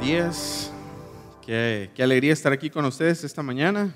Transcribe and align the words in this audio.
buenos 0.00 0.06
días. 0.06 0.72
Qué, 1.44 1.90
qué, 1.94 2.02
alegría 2.02 2.32
estar 2.32 2.52
aquí 2.52 2.70
con 2.70 2.86
ustedes 2.86 3.22
esta 3.22 3.42
mañana. 3.42 3.94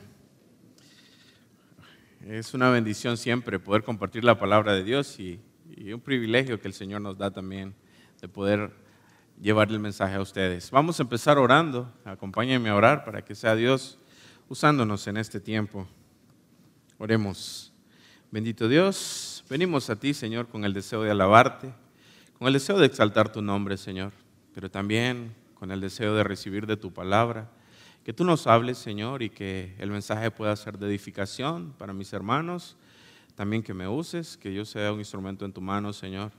Es 2.27 2.52
una 2.52 2.68
bendición 2.68 3.16
siempre 3.16 3.58
poder 3.58 3.84
compartir 3.84 4.22
la 4.22 4.38
palabra 4.38 4.75
de 4.75 4.84
Dios 4.84 5.18
y, 5.18 5.40
y 5.75 5.95
un 5.95 6.00
privilegio 6.00 6.61
que 6.61 6.68
el 6.68 6.75
Señor 6.75 7.00
nos 7.00 7.16
da 7.16 7.30
también 7.30 7.75
de 8.20 8.29
poder 8.29 8.70
llevar 9.40 9.70
el 9.70 9.79
mensaje 9.79 10.14
a 10.14 10.20
ustedes. 10.20 10.70
Vamos 10.70 11.00
a 11.00 11.04
empezar 11.04 11.38
orando. 11.38 11.90
Acompáñenme 12.05 12.68
a 12.68 12.77
orar 12.77 13.05
para 13.05 13.25
que 13.25 13.34
sea 13.34 13.55
Dios 13.55 13.98
usándonos 14.48 15.07
en 15.07 15.16
este 15.16 15.41
tiempo. 15.41 15.86
Oremos. 16.98 17.73
Bendito 18.30 18.68
Dios, 18.68 19.43
venimos 19.48 19.89
a 19.89 19.96
ti, 19.96 20.12
Señor, 20.12 20.48
con 20.48 20.66
el 20.66 20.75
deseo 20.75 21.02
de 21.02 21.11
alabarte, 21.11 21.73
con 22.38 22.46
el 22.48 22.52
deseo 22.52 22.78
de 22.78 22.86
exaltar 22.86 23.32
tu 23.32 23.41
nombre, 23.41 23.78
Señor, 23.78 24.12
pero 24.52 24.70
también 24.70 25.44
con 25.64 25.70
el 25.70 25.80
deseo 25.80 26.14
de 26.14 26.23
recibir 26.23 26.66
de 26.66 26.77
tu 26.77 26.92
palabra. 26.92 27.50
Que 28.05 28.12
tú 28.12 28.22
nos 28.22 28.46
hables, 28.46 28.77
Señor, 28.77 29.22
y 29.22 29.30
que 29.30 29.74
el 29.78 29.91
mensaje 29.91 30.30
pueda 30.30 30.55
ser 30.56 30.77
de 30.77 30.86
edificación 30.86 31.72
para 31.78 31.95
mis 31.95 32.12
hermanos. 32.12 32.77
También 33.34 33.62
que 33.62 33.72
me 33.72 33.88
uses, 33.88 34.36
que 34.36 34.52
yo 34.52 34.66
sea 34.66 34.92
un 34.92 34.98
instrumento 34.98 35.46
en 35.46 35.55
tu 35.55 35.62
mano, 35.62 35.95
Señor. 35.95 36.32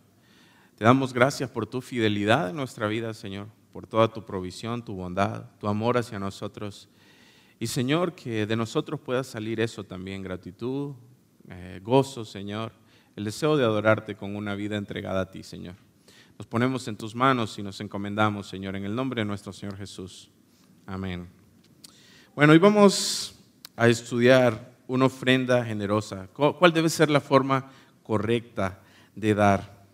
Te 0.78 0.84
damos 0.84 1.12
gracias 1.12 1.50
por 1.50 1.66
tu 1.66 1.82
fidelidad 1.82 2.52
en 2.52 2.56
nuestra 2.56 2.86
vida, 2.86 3.16
Señor, 3.16 3.48
por 3.74 3.88
toda 3.88 4.14
tu 4.14 4.24
provisión, 4.24 4.86
tu 4.86 4.94
bondad, 4.94 5.46
tu 5.60 5.68
amor 5.68 5.98
hacia 5.98 6.20
nosotros. 6.20 6.88
Y, 7.60 7.66
Señor, 7.66 8.14
que 8.14 8.46
de 8.46 8.56
nosotros 8.56 9.00
pueda 9.00 9.24
salir 9.24 9.60
eso 9.60 9.84
también, 9.84 10.22
gratitud, 10.22 10.94
eh, 11.50 11.80
gozo, 11.82 12.26
Señor, 12.26 12.74
el 13.16 13.24
deseo 13.24 13.58
de 13.58 13.64
adorarte 13.64 14.14
con 14.14 14.36
una 14.36 14.54
vida 14.54 14.78
entregada 14.78 15.22
a 15.22 15.32
ti, 15.32 15.42
Señor. 15.42 15.85
Nos 16.38 16.48
ponemos 16.48 16.86
en 16.90 16.98
tus 16.98 17.16
manos 17.16 17.58
y 17.58 17.64
nos 17.64 17.80
encomendamos, 17.80 18.48
Señor, 18.48 18.76
en 18.76 18.84
el 18.84 18.94
nombre 18.94 19.22
de 19.22 19.26
nuestro 19.26 19.54
Señor 19.54 19.78
Jesús. 19.78 20.30
Amén. 20.86 21.30
Bueno, 22.36 22.52
hoy 22.52 22.60
vamos 22.60 23.40
a 23.78 23.88
estudiar 23.88 24.76
una 24.86 25.06
ofrenda 25.06 25.64
generosa. 25.64 26.28
¿Cuál 26.34 26.74
debe 26.74 26.90
ser 26.90 27.10
la 27.10 27.22
forma 27.22 27.72
correcta 28.04 28.82
de 29.16 29.34
dar? 29.34 29.86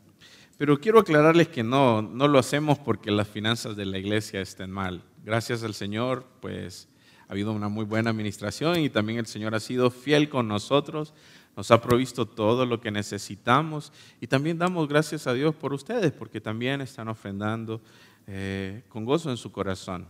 Pero 0.58 0.80
quiero 0.80 1.00
aclararles 1.00 1.48
que 1.48 1.62
no, 1.62 2.02
no 2.02 2.28
lo 2.28 2.40
hacemos 2.40 2.80
porque 2.80 3.12
las 3.12 3.28
finanzas 3.28 3.76
de 3.76 3.86
la 3.86 4.00
iglesia 4.00 4.42
estén 4.42 4.72
mal. 4.72 5.04
Gracias 5.24 5.62
al 5.62 5.76
Señor, 5.76 6.26
pues 6.40 6.88
ha 7.28 7.34
habido 7.34 7.52
una 7.52 7.70
muy 7.70 7.86
buena 7.86 8.10
administración 8.10 8.80
y 8.80 8.90
también 8.90 9.20
el 9.20 9.28
Señor 9.28 9.54
ha 9.54 9.60
sido 9.60 9.92
fiel 9.92 10.28
con 10.28 10.48
nosotros 10.48 11.14
nos 11.62 11.70
ha 11.70 11.80
provisto 11.80 12.26
todo 12.26 12.66
lo 12.66 12.82
que 12.82 12.90
necesitamos 12.90 13.94
y 14.20 14.26
también 14.26 14.58
damos 14.58 14.88
gracias 14.88 15.28
a 15.28 15.34
Dios 15.36 15.54
por 15.54 15.76
ustedes, 15.76 16.12
porque 16.12 16.42
también 16.42 16.82
están 16.82 17.08
ofrendando 17.08 17.80
eh, 18.26 18.82
con 18.90 19.06
gozo 19.06 19.30
en 19.30 19.38
su 19.38 19.52
corazón. 19.52 20.08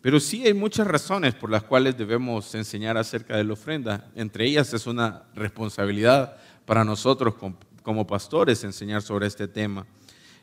Pero 0.00 0.18
sí 0.18 0.42
hay 0.46 0.54
muchas 0.54 0.86
razones 0.86 1.34
por 1.34 1.50
las 1.50 1.64
cuales 1.64 1.98
debemos 1.98 2.54
enseñar 2.54 2.96
acerca 2.96 3.36
de 3.36 3.44
la 3.44 3.52
ofrenda. 3.52 4.10
Entre 4.14 4.46
ellas 4.46 4.72
es 4.72 4.86
una 4.86 5.24
responsabilidad 5.34 6.38
para 6.64 6.82
nosotros 6.82 7.34
como 7.82 8.06
pastores 8.06 8.64
enseñar 8.64 9.02
sobre 9.02 9.26
este 9.26 9.48
tema. 9.48 9.86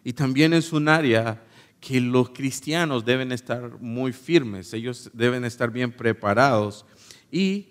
Y 0.03 0.13
también 0.13 0.53
es 0.53 0.71
un 0.71 0.87
área 0.87 1.41
que 1.81 1.99
los 1.99 2.29
cristianos 2.29 3.03
deben 3.03 3.31
estar 3.31 3.79
muy 3.79 4.13
firmes, 4.13 4.71
ellos 4.71 5.09
deben 5.13 5.45
estar 5.45 5.71
bien 5.71 5.91
preparados 5.91 6.85
y 7.31 7.69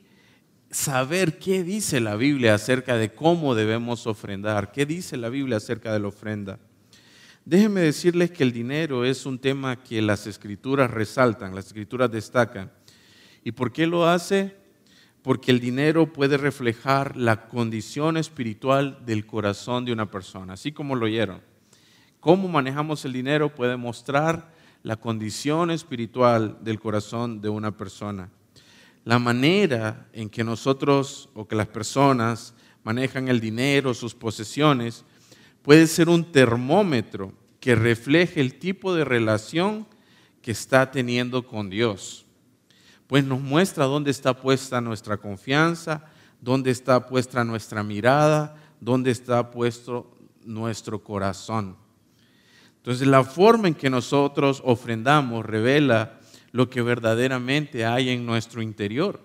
saber 0.71 1.39
qué 1.39 1.63
dice 1.63 2.01
la 2.01 2.17
Biblia 2.17 2.55
acerca 2.55 2.97
de 2.97 3.13
cómo 3.13 3.55
debemos 3.55 4.07
ofrendar, 4.07 4.73
qué 4.73 4.87
dice 4.87 5.17
la 5.17 5.29
Biblia 5.29 5.59
acerca 5.59 5.93
de 5.93 6.01
la 6.01 6.09
ofrenda. 6.09 6.59
Déjenme 7.45 7.81
decirles 7.81 8.33
que 8.33 8.43
el 8.43 8.53
dinero 8.53 9.05
es 9.05 9.25
un 9.25 9.39
tema 9.39 9.77
que 9.77 10.03
las 10.03 10.27
escrituras 10.27 10.91
resaltan, 10.91 11.55
las 11.55 11.67
escrituras 11.69 12.11
destacan. 12.11 12.73
¿Y 13.45 13.53
por 13.53 13.73
qué 13.73 13.87
lo 13.87 14.09
hace? 14.09 14.57
Porque 15.23 15.53
el 15.53 15.61
dinero 15.61 16.13
puede 16.13 16.37
reflejar 16.37 17.17
la 17.17 17.47
condición 17.47 18.17
espiritual 18.17 18.99
del 19.07 19.27
corazón 19.27 19.85
de 19.85 19.93
una 19.93 20.11
persona, 20.11 20.55
así 20.55 20.73
como 20.73 20.97
lo 20.97 21.07
oyeron. 21.07 21.41
Cómo 22.19 22.49
manejamos 22.49 23.05
el 23.05 23.13
dinero 23.13 23.55
puede 23.55 23.77
mostrar 23.77 24.53
la 24.83 24.97
condición 24.97 25.71
espiritual 25.71 26.59
del 26.63 26.81
corazón 26.81 27.41
de 27.41 27.49
una 27.49 27.77
persona 27.77 28.31
la 29.07 29.21
manera 29.21 30.09
en 30.13 30.29
que 30.29 30.43
nosotros 30.43 31.29
o 31.33 31.47
que 31.47 31.55
las 31.55 31.69
personas 31.69 32.55
manejan 32.83 33.29
el 33.29 33.39
dinero, 33.39 33.95
sus 33.95 34.17
posesiones, 34.17 35.05
puede 35.63 35.87
ser 35.87 36.09
un 36.09 36.33
termómetro 36.33 37.33
que 37.61 37.77
refleje 37.77 38.41
el 38.41 38.59
tipo 38.59 38.93
de 38.97 39.05
relación 39.05 39.87
que 40.43 40.51
está 40.51 40.91
teniendo 40.91 41.47
con 41.47 41.71
Dios. 41.71 42.27
Pues 43.07 43.25
nos 43.25 43.41
muestra 43.41 43.85
dónde 43.85 44.11
está 44.11 44.37
puesta 44.37 44.81
nuestra 44.81 45.19
confianza, 45.19 46.05
dónde 46.41 46.73
está 46.73 47.07
puesta 47.07 47.45
nuestra 47.45 47.85
mirada, 47.85 48.57
dónde 48.81 49.13
está 49.13 49.53
puesto 49.53 50.17
nuestro 50.45 51.05
corazón. 51.05 51.77
Entonces 52.79 53.07
la 53.07 53.23
forma 53.23 53.69
en 53.69 53.75
que 53.75 53.89
nosotros 53.89 54.61
ofrendamos 54.65 55.47
revela 55.47 56.19
lo 56.57 56.71
que 56.71 56.81
verdaderamente 56.81 57.85
hay 57.85 58.09
en 58.09 58.25
nuestro 58.25 58.63
interior. 58.63 59.21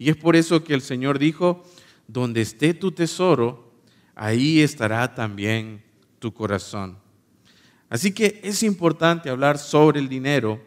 Y 0.00 0.10
es 0.10 0.16
por 0.16 0.34
eso 0.34 0.64
que 0.64 0.74
el 0.74 0.82
Señor 0.82 1.20
dijo, 1.20 1.62
donde 2.08 2.40
esté 2.40 2.74
tu 2.74 2.90
tesoro, 2.90 3.72
ahí 4.16 4.60
estará 4.60 5.14
también 5.14 5.84
tu 6.18 6.34
corazón. 6.34 6.98
Así 7.88 8.12
que 8.12 8.40
es 8.42 8.64
importante 8.64 9.30
hablar 9.30 9.58
sobre 9.58 10.00
el 10.00 10.08
dinero. 10.08 10.60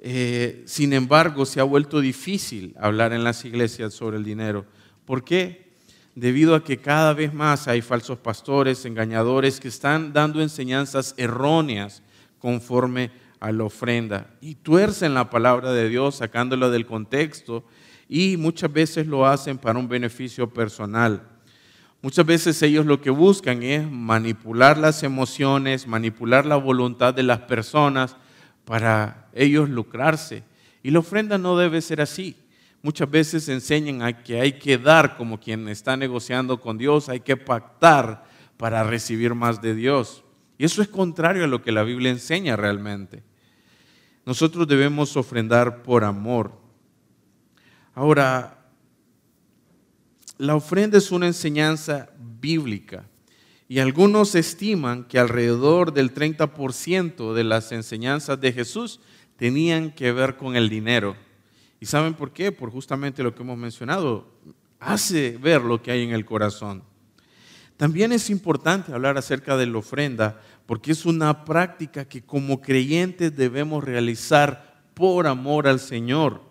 Eh, 0.00 0.64
sin 0.66 0.92
embargo, 0.92 1.46
se 1.46 1.60
ha 1.60 1.64
vuelto 1.64 2.00
difícil 2.00 2.74
hablar 2.80 3.12
en 3.12 3.22
las 3.22 3.44
iglesias 3.44 3.94
sobre 3.94 4.16
el 4.16 4.24
dinero. 4.24 4.66
¿Por 5.04 5.22
qué? 5.22 5.70
Debido 6.16 6.56
a 6.56 6.64
que 6.64 6.78
cada 6.78 7.14
vez 7.14 7.32
más 7.32 7.68
hay 7.68 7.82
falsos 7.82 8.18
pastores, 8.18 8.84
engañadores 8.84 9.60
que 9.60 9.68
están 9.68 10.12
dando 10.12 10.42
enseñanzas 10.42 11.14
erróneas 11.16 12.02
conforme 12.40 13.12
a 13.40 13.52
la 13.52 13.64
ofrenda 13.64 14.30
y 14.40 14.54
tuercen 14.54 15.14
la 15.14 15.30
palabra 15.30 15.72
de 15.72 15.88
Dios 15.88 16.16
sacándola 16.16 16.68
del 16.68 16.86
contexto 16.86 17.64
y 18.08 18.36
muchas 18.36 18.72
veces 18.72 19.06
lo 19.06 19.26
hacen 19.26 19.56
para 19.58 19.78
un 19.78 19.88
beneficio 19.88 20.48
personal. 20.48 21.22
Muchas 22.02 22.24
veces 22.24 22.62
ellos 22.62 22.86
lo 22.86 23.00
que 23.00 23.10
buscan 23.10 23.62
es 23.62 23.88
manipular 23.90 24.78
las 24.78 25.02
emociones, 25.02 25.86
manipular 25.86 26.46
la 26.46 26.56
voluntad 26.56 27.12
de 27.12 27.22
las 27.22 27.40
personas 27.40 28.16
para 28.64 29.28
ellos 29.32 29.68
lucrarse. 29.68 30.42
Y 30.82 30.90
la 30.90 31.00
ofrenda 31.00 31.36
no 31.36 31.58
debe 31.58 31.80
ser 31.82 32.00
así. 32.00 32.36
Muchas 32.82 33.10
veces 33.10 33.48
enseñan 33.48 34.02
a 34.02 34.22
que 34.22 34.40
hay 34.40 34.52
que 34.52 34.78
dar 34.78 35.16
como 35.16 35.38
quien 35.38 35.68
está 35.68 35.96
negociando 35.96 36.60
con 36.60 36.78
Dios, 36.78 37.10
hay 37.10 37.20
que 37.20 37.36
pactar 37.36 38.24
para 38.56 38.82
recibir 38.82 39.34
más 39.34 39.60
de 39.60 39.74
Dios. 39.74 40.24
Y 40.56 40.64
eso 40.64 40.80
es 40.80 40.88
contrario 40.88 41.44
a 41.44 41.48
lo 41.48 41.62
que 41.62 41.72
la 41.72 41.82
Biblia 41.82 42.10
enseña 42.10 42.56
realmente. 42.56 43.22
Nosotros 44.30 44.68
debemos 44.68 45.16
ofrendar 45.16 45.82
por 45.82 46.04
amor. 46.04 46.52
Ahora, 47.96 48.64
la 50.38 50.54
ofrenda 50.54 50.98
es 50.98 51.10
una 51.10 51.26
enseñanza 51.26 52.10
bíblica 52.40 53.04
y 53.66 53.80
algunos 53.80 54.36
estiman 54.36 55.02
que 55.02 55.18
alrededor 55.18 55.92
del 55.92 56.14
30% 56.14 57.34
de 57.34 57.42
las 57.42 57.72
enseñanzas 57.72 58.40
de 58.40 58.52
Jesús 58.52 59.00
tenían 59.34 59.90
que 59.90 60.12
ver 60.12 60.36
con 60.36 60.54
el 60.54 60.68
dinero. 60.68 61.16
¿Y 61.80 61.86
saben 61.86 62.14
por 62.14 62.30
qué? 62.30 62.52
Por 62.52 62.70
justamente 62.70 63.24
lo 63.24 63.34
que 63.34 63.42
hemos 63.42 63.58
mencionado. 63.58 64.28
Hace 64.78 65.38
ver 65.38 65.62
lo 65.62 65.82
que 65.82 65.90
hay 65.90 66.04
en 66.04 66.12
el 66.12 66.24
corazón. 66.24 66.84
También 67.76 68.12
es 68.12 68.30
importante 68.30 68.92
hablar 68.92 69.18
acerca 69.18 69.56
de 69.56 69.66
la 69.66 69.78
ofrenda 69.78 70.40
porque 70.70 70.92
es 70.92 71.04
una 71.04 71.44
práctica 71.44 72.04
que 72.04 72.22
como 72.22 72.60
creyentes 72.60 73.36
debemos 73.36 73.82
realizar 73.82 74.84
por 74.94 75.26
amor 75.26 75.66
al 75.66 75.80
Señor. 75.80 76.42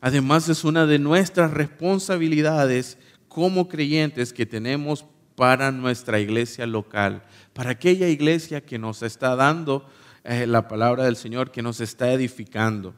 Además 0.00 0.48
es 0.48 0.64
una 0.64 0.86
de 0.86 0.98
nuestras 0.98 1.50
responsabilidades 1.50 2.96
como 3.28 3.68
creyentes 3.68 4.32
que 4.32 4.46
tenemos 4.46 5.04
para 5.34 5.70
nuestra 5.70 6.20
iglesia 6.20 6.66
local, 6.66 7.22
para 7.52 7.72
aquella 7.72 8.08
iglesia 8.08 8.62
que 8.62 8.78
nos 8.78 9.02
está 9.02 9.36
dando 9.36 9.86
eh, 10.24 10.46
la 10.46 10.66
palabra 10.66 11.04
del 11.04 11.16
Señor, 11.16 11.50
que 11.50 11.60
nos 11.60 11.82
está 11.82 12.10
edificando. 12.14 12.94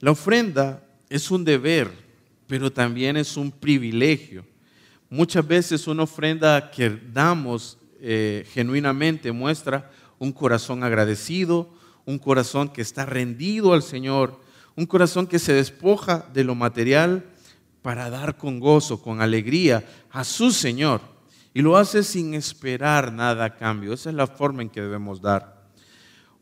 La 0.00 0.10
ofrenda 0.10 0.86
es 1.08 1.30
un 1.30 1.46
deber, 1.46 1.90
pero 2.46 2.70
también 2.70 3.16
es 3.16 3.38
un 3.38 3.50
privilegio. 3.50 4.44
Muchas 5.08 5.48
veces 5.48 5.86
una 5.86 6.02
ofrenda 6.02 6.70
que 6.70 6.90
damos 6.90 7.78
eh, 8.00 8.46
genuinamente 8.52 9.32
muestra 9.32 9.90
un 10.18 10.32
corazón 10.32 10.84
agradecido, 10.84 11.70
un 12.04 12.18
corazón 12.18 12.68
que 12.68 12.82
está 12.82 13.04
rendido 13.06 13.72
al 13.72 13.82
Señor, 13.82 14.40
un 14.76 14.86
corazón 14.86 15.26
que 15.26 15.38
se 15.38 15.52
despoja 15.52 16.26
de 16.32 16.44
lo 16.44 16.54
material 16.54 17.24
para 17.82 18.10
dar 18.10 18.36
con 18.36 18.60
gozo, 18.60 19.00
con 19.00 19.20
alegría 19.20 19.84
a 20.10 20.24
su 20.24 20.50
Señor. 20.50 21.00
Y 21.54 21.62
lo 21.62 21.76
hace 21.76 22.02
sin 22.02 22.34
esperar 22.34 23.12
nada 23.12 23.44
a 23.44 23.56
cambio. 23.56 23.92
Esa 23.92 24.10
es 24.10 24.16
la 24.16 24.26
forma 24.26 24.62
en 24.62 24.68
que 24.68 24.82
debemos 24.82 25.22
dar. 25.22 25.56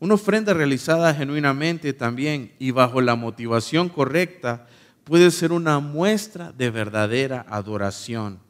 Una 0.01 0.15
ofrenda 0.15 0.53
realizada 0.53 1.15
genuinamente 1.15 1.93
también 1.93 2.53
y 2.59 2.73
bajo 2.73 3.01
la 3.01 3.15
motivación 3.15 3.89
correcta 3.89 4.67
puede 5.05 5.31
ser 5.31 5.53
una 5.53 5.79
muestra 5.79 6.53
de 6.53 6.71
verdadera 6.71 7.47
adoración. 7.49 8.41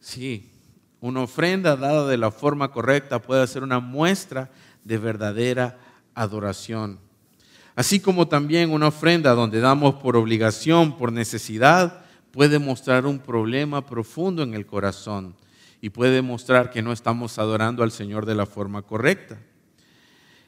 Sí, 0.00 0.50
una 1.04 1.20
ofrenda 1.20 1.76
dada 1.76 2.06
de 2.06 2.16
la 2.16 2.30
forma 2.30 2.70
correcta 2.70 3.20
puede 3.20 3.46
ser 3.46 3.62
una 3.62 3.78
muestra 3.78 4.50
de 4.84 4.96
verdadera 4.96 5.76
adoración. 6.14 6.98
Así 7.76 8.00
como 8.00 8.26
también 8.26 8.70
una 8.70 8.88
ofrenda 8.88 9.34
donde 9.34 9.60
damos 9.60 9.96
por 9.96 10.16
obligación, 10.16 10.96
por 10.96 11.12
necesidad, 11.12 12.06
puede 12.30 12.58
mostrar 12.58 13.04
un 13.04 13.18
problema 13.18 13.84
profundo 13.84 14.42
en 14.42 14.54
el 14.54 14.64
corazón 14.64 15.36
y 15.82 15.90
puede 15.90 16.22
mostrar 16.22 16.70
que 16.70 16.80
no 16.80 16.90
estamos 16.90 17.38
adorando 17.38 17.82
al 17.82 17.90
Señor 17.90 18.24
de 18.24 18.36
la 18.36 18.46
forma 18.46 18.80
correcta. 18.80 19.38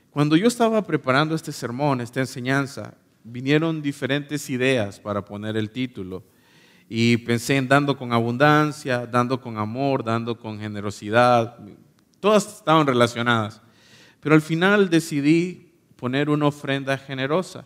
Cuando 0.09 0.37
yo 0.37 0.49
estaba 0.49 0.81
preparando 0.87 1.35
este 1.35 1.53
sermón, 1.53 2.01
esta 2.01 2.21
enseñanza, 2.21 2.95
vinieron 3.25 3.83
diferentes 3.83 4.49
ideas 4.49 5.01
para 5.01 5.23
poner 5.23 5.55
el 5.59 5.69
título. 5.69 6.23
Y 6.89 7.17
pensé 7.19 7.57
en 7.57 7.69
dando 7.69 7.97
con 7.97 8.13
abundancia, 8.13 9.07
dando 9.07 9.41
con 9.41 9.59
amor, 9.59 10.05
dando 10.05 10.39
con 10.39 10.59
generosidad. 10.59 11.59
Todas 12.21 12.59
estaban 12.59 12.87
relacionadas. 12.87 13.61
Pero 14.21 14.35
al 14.35 14.43
final 14.43 14.89
decidí 14.89 15.73
poner 15.97 16.31
una 16.31 16.47
ofrenda 16.47 16.97
generosa. 16.97 17.65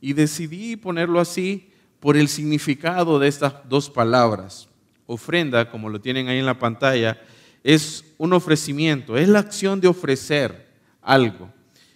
Y 0.00 0.14
decidí 0.14 0.76
ponerlo 0.76 1.20
así 1.20 1.70
por 2.00 2.16
el 2.16 2.28
significado 2.28 3.18
de 3.18 3.28
estas 3.28 3.54
dos 3.68 3.88
palabras. 3.88 4.68
Ofrenda, 5.06 5.70
como 5.70 5.88
lo 5.88 6.00
tienen 6.00 6.28
ahí 6.28 6.38
en 6.38 6.46
la 6.46 6.58
pantalla, 6.58 7.20
es 7.62 8.04
un 8.18 8.32
ofrecimiento, 8.32 9.16
es 9.16 9.28
la 9.28 9.38
acción 9.38 9.80
de 9.80 9.88
ofrecer 9.88 10.68
algo. 11.00 11.52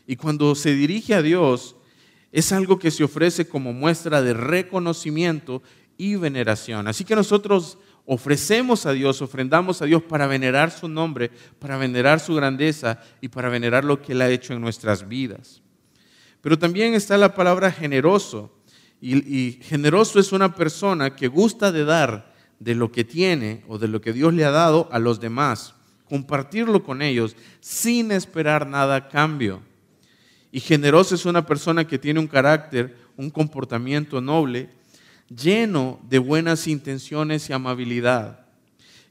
Y 0.06 0.16
cuando 0.16 0.54
se 0.54 0.74
dirige 0.74 1.14
a 1.14 1.22
Dios, 1.22 1.74
es 2.30 2.52
algo 2.52 2.78
que 2.78 2.90
se 2.90 3.02
ofrece 3.02 3.48
como 3.48 3.72
muestra 3.72 4.22
de 4.22 4.34
reconocimiento 4.34 5.62
y 5.96 6.16
veneración. 6.16 6.88
Así 6.88 7.04
que 7.04 7.16
nosotros 7.16 7.78
ofrecemos 8.04 8.86
a 8.86 8.92
Dios, 8.92 9.20
ofrendamos 9.20 9.82
a 9.82 9.84
Dios 9.84 10.02
para 10.02 10.26
venerar 10.26 10.70
su 10.70 10.88
nombre, 10.88 11.30
para 11.58 11.76
venerar 11.76 12.20
su 12.20 12.34
grandeza 12.34 13.00
y 13.20 13.28
para 13.28 13.48
venerar 13.48 13.84
lo 13.84 14.00
que 14.00 14.12
Él 14.12 14.22
ha 14.22 14.30
hecho 14.30 14.54
en 14.54 14.60
nuestras 14.60 15.06
vidas. 15.08 15.62
Pero 16.40 16.58
también 16.58 16.94
está 16.94 17.18
la 17.18 17.34
palabra 17.34 17.72
generoso. 17.72 18.52
Y, 19.00 19.58
generoso 19.62 20.18
es 20.18 20.32
una 20.32 20.54
persona 20.54 21.14
que 21.14 21.28
gusta 21.28 21.70
de 21.70 21.84
dar 21.84 22.34
de 22.58 22.74
lo 22.74 22.90
que 22.90 23.04
tiene 23.04 23.62
o 23.68 23.78
de 23.78 23.88
lo 23.88 24.00
que 24.00 24.12
Dios 24.12 24.32
le 24.32 24.44
ha 24.44 24.50
dado 24.50 24.88
a 24.90 24.98
los 24.98 25.20
demás, 25.20 25.74
compartirlo 26.08 26.82
con 26.82 27.02
ellos 27.02 27.36
sin 27.60 28.10
esperar 28.10 28.66
nada 28.66 28.96
a 28.96 29.08
cambio. 29.08 29.60
Y 30.50 30.60
generoso 30.60 31.14
es 31.14 31.26
una 31.26 31.44
persona 31.44 31.86
que 31.86 31.98
tiene 31.98 32.20
un 32.20 32.28
carácter, 32.28 32.96
un 33.16 33.28
comportamiento 33.28 34.20
noble, 34.20 34.70
lleno 35.28 36.00
de 36.08 36.18
buenas 36.18 36.66
intenciones 36.66 37.48
y 37.48 37.52
amabilidad. 37.52 38.46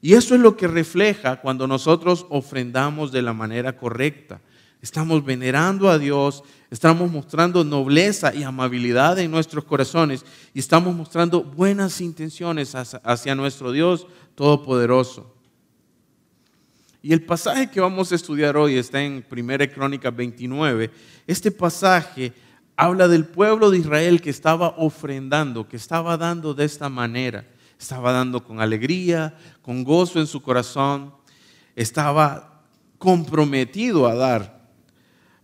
Y 0.01 0.13
eso 0.13 0.35
es 0.35 0.41
lo 0.41 0.55
que 0.55 0.67
refleja 0.67 1.41
cuando 1.41 1.67
nosotros 1.67 2.25
ofrendamos 2.29 3.11
de 3.11 3.21
la 3.21 3.33
manera 3.33 3.75
correcta. 3.75 4.39
Estamos 4.81 5.25
venerando 5.25 5.89
a 5.89 5.97
Dios, 5.97 6.43
estamos 6.69 7.11
mostrando 7.11 7.63
nobleza 7.63 8.35
y 8.35 8.43
amabilidad 8.43 9.17
en 9.17 9.31
nuestros 9.31 9.63
corazones 9.63 10.23
y 10.53 10.59
estamos 10.59 10.95
mostrando 10.95 11.43
buenas 11.43 12.01
intenciones 12.01 12.75
hacia 12.75 13.33
nuestro 13.33 13.71
Dios 13.71 14.05
Todopoderoso. 14.35 15.33
Y 17.01 17.13
el 17.13 17.23
pasaje 17.23 17.69
que 17.69 17.79
vamos 17.79 18.11
a 18.11 18.15
estudiar 18.15 18.57
hoy 18.57 18.77
está 18.77 19.01
en 19.01 19.25
1 19.29 19.57
Crónica 19.73 20.11
29. 20.11 20.91
Este 21.25 21.51
pasaje 21.51 22.33
habla 22.75 23.07
del 23.07 23.25
pueblo 23.25 23.71
de 23.71 23.79
Israel 23.79 24.21
que 24.21 24.29
estaba 24.29 24.75
ofrendando, 24.77 25.67
que 25.67 25.77
estaba 25.77 26.17
dando 26.17 26.53
de 26.53 26.65
esta 26.65 26.89
manera. 26.89 27.45
Estaba 27.79 28.11
dando 28.11 28.43
con 28.43 28.61
alegría, 28.61 29.35
con 29.61 29.83
gozo 29.83 30.19
en 30.19 30.27
su 30.27 30.41
corazón. 30.41 31.13
Estaba 31.75 32.63
comprometido 32.97 34.07
a 34.07 34.15
dar. 34.15 34.55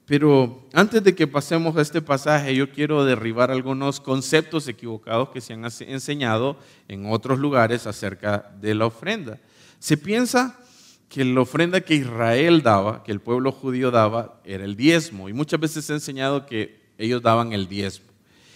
Pero 0.06 0.68
antes 0.74 1.04
de 1.04 1.16
que 1.16 1.28
pasemos 1.28 1.76
a 1.78 1.82
este 1.82 2.02
pasaje, 2.02 2.54
yo 2.54 2.70
quiero 2.72 3.06
derribar 3.06 3.52
algunos 3.52 4.00
conceptos 4.02 4.68
equivocados 4.68 5.30
que 5.30 5.40
se 5.40 5.54
han 5.54 5.64
enseñado 5.64 6.58
en 6.88 7.06
otros 7.06 7.40
lugares 7.40 7.88
acerca 7.88 8.52
de 8.60 8.76
la 8.76 8.88
ofrenda. 8.88 9.40
Se 9.80 9.98
piensa 9.98 10.60
que 11.08 11.24
la 11.24 11.42
ofrenda 11.42 11.82
que 11.82 11.96
Israel 11.96 12.62
daba, 12.62 13.04
que 13.04 13.12
el 13.12 13.22
pueblo 13.22 13.52
judío 13.52 13.92
daba, 13.92 14.42
era 14.44 14.66
el 14.66 14.76
diezmo. 14.76 15.30
Y 15.30 15.34
muchas 15.34 15.60
veces 15.60 15.86
se 15.86 15.94
ha 15.94 15.96
enseñado 15.96 16.46
que 16.46 16.81
ellos 17.02 17.22
daban 17.22 17.52
el 17.54 17.68
diezmo. 17.68 18.08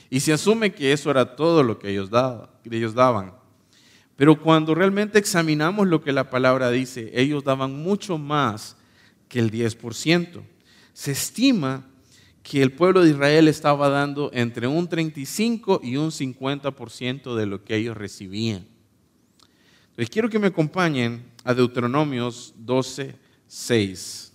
Y 0.10 0.20
se 0.20 0.34
asume 0.34 0.72
que 0.72 0.94
eso 0.94 1.10
era 1.10 1.36
todo 1.36 1.64
lo 1.64 1.80
que 1.80 1.90
ellos, 1.90 2.10
ellos 2.64 2.94
daban. 2.94 3.34
Pero 4.16 4.40
cuando 4.42 4.76
realmente 4.76 5.20
examinamos 5.20 5.88
lo 5.88 6.02
que 6.02 6.14
la 6.14 6.30
palabra 6.30 6.72
dice, 6.72 7.12
ellos 7.14 7.44
daban 7.44 7.82
mucho 7.82 8.18
más 8.18 8.78
que 9.28 9.40
el 9.40 9.52
10%. 9.52 10.42
Se 10.94 11.12
estima 11.12 11.86
que 12.44 12.62
el 12.62 12.72
pueblo 12.72 13.02
de 13.02 13.10
Israel 13.10 13.48
estaba 13.48 13.90
dando 13.90 14.30
entre 14.32 14.68
un 14.68 14.88
35 14.88 15.82
y 15.84 15.98
un 15.98 16.12
50% 16.12 17.36
de 17.36 17.46
lo 17.48 17.64
que 17.64 17.76
ellos 17.76 17.98
recibían. 17.98 18.68
Entonces 19.90 20.10
quiero 20.10 20.30
que 20.30 20.40
me 20.40 20.48
acompañen 20.48 21.26
a 21.44 21.54
Deuteronomios 21.54 22.54
12, 22.58 23.16
6. 23.48 24.34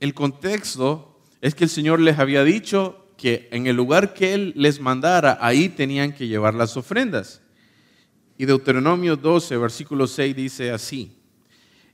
El 0.00 0.12
contexto 0.12 1.13
es 1.44 1.54
que 1.54 1.64
el 1.64 1.68
Señor 1.68 2.00
les 2.00 2.18
había 2.18 2.42
dicho 2.42 3.04
que 3.18 3.50
en 3.52 3.66
el 3.66 3.76
lugar 3.76 4.14
que 4.14 4.32
Él 4.32 4.54
les 4.56 4.80
mandara, 4.80 5.36
ahí 5.42 5.68
tenían 5.68 6.14
que 6.14 6.26
llevar 6.26 6.54
las 6.54 6.74
ofrendas. 6.74 7.42
Y 8.38 8.46
Deuteronomio 8.46 9.14
12, 9.14 9.58
versículo 9.58 10.06
6 10.06 10.34
dice 10.34 10.70
así, 10.70 11.12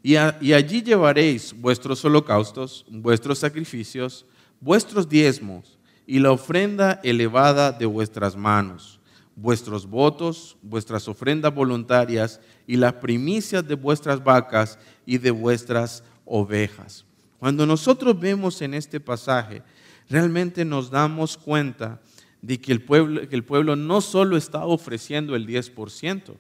y, 0.04 0.12
y 0.12 0.52
allí 0.52 0.82
llevaréis 0.82 1.52
vuestros 1.52 2.04
holocaustos, 2.04 2.86
vuestros 2.88 3.40
sacrificios, 3.40 4.24
vuestros 4.60 5.08
diezmos 5.08 5.80
y 6.06 6.20
la 6.20 6.30
ofrenda 6.30 7.00
elevada 7.02 7.72
de 7.72 7.86
vuestras 7.86 8.36
manos 8.36 9.00
vuestros 9.34 9.84
votos, 9.88 10.58
vuestras 10.62 11.08
ofrendas 11.08 11.52
voluntarias 11.52 12.40
y 12.68 12.76
las 12.76 12.92
primicias 12.92 13.66
de 13.66 13.74
vuestras 13.74 14.22
vacas 14.22 14.78
y 15.06 15.18
de 15.18 15.30
vuestras 15.30 16.04
ovejas. 16.24 17.06
Cuando 17.40 17.64
nosotros 17.64 18.20
vemos 18.20 18.60
en 18.60 18.74
este 18.74 19.00
pasaje, 19.00 19.62
realmente 20.10 20.62
nos 20.66 20.90
damos 20.90 21.38
cuenta 21.38 22.02
de 22.42 22.60
que 22.60 22.70
el 22.70 22.82
pueblo, 22.82 23.26
que 23.26 23.34
el 23.34 23.44
pueblo 23.44 23.76
no 23.76 24.02
solo 24.02 24.36
estaba 24.36 24.66
ofreciendo 24.66 25.34
el 25.34 25.46
10%, 25.46 26.34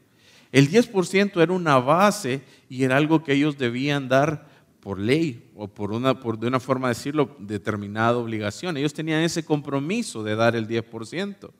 el 0.52 0.70
10% 0.70 1.42
era 1.42 1.52
una 1.54 1.78
base 1.78 2.42
y 2.68 2.84
era 2.84 2.98
algo 2.98 3.24
que 3.24 3.32
ellos 3.32 3.56
debían 3.56 4.08
dar 4.08 4.46
por 4.80 4.98
ley 4.98 5.50
o 5.56 5.68
por 5.68 5.90
una, 5.92 6.20
por, 6.20 6.38
de 6.38 6.48
una 6.48 6.60
forma 6.60 6.88
de 6.88 6.94
decirlo, 6.94 7.34
determinada 7.38 8.18
obligación. 8.18 8.76
Ellos 8.76 8.92
tenían 8.92 9.22
ese 9.22 9.42
compromiso 9.42 10.22
de 10.22 10.36
dar 10.36 10.54
el 10.54 10.68
10%. 10.68 11.50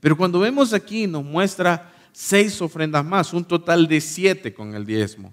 Pero 0.00 0.16
cuando 0.16 0.40
vemos 0.40 0.72
aquí 0.72 1.06
nos 1.06 1.22
muestra 1.22 1.94
seis 2.10 2.60
ofrendas 2.60 3.04
más, 3.04 3.32
un 3.32 3.44
total 3.44 3.86
de 3.86 4.00
siete 4.00 4.52
con 4.52 4.74
el 4.74 4.84
diezmo. 4.84 5.32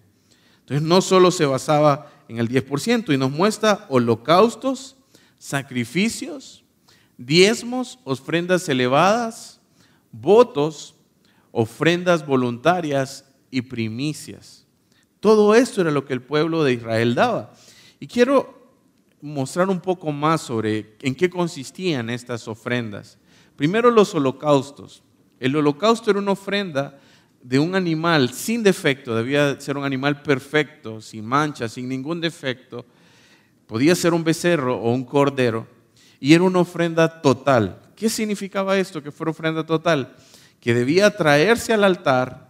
Entonces 0.60 0.88
no 0.88 1.02
solo 1.02 1.32
se 1.32 1.48
basaba 1.48 2.12
en 2.30 2.38
el 2.38 2.48
10% 2.48 3.14
y 3.14 3.18
nos 3.18 3.32
muestra 3.32 3.88
holocaustos, 3.90 4.96
sacrificios, 5.40 6.64
diezmos, 7.18 8.00
ofrendas 8.06 8.70
elevadas, 8.70 9.60
votos, 10.12 10.96
ofrendas 11.52 12.26
voluntarias 12.26 13.26
y 13.50 13.64
primicias. 13.64 14.68
Todo 15.20 15.56
esto 15.56 15.82
era 15.82 15.92
lo 15.92 16.06
que 16.06 16.14
el 16.14 16.22
pueblo 16.22 16.64
de 16.64 16.74
Israel 16.74 17.16
daba. 17.16 17.52
Y 18.00 18.08
quiero 18.08 18.72
mostrar 19.22 19.68
un 19.68 19.82
poco 19.82 20.12
más 20.12 20.42
sobre 20.42 20.96
en 21.02 21.16
qué 21.16 21.30
consistían 21.30 22.12
estas 22.12 22.48
ofrendas. 22.48 23.18
Primero 23.56 23.90
los 23.92 24.14
holocaustos. 24.14 25.04
El 25.40 25.56
holocausto 25.56 26.12
era 26.12 26.20
una 26.20 26.32
ofrenda 26.34 27.00
de 27.42 27.60
un 27.60 27.76
animal 27.76 28.34
sin 28.34 28.64
defecto, 28.64 29.16
debía 29.16 29.60
ser 29.60 29.78
un 29.78 29.84
animal 29.84 30.22
perfecto, 30.22 31.02
sin 31.02 31.26
mancha, 31.26 31.68
sin 31.68 31.88
ningún 31.88 32.22
defecto. 32.22 32.86
Podía 33.68 33.96
ser 33.96 34.14
un 34.14 34.24
becerro 34.24 34.78
o 34.78 34.92
un 34.92 35.04
cordero. 35.04 35.68
Y 36.20 36.34
era 36.34 36.44
una 36.44 36.60
ofrenda 36.60 37.22
total. 37.22 37.82
¿Qué 37.96 38.10
significaba 38.10 38.78
esto, 38.78 39.02
que 39.02 39.12
fuera 39.12 39.32
ofrenda 39.32 39.66
total? 39.66 40.16
Que 40.60 40.74
debía 40.74 41.16
traerse 41.16 41.74
al 41.74 41.84
altar, 41.84 42.50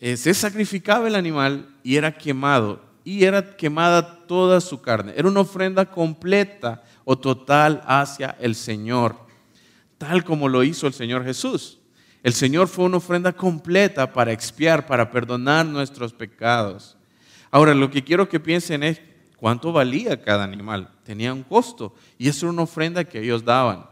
eh, 0.00 0.16
se 0.16 0.34
sacrificaba 0.34 1.06
el 1.06 1.14
animal 1.14 1.76
y 1.82 1.96
era 1.96 2.16
quemado. 2.16 2.80
Y 3.04 3.24
era 3.24 3.56
quemada 3.56 4.26
toda 4.26 4.60
su 4.60 4.80
carne. 4.80 5.12
Era 5.16 5.28
una 5.28 5.40
ofrenda 5.40 5.86
completa 5.86 6.82
o 7.04 7.18
total 7.18 7.82
hacia 7.86 8.36
el 8.40 8.54
Señor 8.54 9.22
tal 10.02 10.24
como 10.24 10.48
lo 10.48 10.64
hizo 10.64 10.88
el 10.88 10.92
Señor 10.92 11.24
Jesús. 11.24 11.78
El 12.22 12.34
Señor 12.34 12.68
fue 12.68 12.84
una 12.84 12.98
ofrenda 12.98 13.32
completa 13.32 14.12
para 14.12 14.32
expiar, 14.32 14.86
para 14.86 15.10
perdonar 15.10 15.66
nuestros 15.66 16.12
pecados. 16.12 16.96
Ahora, 17.50 17.74
lo 17.74 17.90
que 17.90 18.04
quiero 18.04 18.28
que 18.28 18.38
piensen 18.38 18.82
es 18.84 19.00
cuánto 19.36 19.72
valía 19.72 20.22
cada 20.22 20.44
animal. 20.44 20.88
Tenía 21.04 21.32
un 21.32 21.42
costo 21.42 21.94
y 22.16 22.28
eso 22.28 22.46
era 22.46 22.52
una 22.52 22.62
ofrenda 22.62 23.02
que 23.04 23.20
ellos 23.20 23.44
daban. 23.44 23.86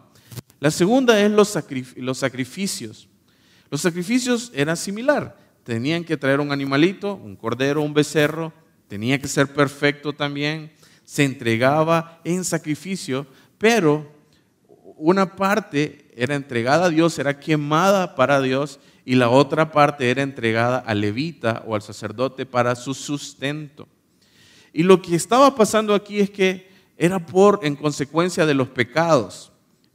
La 0.60 0.70
segunda 0.70 1.20
es 1.20 1.30
los, 1.30 1.48
sacrificios. 1.48 3.08
Los 3.68 3.80
sacrificios 3.80 4.52
eran 4.54 4.76
similar. 4.76 5.36
Tenían 5.64 6.04
que 6.04 6.16
traer 6.16 6.38
un 6.38 6.52
animalito, 6.52 7.14
un 7.14 7.34
cordero, 7.34 7.82
un 7.82 7.94
becerro, 7.94 8.52
tenía 8.86 9.18
que 9.18 9.26
ser 9.26 9.52
perfecto 9.52 10.12
también. 10.12 10.72
Se 11.04 11.24
entregaba 11.24 12.20
en 12.24 12.44
sacrificio, 12.44 13.26
pero 13.58 14.19
una 15.00 15.34
parte 15.34 16.06
era 16.14 16.34
entregada 16.34 16.86
a 16.86 16.90
Dios, 16.90 17.18
era 17.18 17.40
quemada 17.40 18.14
para 18.14 18.40
Dios, 18.40 18.78
y 19.04 19.14
la 19.14 19.30
otra 19.30 19.72
parte 19.72 20.10
era 20.10 20.22
entregada 20.22 20.78
al 20.78 21.00
levita 21.00 21.64
o 21.66 21.74
al 21.74 21.82
sacerdote 21.82 22.46
para 22.46 22.76
su 22.76 22.94
sustento. 22.94 23.88
Y 24.72 24.82
lo 24.82 25.02
que 25.02 25.16
estaba 25.16 25.54
pasando 25.54 25.94
aquí 25.94 26.20
es 26.20 26.30
que 26.30 26.68
era 26.96 27.24
por 27.24 27.60
en 27.62 27.76
consecuencia 27.76 28.44
de 28.44 28.54
los 28.54 28.68
pecados. 28.68 29.50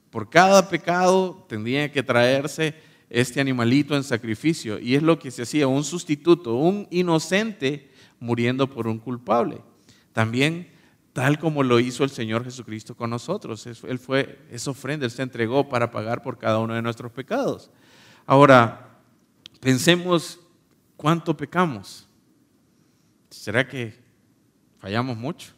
Por 0.09 0.29
cada 0.29 0.67
pecado 0.67 1.45
tendría 1.47 1.91
que 1.91 2.03
traerse 2.03 2.73
este 3.09 3.39
animalito 3.39 3.95
en 3.95 4.03
sacrificio. 4.03 4.79
Y 4.79 4.95
es 4.95 5.03
lo 5.03 5.19
que 5.19 5.31
se 5.31 5.43
hacía, 5.43 5.67
un 5.67 5.83
sustituto, 5.83 6.55
un 6.55 6.87
inocente 6.89 7.91
muriendo 8.19 8.67
por 8.69 8.87
un 8.87 8.97
culpable. 8.97 9.59
También 10.13 10.67
tal 11.15 11.39
como 11.39 11.63
lo 11.63 11.79
hizo 11.79 12.03
el 12.03 12.09
Señor 12.09 12.43
Jesucristo 12.43 12.93
con 12.93 13.09
nosotros. 13.09 13.65
Él 13.65 13.99
fue, 13.99 14.37
esa 14.51 14.71
ofrenda, 14.71 15.05
Él 15.05 15.11
se 15.11 15.21
entregó 15.21 15.69
para 15.69 15.89
pagar 15.89 16.21
por 16.21 16.37
cada 16.37 16.59
uno 16.59 16.73
de 16.73 16.81
nuestros 16.81 17.09
pecados. 17.09 17.71
Ahora, 18.25 18.99
pensemos 19.61 20.37
cuánto 20.97 21.37
pecamos. 21.37 22.05
¿Será 23.29 23.65
que 23.65 23.97
fallamos 24.77 25.15
mucho? 25.15 25.53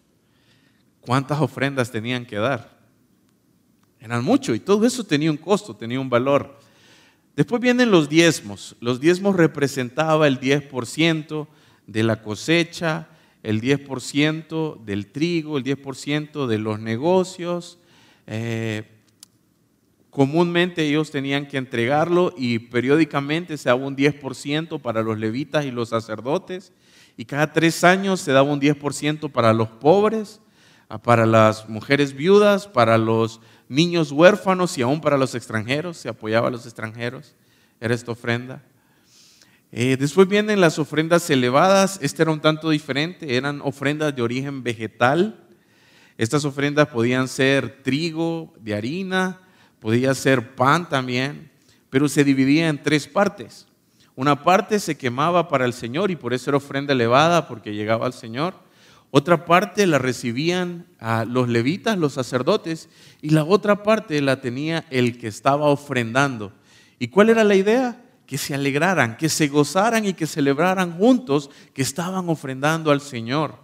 ¿Cuántas 1.01 1.41
ofrendas 1.41 1.89
tenían 1.89 2.23
que 2.23 2.35
dar? 2.35 2.77
Eran 3.99 4.23
mucho 4.23 4.53
y 4.53 4.59
todo 4.59 4.85
eso 4.85 5.03
tenía 5.03 5.31
un 5.31 5.37
costo, 5.37 5.75
tenía 5.75 5.99
un 5.99 6.11
valor. 6.11 6.59
Después 7.35 7.59
vienen 7.59 7.89
los 7.89 8.07
diezmos. 8.07 8.75
Los 8.79 8.99
diezmos 8.99 9.35
representaba 9.35 10.27
el 10.27 10.39
10% 10.39 11.47
de 11.87 12.03
la 12.03 12.21
cosecha, 12.21 13.07
el 13.43 13.61
10% 13.61 14.83
del 14.83 15.07
trigo, 15.07 15.57
el 15.57 15.63
10% 15.63 16.47
de 16.47 16.57
los 16.57 16.79
negocios. 16.79 17.79
Eh, 18.25 18.83
comúnmente 20.09 20.83
ellos 20.83 21.11
tenían 21.11 21.47
que 21.47 21.57
entregarlo 21.57 22.33
y 22.37 22.59
periódicamente 22.59 23.57
se 23.57 23.69
daba 23.69 23.85
un 23.85 23.95
10% 23.95 24.81
para 24.81 25.01
los 25.01 25.17
levitas 25.17 25.65
y 25.65 25.71
los 25.71 25.89
sacerdotes. 25.89 26.73
Y 27.15 27.25
cada 27.25 27.53
tres 27.53 27.83
años 27.83 28.19
se 28.21 28.31
daba 28.31 28.51
un 28.51 28.59
10% 28.59 29.31
para 29.31 29.53
los 29.53 29.69
pobres, 29.69 30.41
para 31.03 31.25
las 31.25 31.67
mujeres 31.67 32.13
viudas, 32.13 32.67
para 32.67 32.97
los 32.97 33.41
niños 33.69 34.11
huérfanos 34.11 34.77
y 34.77 34.81
aún 34.81 35.01
para 35.01 35.17
los 35.17 35.35
extranjeros, 35.35 35.97
se 35.97 36.09
apoyaba 36.09 36.47
a 36.47 36.51
los 36.51 36.65
extranjeros, 36.65 37.35
era 37.79 37.93
esta 37.93 38.11
ofrenda. 38.11 38.63
Eh, 39.71 39.97
después 39.99 40.27
vienen 40.27 40.61
las 40.61 40.79
ofrendas 40.79 41.29
elevadas, 41.29 41.99
esta 42.01 42.23
era 42.23 42.31
un 42.31 42.39
tanto 42.39 42.69
diferente, 42.69 43.35
eran 43.35 43.59
ofrendas 43.61 44.15
de 44.15 44.21
origen 44.21 44.63
vegetal. 44.63 45.43
Estas 46.17 46.45
ofrendas 46.45 46.87
podían 46.87 47.27
ser 47.27 47.83
trigo, 47.83 48.53
de 48.59 48.75
harina, 48.75 49.41
podía 49.79 50.13
ser 50.15 50.55
pan 50.55 50.87
también, 50.87 51.51
pero 51.89 52.07
se 52.07 52.23
dividía 52.23 52.69
en 52.69 52.81
tres 52.81 53.07
partes. 53.07 53.67
Una 54.15 54.43
parte 54.43 54.79
se 54.79 54.97
quemaba 54.97 55.47
para 55.47 55.65
el 55.65 55.73
Señor 55.73 56.11
y 56.11 56.15
por 56.15 56.33
eso 56.33 56.49
era 56.49 56.57
ofrenda 56.57 56.93
elevada 56.93 57.47
porque 57.47 57.75
llegaba 57.75 58.05
al 58.05 58.13
Señor. 58.13 58.55
Otra 59.11 59.45
parte 59.45 59.85
la 59.85 59.99
recibían 59.99 60.87
a 60.99 61.23
los 61.23 61.47
levitas, 61.49 61.97
los 61.97 62.13
sacerdotes, 62.13 62.89
y 63.21 63.29
la 63.29 63.43
otra 63.43 63.83
parte 63.83 64.19
la 64.21 64.41
tenía 64.41 64.85
el 64.89 65.17
que 65.17 65.27
estaba 65.27 65.67
ofrendando. 65.67 66.51
¿Y 66.99 67.09
cuál 67.09 67.29
era 67.29 67.43
la 67.43 67.55
idea? 67.55 68.01
Que 68.27 68.37
se 68.37 68.53
alegraran, 68.53 69.17
que 69.17 69.29
se 69.29 69.47
gozaran 69.47 70.05
y 70.05 70.13
que 70.13 70.27
celebraran 70.27 70.95
juntos 70.95 71.49
que 71.73 71.81
estaban 71.81 72.29
ofrendando 72.29 72.91
al 72.91 73.01
Señor. 73.01 73.55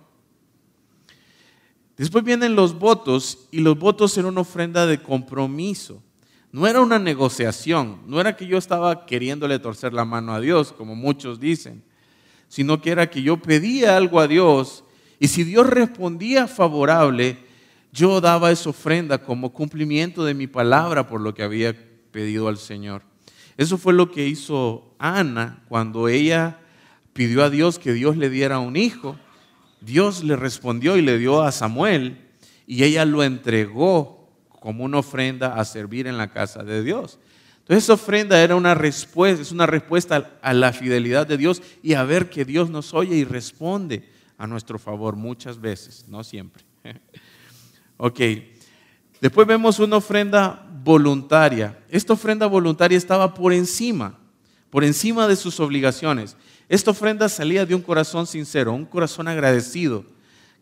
Después 1.95 2.23
vienen 2.23 2.55
los 2.55 2.79
votos 2.79 3.47
y 3.51 3.59
los 3.59 3.77
votos 3.77 4.17
eran 4.17 4.31
una 4.31 4.41
ofrenda 4.41 4.87
de 4.87 5.03
compromiso. 5.03 6.01
No 6.51 6.65
era 6.65 6.81
una 6.81 6.97
negociación, 6.97 7.99
no 8.07 8.19
era 8.19 8.35
que 8.35 8.47
yo 8.47 8.57
estaba 8.57 9.05
queriéndole 9.05 9.59
torcer 9.59 9.93
la 9.93 10.05
mano 10.05 10.33
a 10.33 10.39
Dios, 10.39 10.71
como 10.71 10.95
muchos 10.95 11.39
dicen, 11.39 11.83
sino 12.47 12.81
que 12.81 12.91
era 12.91 13.09
que 13.09 13.21
yo 13.21 13.37
pedía 13.37 13.97
algo 13.97 14.19
a 14.19 14.27
Dios 14.27 14.83
y 15.19 15.29
si 15.29 15.43
Dios 15.43 15.67
respondía 15.67 16.47
favorable, 16.47 17.37
yo 17.91 18.19
daba 18.19 18.51
esa 18.51 18.71
ofrenda 18.71 19.19
como 19.19 19.53
cumplimiento 19.53 20.25
de 20.25 20.33
mi 20.33 20.47
palabra 20.47 21.07
por 21.07 21.21
lo 21.21 21.33
que 21.33 21.43
había 21.43 21.73
pedido 22.11 22.47
al 22.47 22.57
Señor. 22.57 23.12
Eso 23.57 23.77
fue 23.77 23.93
lo 23.93 24.11
que 24.11 24.27
hizo 24.27 24.95
Ana 24.97 25.63
cuando 25.67 26.07
ella 26.07 26.59
pidió 27.13 27.43
a 27.43 27.49
Dios 27.49 27.79
que 27.79 27.93
Dios 27.93 28.17
le 28.17 28.29
diera 28.29 28.59
un 28.59 28.75
hijo. 28.75 29.17
Dios 29.81 30.23
le 30.23 30.35
respondió 30.35 30.97
y 30.97 31.01
le 31.01 31.17
dio 31.17 31.41
a 31.41 31.51
Samuel 31.51 32.17
y 32.65 32.83
ella 32.83 33.05
lo 33.05 33.23
entregó 33.23 34.29
como 34.59 34.85
una 34.85 34.99
ofrenda 34.99 35.59
a 35.59 35.65
servir 35.65 36.07
en 36.07 36.17
la 36.17 36.31
casa 36.31 36.63
de 36.63 36.83
Dios. 36.83 37.19
Entonces 37.59 37.85
esa 37.85 37.93
ofrenda 37.93 38.41
era 38.41 38.55
una 38.55 38.75
respuesta, 38.75 39.41
es 39.41 39.51
una 39.51 39.65
respuesta 39.65 40.37
a 40.41 40.53
la 40.53 40.73
fidelidad 40.73 41.27
de 41.27 41.37
Dios 41.37 41.61
y 41.81 41.93
a 41.93 42.03
ver 42.03 42.29
que 42.29 42.45
Dios 42.45 42.69
nos 42.69 42.93
oye 42.93 43.15
y 43.15 43.23
responde 43.23 44.09
a 44.37 44.47
nuestro 44.47 44.79
favor 44.79 45.15
muchas 45.15 45.59
veces, 45.61 46.05
no 46.07 46.23
siempre. 46.23 46.63
ok, 47.97 48.19
después 49.21 49.47
vemos 49.47 49.79
una 49.79 49.97
ofrenda 49.97 50.62
voluntaria. 50.83 51.79
Esta 51.89 52.13
ofrenda 52.13 52.45
voluntaria 52.45 52.97
estaba 52.97 53.33
por 53.33 53.53
encima, 53.53 54.19
por 54.69 54.83
encima 54.83 55.27
de 55.27 55.35
sus 55.35 55.59
obligaciones. 55.59 56.35
Esta 56.67 56.91
ofrenda 56.91 57.29
salía 57.29 57.65
de 57.65 57.75
un 57.75 57.81
corazón 57.81 58.27
sincero, 58.27 58.73
un 58.73 58.85
corazón 58.85 59.27
agradecido, 59.27 60.05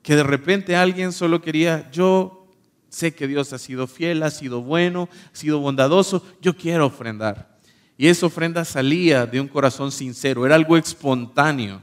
que 0.03 0.15
de 0.15 0.23
repente 0.23 0.75
alguien 0.75 1.11
solo 1.11 1.41
quería, 1.41 1.89
yo 1.91 2.47
sé 2.89 3.13
que 3.13 3.27
Dios 3.27 3.53
ha 3.53 3.57
sido 3.57 3.87
fiel, 3.87 4.23
ha 4.23 4.31
sido 4.31 4.61
bueno, 4.61 5.09
ha 5.33 5.35
sido 5.35 5.59
bondadoso, 5.59 6.23
yo 6.41 6.55
quiero 6.55 6.85
ofrendar. 6.87 7.57
Y 7.97 8.07
esa 8.07 8.25
ofrenda 8.25 8.65
salía 8.65 9.25
de 9.25 9.39
un 9.39 9.47
corazón 9.47 9.91
sincero, 9.91 10.45
era 10.45 10.55
algo 10.55 10.75
espontáneo. 10.77 11.81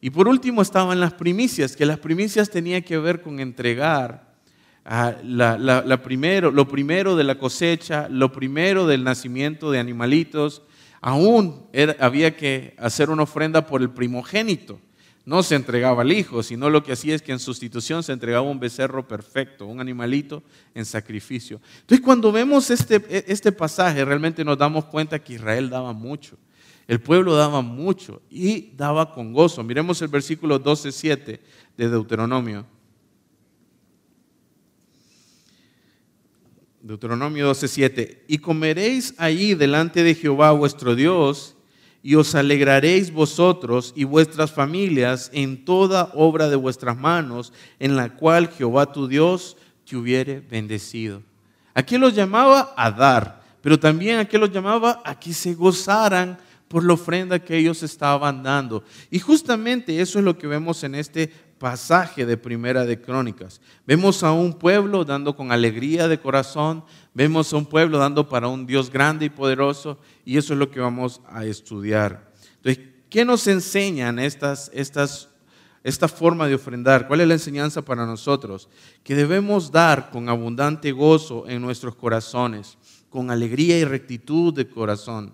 Y 0.00 0.10
por 0.10 0.28
último 0.28 0.62
estaban 0.62 1.00
las 1.00 1.14
primicias, 1.14 1.74
que 1.74 1.86
las 1.86 1.98
primicias 1.98 2.50
tenían 2.50 2.82
que 2.82 2.98
ver 2.98 3.22
con 3.22 3.40
entregar 3.40 4.35
la, 4.86 6.00
primero, 6.02 6.50
lo 6.50 6.68
primero 6.68 7.16
de 7.16 7.24
la 7.24 7.38
cosecha, 7.38 8.08
lo 8.08 8.30
primero 8.32 8.86
del 8.86 9.04
nacimiento 9.04 9.70
de 9.70 9.78
animalitos. 9.78 10.62
Aún 11.00 11.66
había 11.98 12.36
que 12.36 12.74
hacer 12.78 13.10
una 13.10 13.24
ofrenda 13.24 13.66
por 13.66 13.82
el 13.82 13.90
primogénito. 13.90 14.80
No 15.24 15.42
se 15.42 15.56
entregaba 15.56 16.02
al 16.02 16.12
hijo, 16.12 16.44
sino 16.44 16.70
lo 16.70 16.84
que 16.84 16.92
hacía 16.92 17.16
es 17.16 17.22
que 17.22 17.32
en 17.32 17.40
sustitución 17.40 18.04
se 18.04 18.12
entregaba 18.12 18.48
un 18.48 18.60
becerro 18.60 19.08
perfecto, 19.08 19.66
un 19.66 19.80
animalito 19.80 20.44
en 20.72 20.84
sacrificio. 20.84 21.60
Entonces 21.80 22.04
cuando 22.04 22.30
vemos 22.30 22.70
este, 22.70 23.02
este 23.30 23.50
pasaje 23.50 24.04
realmente 24.04 24.44
nos 24.44 24.56
damos 24.56 24.84
cuenta 24.84 25.18
que 25.18 25.34
Israel 25.34 25.68
daba 25.68 25.92
mucho. 25.92 26.36
El 26.86 27.00
pueblo 27.00 27.34
daba 27.34 27.60
mucho 27.60 28.22
y 28.30 28.70
daba 28.76 29.12
con 29.12 29.32
gozo. 29.32 29.64
Miremos 29.64 30.00
el 30.00 30.08
versículo 30.08 30.62
12.7 30.62 31.40
de 31.76 31.88
Deuteronomio. 31.88 32.64
Deuteronomio 36.86 37.50
12.7. 37.50 38.18
Y 38.28 38.38
comeréis 38.38 39.12
allí 39.18 39.54
delante 39.54 40.04
de 40.04 40.14
Jehová 40.14 40.52
vuestro 40.52 40.94
Dios, 40.94 41.56
y 42.00 42.14
os 42.14 42.36
alegraréis 42.36 43.12
vosotros 43.12 43.92
y 43.96 44.04
vuestras 44.04 44.52
familias 44.52 45.28
en 45.34 45.64
toda 45.64 46.12
obra 46.14 46.48
de 46.48 46.54
vuestras 46.54 46.96
manos, 46.96 47.52
en 47.80 47.96
la 47.96 48.14
cual 48.14 48.48
Jehová 48.48 48.92
tu 48.92 49.08
Dios 49.08 49.56
te 49.84 49.96
hubiere 49.96 50.38
bendecido. 50.38 51.22
Aquí 51.74 51.98
los 51.98 52.14
llamaba 52.14 52.72
a 52.76 52.92
dar, 52.92 53.42
pero 53.60 53.80
también 53.80 54.20
aquí 54.20 54.38
los 54.38 54.52
llamaba 54.52 55.02
a 55.04 55.18
que 55.18 55.34
se 55.34 55.54
gozaran 55.54 56.38
por 56.68 56.84
la 56.84 56.92
ofrenda 56.92 57.40
que 57.40 57.56
ellos 57.56 57.82
estaban 57.82 58.44
dando. 58.44 58.84
Y 59.10 59.18
justamente 59.18 60.00
eso 60.00 60.20
es 60.20 60.24
lo 60.24 60.38
que 60.38 60.46
vemos 60.46 60.84
en 60.84 60.94
este 60.94 61.32
pasaje 61.58 62.26
de 62.26 62.36
Primera 62.36 62.84
de 62.84 63.00
Crónicas. 63.00 63.60
Vemos 63.86 64.22
a 64.22 64.32
un 64.32 64.52
pueblo 64.52 65.04
dando 65.04 65.36
con 65.36 65.52
alegría 65.52 66.08
de 66.08 66.20
corazón, 66.20 66.84
vemos 67.14 67.52
a 67.52 67.56
un 67.56 67.66
pueblo 67.66 67.98
dando 67.98 68.28
para 68.28 68.48
un 68.48 68.66
Dios 68.66 68.90
grande 68.90 69.26
y 69.26 69.30
poderoso, 69.30 69.98
y 70.24 70.36
eso 70.36 70.52
es 70.52 70.58
lo 70.58 70.70
que 70.70 70.80
vamos 70.80 71.20
a 71.28 71.44
estudiar. 71.44 72.32
Entonces, 72.56 72.84
¿qué 73.08 73.24
nos 73.24 73.46
enseñan 73.46 74.18
estas, 74.18 74.70
estas, 74.74 75.28
esta 75.82 76.08
forma 76.08 76.46
de 76.46 76.56
ofrendar? 76.56 77.08
¿Cuál 77.08 77.22
es 77.22 77.28
la 77.28 77.34
enseñanza 77.34 77.82
para 77.82 78.06
nosotros? 78.06 78.68
Que 79.02 79.14
debemos 79.14 79.72
dar 79.72 80.10
con 80.10 80.28
abundante 80.28 80.92
gozo 80.92 81.48
en 81.48 81.62
nuestros 81.62 81.96
corazones, 81.96 82.76
con 83.08 83.30
alegría 83.30 83.78
y 83.78 83.84
rectitud 83.84 84.52
de 84.52 84.68
corazón. 84.68 85.32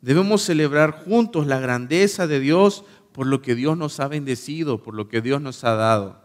Debemos 0.00 0.42
celebrar 0.42 1.04
juntos 1.04 1.46
la 1.46 1.60
grandeza 1.60 2.26
de 2.26 2.40
Dios 2.40 2.84
por 3.12 3.26
lo 3.26 3.42
que 3.42 3.54
Dios 3.54 3.76
nos 3.76 4.00
ha 4.00 4.08
bendecido, 4.08 4.82
por 4.82 4.94
lo 4.94 5.08
que 5.08 5.20
Dios 5.20 5.40
nos 5.40 5.64
ha 5.64 5.74
dado. 5.74 6.20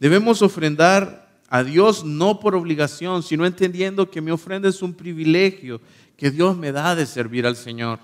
Debemos 0.00 0.42
ofrendar 0.42 1.40
a 1.48 1.62
Dios 1.62 2.04
no 2.04 2.40
por 2.40 2.54
obligación, 2.54 3.22
sino 3.22 3.46
entendiendo 3.46 4.10
que 4.10 4.20
mi 4.20 4.30
ofrenda 4.30 4.68
es 4.68 4.82
un 4.82 4.92
privilegio 4.92 5.80
que 6.16 6.30
Dios 6.30 6.56
me 6.56 6.72
da 6.72 6.94
de 6.94 7.06
servir 7.06 7.46
al 7.46 7.56
Señor. 7.56 8.00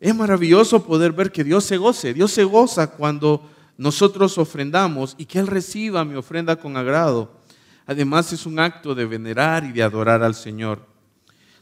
Es 0.00 0.14
maravilloso 0.14 0.84
poder 0.84 1.12
ver 1.12 1.32
que 1.32 1.44
Dios 1.44 1.64
se 1.64 1.78
goce. 1.78 2.12
Dios 2.12 2.30
se 2.30 2.44
goza 2.44 2.90
cuando 2.90 3.48
nosotros 3.78 4.36
ofrendamos 4.38 5.14
y 5.18 5.24
que 5.24 5.38
Él 5.38 5.46
reciba 5.46 6.04
mi 6.04 6.14
ofrenda 6.14 6.56
con 6.56 6.76
agrado. 6.76 7.40
Además 7.86 8.32
es 8.32 8.46
un 8.46 8.58
acto 8.58 8.94
de 8.94 9.06
venerar 9.06 9.64
y 9.64 9.72
de 9.72 9.82
adorar 9.82 10.22
al 10.22 10.34
Señor. 10.34 10.93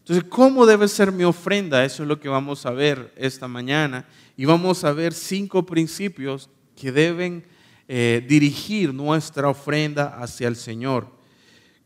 Entonces, 0.03 0.25
¿cómo 0.29 0.67
debe 0.67 0.89
ser 0.89 1.13
mi 1.13 1.23
ofrenda? 1.23 1.85
Eso 1.85 2.03
es 2.03 2.09
lo 2.09 2.19
que 2.19 2.29
vamos 2.29 2.67
a 2.67 2.73
ver 2.73 3.13
esta 3.17 3.47
mañana. 3.47 4.05
Y 4.37 4.45
vamos 4.47 4.83
a 4.83 4.93
ver 4.93 5.15
cinco 5.15 5.65
principios 5.65 6.51
que 6.75 6.91
deben 6.91 7.45
eh, 7.87 8.25
dirigir 8.29 8.93
nuestra 8.93 9.49
ofrenda 9.49 10.17
hacia 10.21 10.49
el 10.49 10.57
Señor. 10.57 11.07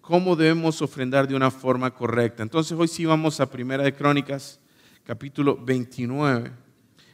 ¿Cómo 0.01 0.35
debemos 0.35 0.81
ofrendar 0.81 1.29
de 1.29 1.35
una 1.35 1.51
forma 1.51 1.93
correcta? 1.93 2.43
Entonces, 2.43 2.73
hoy 2.79 2.89
sí 2.89 3.05
vamos 3.05 3.39
a 3.39 3.51
Primera 3.51 3.85
de 3.85 3.93
Crónicas, 3.93 4.61
capítulo 5.05 5.59
29, 5.63 6.53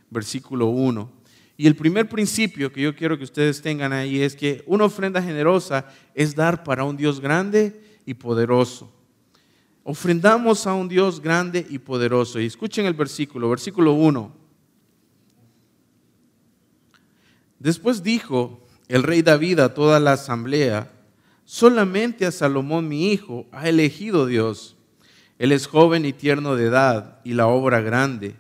versículo 0.09 0.67
1. 0.67 1.11
Y 1.57 1.67
el 1.67 1.75
primer 1.75 2.09
principio 2.09 2.71
que 2.71 2.81
yo 2.81 2.95
quiero 2.95 3.19
que 3.19 3.25
ustedes 3.25 3.61
tengan 3.61 3.93
ahí 3.93 4.23
es 4.23 4.37
que 4.37 4.63
una 4.67 4.85
ofrenda 4.85 5.21
generosa 5.21 5.85
es 6.15 6.37
dar 6.37 6.63
para 6.63 6.85
un 6.85 6.97
Dios 6.97 7.19
grande 7.19 7.83
y 8.07 8.15
poderoso. 8.15 9.02
Ofrendamos 9.85 10.67
a 10.67 10.75
un 10.75 10.89
Dios 10.89 11.21
grande 11.21 11.67
y 11.69 11.79
poderoso. 11.79 12.39
Y 12.41 12.47
escuchen 12.47 12.87
el 12.87 12.95
versículo, 12.95 13.51
versículo 13.51 13.93
1. 13.95 14.33
Después 17.59 18.03
dijo 18.03 18.61
el 18.89 19.03
rey 19.03 19.23
David 19.23 19.61
a 19.61 19.75
toda 19.75 19.99
la 20.01 20.13
asamblea, 20.13 20.91
solamente 21.45 22.27
a 22.27 22.33
Salomón 22.33 22.89
mi 22.89 23.11
hijo 23.11 23.47
ha 23.53 23.69
elegido 23.69 24.27
Dios. 24.27 24.77
Él 25.39 25.53
es 25.53 25.67
joven 25.67 26.05
y 26.05 26.13
tierno 26.13 26.57
de 26.57 26.67
edad 26.67 27.21
y 27.25 27.35
la 27.35 27.47
obra 27.47 27.81
grande, 27.81 28.37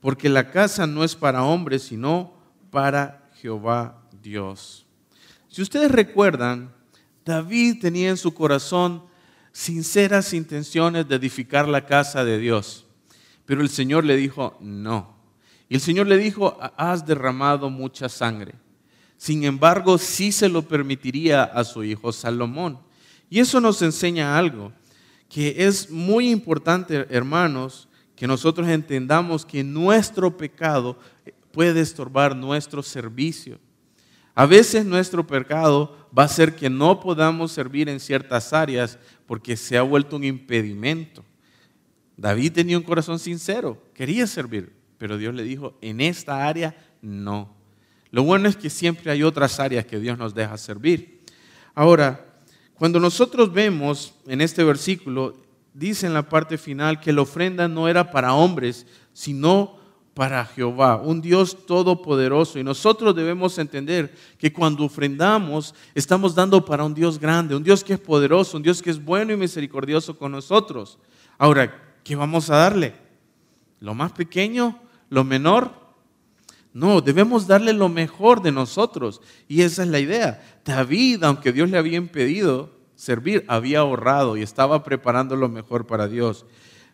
porque 0.00 0.28
la 0.28 0.50
casa 0.50 0.86
no 0.86 1.04
es 1.04 1.14
para 1.14 1.44
hombres, 1.44 1.82
sino 1.82 2.32
para 2.70 3.28
Jehová 3.40 4.02
Dios. 4.22 4.86
Si 5.48 5.62
ustedes 5.62 5.90
recuerdan, 5.90 6.72
David 7.24 7.80
tenía 7.80 8.10
en 8.10 8.16
su 8.16 8.32
corazón 8.32 9.02
sinceras 9.52 10.32
intenciones 10.32 11.08
de 11.08 11.16
edificar 11.16 11.68
la 11.68 11.86
casa 11.86 12.24
de 12.24 12.38
Dios. 12.38 12.86
Pero 13.44 13.62
el 13.62 13.68
Señor 13.68 14.04
le 14.04 14.16
dijo, 14.16 14.56
no. 14.60 15.16
Y 15.68 15.74
el 15.74 15.80
Señor 15.80 16.06
le 16.06 16.18
dijo, 16.18 16.58
has 16.76 17.06
derramado 17.06 17.70
mucha 17.70 18.08
sangre. 18.08 18.54
Sin 19.16 19.44
embargo, 19.44 19.98
sí 19.98 20.32
se 20.32 20.48
lo 20.48 20.62
permitiría 20.62 21.44
a 21.44 21.64
su 21.64 21.84
hijo 21.84 22.12
Salomón. 22.12 22.78
Y 23.28 23.38
eso 23.38 23.60
nos 23.60 23.80
enseña 23.82 24.36
algo, 24.36 24.72
que 25.28 25.54
es 25.66 25.90
muy 25.90 26.30
importante, 26.30 27.06
hermanos, 27.10 27.88
que 28.16 28.26
nosotros 28.26 28.68
entendamos 28.68 29.46
que 29.46 29.62
nuestro 29.62 30.36
pecado 30.36 30.98
puede 31.52 31.80
estorbar 31.80 32.34
nuestro 32.34 32.82
servicio. 32.82 33.58
A 34.34 34.46
veces 34.46 34.84
nuestro 34.84 35.26
pecado 35.26 36.08
va 36.16 36.24
a 36.24 36.28
ser 36.28 36.54
que 36.54 36.70
no 36.70 37.00
podamos 37.00 37.52
servir 37.52 37.88
en 37.88 38.00
ciertas 38.00 38.52
áreas 38.52 38.98
porque 39.30 39.56
se 39.56 39.78
ha 39.78 39.82
vuelto 39.82 40.16
un 40.16 40.24
impedimento. 40.24 41.24
David 42.16 42.50
tenía 42.50 42.76
un 42.76 42.82
corazón 42.82 43.20
sincero, 43.20 43.80
quería 43.94 44.26
servir, 44.26 44.72
pero 44.98 45.18
Dios 45.18 45.32
le 45.32 45.44
dijo, 45.44 45.78
en 45.80 46.00
esta 46.00 46.48
área 46.48 46.76
no. 47.00 47.54
Lo 48.10 48.24
bueno 48.24 48.48
es 48.48 48.56
que 48.56 48.68
siempre 48.68 49.08
hay 49.12 49.22
otras 49.22 49.60
áreas 49.60 49.86
que 49.86 50.00
Dios 50.00 50.18
nos 50.18 50.34
deja 50.34 50.58
servir. 50.58 51.20
Ahora, 51.76 52.26
cuando 52.74 52.98
nosotros 52.98 53.52
vemos 53.52 54.14
en 54.26 54.40
este 54.40 54.64
versículo, 54.64 55.40
dice 55.74 56.08
en 56.08 56.14
la 56.14 56.28
parte 56.28 56.58
final 56.58 56.98
que 56.98 57.12
la 57.12 57.22
ofrenda 57.22 57.68
no 57.68 57.86
era 57.86 58.10
para 58.10 58.34
hombres, 58.34 58.84
sino 59.12 59.78
para 60.14 60.44
Jehová, 60.44 60.96
un 60.96 61.20
Dios 61.20 61.66
todopoderoso. 61.66 62.58
Y 62.58 62.64
nosotros 62.64 63.14
debemos 63.14 63.58
entender 63.58 64.12
que 64.38 64.52
cuando 64.52 64.84
ofrendamos, 64.84 65.74
estamos 65.94 66.34
dando 66.34 66.64
para 66.64 66.84
un 66.84 66.94
Dios 66.94 67.18
grande, 67.18 67.54
un 67.54 67.62
Dios 67.62 67.84
que 67.84 67.94
es 67.94 68.00
poderoso, 68.00 68.56
un 68.56 68.62
Dios 68.62 68.82
que 68.82 68.90
es 68.90 69.02
bueno 69.02 69.32
y 69.32 69.36
misericordioso 69.36 70.16
con 70.16 70.32
nosotros. 70.32 70.98
Ahora, 71.38 71.98
¿qué 72.04 72.16
vamos 72.16 72.50
a 72.50 72.56
darle? 72.56 72.94
¿Lo 73.78 73.94
más 73.94 74.12
pequeño? 74.12 74.80
¿Lo 75.08 75.24
menor? 75.24 75.72
No, 76.72 77.00
debemos 77.00 77.46
darle 77.46 77.72
lo 77.72 77.88
mejor 77.88 78.42
de 78.42 78.52
nosotros. 78.52 79.20
Y 79.48 79.62
esa 79.62 79.82
es 79.82 79.88
la 79.88 80.00
idea. 80.00 80.60
David, 80.64 81.24
aunque 81.24 81.52
Dios 81.52 81.70
le 81.70 81.78
había 81.78 81.96
impedido 81.96 82.70
servir, 82.94 83.44
había 83.48 83.80
ahorrado 83.80 84.36
y 84.36 84.42
estaba 84.42 84.84
preparando 84.84 85.34
lo 85.34 85.48
mejor 85.48 85.86
para 85.86 86.06
Dios. 86.06 86.44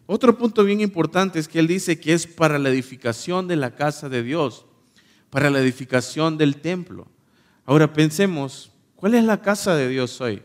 Otro 0.06 0.38
punto 0.38 0.62
bien 0.62 0.80
importante 0.80 1.38
es 1.38 1.48
que 1.48 1.58
él 1.58 1.66
dice 1.66 1.98
que 1.98 2.12
es 2.12 2.26
para 2.26 2.58
la 2.58 2.68
edificación 2.68 3.48
de 3.48 3.56
la 3.56 3.74
casa 3.74 4.08
de 4.08 4.22
Dios, 4.22 4.64
para 5.30 5.50
la 5.50 5.60
edificación 5.60 6.38
del 6.38 6.56
templo. 6.56 7.08
Ahora 7.64 7.92
pensemos, 7.92 8.70
¿cuál 8.94 9.14
es 9.14 9.24
la 9.24 9.42
casa 9.42 9.74
de 9.74 9.88
Dios 9.88 10.20
hoy? 10.20 10.42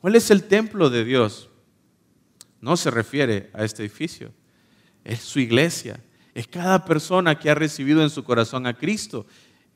¿Cuál 0.00 0.16
es 0.16 0.32
el 0.32 0.42
templo 0.44 0.90
de 0.90 1.04
Dios? 1.04 1.48
No 2.60 2.76
se 2.76 2.90
refiere 2.90 3.50
a 3.54 3.64
este 3.64 3.84
edificio, 3.84 4.32
es 5.04 5.20
su 5.20 5.38
iglesia, 5.38 6.00
es 6.34 6.48
cada 6.48 6.84
persona 6.84 7.38
que 7.38 7.50
ha 7.50 7.54
recibido 7.54 8.02
en 8.02 8.10
su 8.10 8.24
corazón 8.24 8.66
a 8.66 8.74
Cristo. 8.76 9.26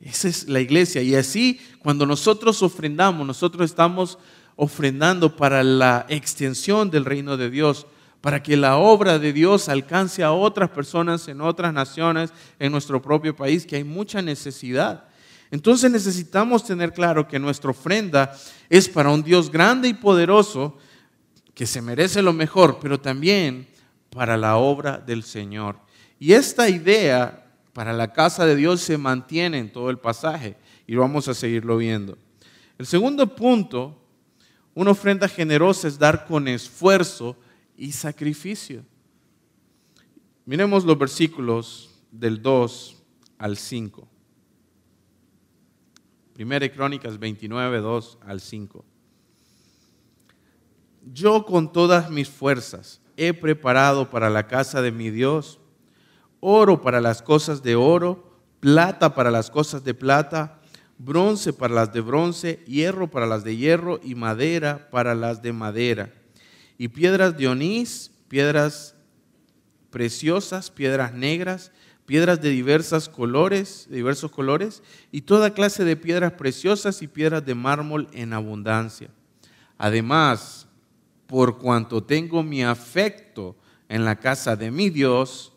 Esa 0.01 0.27
es 0.27 0.49
la 0.49 0.59
iglesia. 0.59 1.01
Y 1.01 1.15
así, 1.15 1.61
cuando 1.79 2.05
nosotros 2.05 2.61
ofrendamos, 2.61 3.25
nosotros 3.25 3.69
estamos 3.69 4.19
ofrendando 4.57 5.35
para 5.35 5.63
la 5.63 6.05
extensión 6.09 6.89
del 6.89 7.05
reino 7.05 7.37
de 7.37 7.49
Dios 7.49 7.87
para 8.21 8.41
que 8.41 8.57
la 8.57 8.77
obra 8.77 9.19
de 9.19 9.31
Dios 9.33 9.69
alcance 9.69 10.23
a 10.23 10.31
otras 10.31 10.69
personas 10.69 11.27
en 11.27 11.41
otras 11.41 11.73
naciones, 11.73 12.31
en 12.59 12.71
nuestro 12.71 13.01
propio 13.01 13.35
país, 13.35 13.65
que 13.65 13.75
hay 13.75 13.83
mucha 13.83 14.21
necesidad. 14.21 15.05
Entonces 15.51 15.91
necesitamos 15.91 16.65
tener 16.65 16.93
claro 16.93 17.27
que 17.27 17.39
nuestra 17.39 17.71
ofrenda 17.71 18.35
es 18.69 18.89
para 18.89 19.11
un 19.11 19.23
Dios 19.23 19.51
grande 19.51 19.87
y 19.87 19.93
poderoso, 19.93 20.77
que 21.53 21.65
se 21.65 21.81
merece 21.81 22.21
lo 22.21 22.33
mejor, 22.33 22.79
pero 22.81 22.99
también 22.99 23.67
para 24.09 24.37
la 24.37 24.57
obra 24.57 24.97
del 24.97 25.23
Señor. 25.23 25.77
Y 26.19 26.33
esta 26.33 26.69
idea 26.69 27.45
para 27.73 27.93
la 27.93 28.11
casa 28.11 28.45
de 28.45 28.55
Dios 28.55 28.81
se 28.81 28.97
mantiene 28.97 29.59
en 29.59 29.71
todo 29.71 29.89
el 29.89 29.99
pasaje 29.99 30.57
y 30.85 30.95
vamos 30.95 31.27
a 31.27 31.33
seguirlo 31.33 31.77
viendo. 31.77 32.17
El 32.77 32.85
segundo 32.85 33.35
punto, 33.35 33.99
una 34.73 34.91
ofrenda 34.91 35.27
generosa 35.27 35.87
es 35.87 35.97
dar 35.97 36.25
con 36.25 36.47
esfuerzo 36.47 37.35
y 37.77 37.91
sacrificio. 37.91 38.83
Miremos 40.45 40.83
los 40.83 40.97
versículos 40.97 42.01
del 42.11 42.41
2 42.41 43.03
al 43.37 43.55
5. 43.55 44.07
Primera 46.33 46.67
Crónicas 46.69 47.19
29, 47.19 47.79
2 47.79 48.17
al 48.25 48.41
5. 48.41 48.85
Yo 51.13 51.45
con 51.45 51.71
todas 51.71 52.09
mis 52.09 52.27
fuerzas 52.27 52.99
he 53.15 53.33
preparado 53.33 54.09
para 54.09 54.29
la 54.29 54.47
casa 54.47 54.81
de 54.81 54.91
mi 54.91 55.09
Dios 55.09 55.59
oro 56.39 56.81
para 56.81 57.01
las 57.01 57.21
cosas 57.21 57.63
de 57.63 57.75
oro, 57.75 58.39
plata 58.59 59.15
para 59.15 59.31
las 59.31 59.49
cosas 59.49 59.83
de 59.83 59.93
plata, 59.93 60.59
bronce 60.97 61.51
para 61.51 61.73
las 61.73 61.93
de 61.93 62.01
bronce, 62.01 62.63
hierro 62.67 63.09
para 63.09 63.25
las 63.25 63.43
de 63.43 63.57
hierro 63.57 63.99
y 64.03 64.15
madera 64.15 64.89
para 64.91 65.15
las 65.15 65.41
de 65.41 65.53
madera 65.53 66.16
y 66.77 66.89
piedras 66.89 67.37
de 67.37 67.47
onís, 67.47 68.11
piedras 68.27 68.95
preciosas, 69.89 70.69
piedras 70.69 71.13
negras, 71.13 71.71
piedras 72.05 72.41
de 72.41 72.49
diversos 72.49 73.09
colores, 73.09 73.87
de 73.89 73.97
diversos 73.97 74.31
colores, 74.31 74.81
y 75.11 75.21
toda 75.21 75.53
clase 75.53 75.83
de 75.83 75.95
piedras 75.95 76.33
preciosas 76.33 77.01
y 77.01 77.07
piedras 77.07 77.45
de 77.45 77.55
mármol 77.55 78.07
en 78.13 78.33
abundancia. 78.33 79.09
Además, 79.77 80.67
por 81.27 81.57
cuanto 81.57 82.03
tengo 82.03 82.43
mi 82.43 82.63
afecto 82.63 83.55
en 83.89 84.05
la 84.05 84.15
casa 84.15 84.55
de 84.55 84.71
mi 84.71 84.89
Dios, 84.89 85.51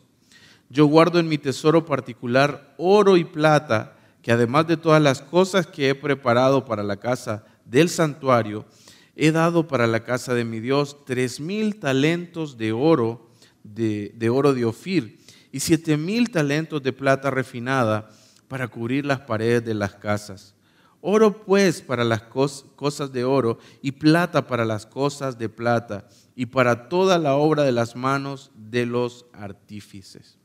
yo 0.69 0.85
guardo 0.85 1.19
en 1.19 1.27
mi 1.27 1.37
tesoro 1.37 1.85
particular 1.85 2.73
oro 2.77 3.17
y 3.17 3.23
plata, 3.23 3.97
que 4.21 4.31
además 4.31 4.67
de 4.67 4.77
todas 4.77 5.01
las 5.01 5.21
cosas 5.21 5.67
que 5.67 5.89
he 5.89 5.95
preparado 5.95 6.65
para 6.65 6.83
la 6.83 6.97
casa 6.97 7.45
del 7.65 7.89
santuario, 7.89 8.65
he 9.23 9.31
dado 9.31 9.67
para 9.67 9.85
la 9.85 10.03
casa 10.03 10.33
de 10.33 10.43
mi 10.43 10.59
Dios 10.59 11.05
tres 11.05 11.39
mil 11.39 11.75
talentos 11.79 12.57
de 12.57 12.71
oro, 12.71 13.29
de, 13.63 14.29
oro 14.31 14.55
de 14.55 14.65
Ofir, 14.65 15.19
y 15.51 15.59
siete 15.59 15.95
mil 15.95 16.31
talentos 16.31 16.81
de 16.81 16.91
plata 16.91 17.29
refinada 17.29 18.09
para 18.47 18.67
cubrir 18.67 19.05
las 19.05 19.19
paredes 19.19 19.63
de 19.63 19.75
las 19.75 19.93
casas. 19.93 20.55
Oro 21.01 21.43
pues 21.45 21.83
para 21.83 22.03
las 22.03 22.23
cosas 22.23 23.13
de 23.13 23.23
oro 23.23 23.59
y 23.83 23.91
plata 23.91 24.47
para 24.47 24.65
las 24.65 24.87
cosas 24.87 25.37
de 25.37 25.49
plata 25.49 26.07
y 26.35 26.47
para 26.47 26.89
toda 26.89 27.19
la 27.19 27.35
obra 27.35 27.61
de 27.61 27.73
las 27.73 27.95
manos 27.95 28.49
de 28.55 28.87
los 28.87 29.27
artífices. 29.33 30.39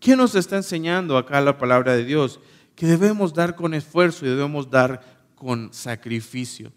¿Qué 0.00 0.16
nos 0.16 0.34
está 0.34 0.56
enseñando 0.56 1.16
acá 1.16 1.40
la 1.40 1.56
palabra 1.56 1.94
de 1.94 2.04
Dios? 2.04 2.40
Que 2.74 2.86
debemos 2.86 3.32
dar 3.32 3.54
con 3.54 3.74
esfuerzo 3.74 4.26
y 4.26 4.30
debemos 4.30 4.68
dar 4.68 5.02
con 5.36 5.72
sacrificio. 5.72 6.72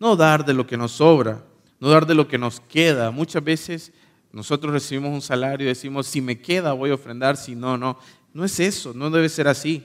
No 0.00 0.16
dar 0.16 0.44
de 0.44 0.54
lo 0.54 0.66
que 0.66 0.76
nos 0.76 0.92
sobra, 0.92 1.44
no 1.78 1.90
dar 1.90 2.06
de 2.06 2.14
lo 2.14 2.26
que 2.26 2.38
nos 2.38 2.58
queda. 2.60 3.10
Muchas 3.10 3.44
veces 3.44 3.92
nosotros 4.32 4.72
recibimos 4.72 5.12
un 5.12 5.20
salario 5.20 5.66
y 5.66 5.68
decimos, 5.68 6.06
si 6.06 6.20
me 6.20 6.40
queda 6.40 6.72
voy 6.72 6.90
a 6.90 6.94
ofrendar, 6.94 7.36
si 7.36 7.54
no, 7.54 7.76
no. 7.76 7.98
No 8.32 8.44
es 8.44 8.58
eso, 8.60 8.94
no 8.94 9.10
debe 9.10 9.28
ser 9.28 9.46
así. 9.46 9.84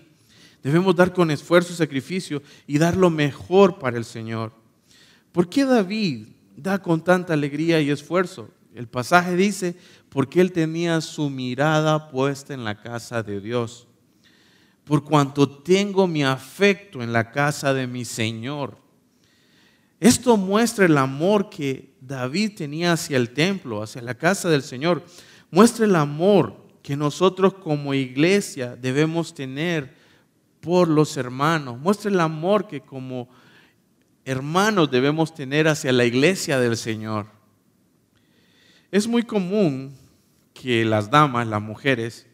Debemos 0.63 0.95
dar 0.95 1.13
con 1.13 1.29
esfuerzo 1.31 1.73
y 1.73 1.75
sacrificio 1.75 2.41
y 2.65 2.77
dar 2.77 2.95
lo 2.95 3.09
mejor 3.09 3.77
para 3.77 3.97
el 3.97 4.05
Señor. 4.05 4.51
¿Por 5.31 5.49
qué 5.49 5.65
David 5.65 6.27
da 6.55 6.81
con 6.81 7.03
tanta 7.03 7.33
alegría 7.33 7.81
y 7.81 7.89
esfuerzo? 7.89 8.49
El 8.73 8.87
pasaje 8.87 9.35
dice, 9.35 9.75
porque 10.09 10.39
él 10.39 10.51
tenía 10.51 11.01
su 11.01 11.29
mirada 11.29 12.09
puesta 12.09 12.53
en 12.53 12.63
la 12.63 12.81
casa 12.81 13.21
de 13.21 13.41
Dios. 13.41 13.87
Por 14.85 15.03
cuanto 15.03 15.49
tengo 15.49 16.07
mi 16.07 16.23
afecto 16.23 17.01
en 17.01 17.11
la 17.11 17.31
casa 17.31 17.73
de 17.73 17.85
mi 17.85 18.05
Señor. 18.05 18.84
Esto 20.05 20.37
muestra 20.37 20.85
el 20.85 20.99
amor 20.99 21.49
que 21.49 21.95
David 21.99 22.51
tenía 22.55 22.93
hacia 22.93 23.17
el 23.17 23.31
templo, 23.31 23.81
hacia 23.81 24.03
la 24.03 24.13
casa 24.13 24.47
del 24.49 24.61
Señor. 24.61 25.03
Muestra 25.49 25.85
el 25.85 25.95
amor 25.95 26.63
que 26.83 26.95
nosotros 26.95 27.55
como 27.55 27.91
iglesia 27.95 28.75
debemos 28.75 29.33
tener 29.33 29.95
por 30.61 30.87
los 30.87 31.17
hermanos. 31.17 31.79
Muestra 31.79 32.11
el 32.11 32.19
amor 32.19 32.67
que 32.67 32.81
como 32.81 33.29
hermanos 34.25 34.91
debemos 34.91 35.33
tener 35.33 35.67
hacia 35.67 35.91
la 35.91 36.05
iglesia 36.05 36.59
del 36.59 36.77
Señor. 36.77 37.25
Es 38.91 39.07
muy 39.07 39.23
común 39.23 39.97
que 40.53 40.85
las 40.85 41.09
damas, 41.09 41.47
las 41.47 41.63
mujeres, 41.63 42.27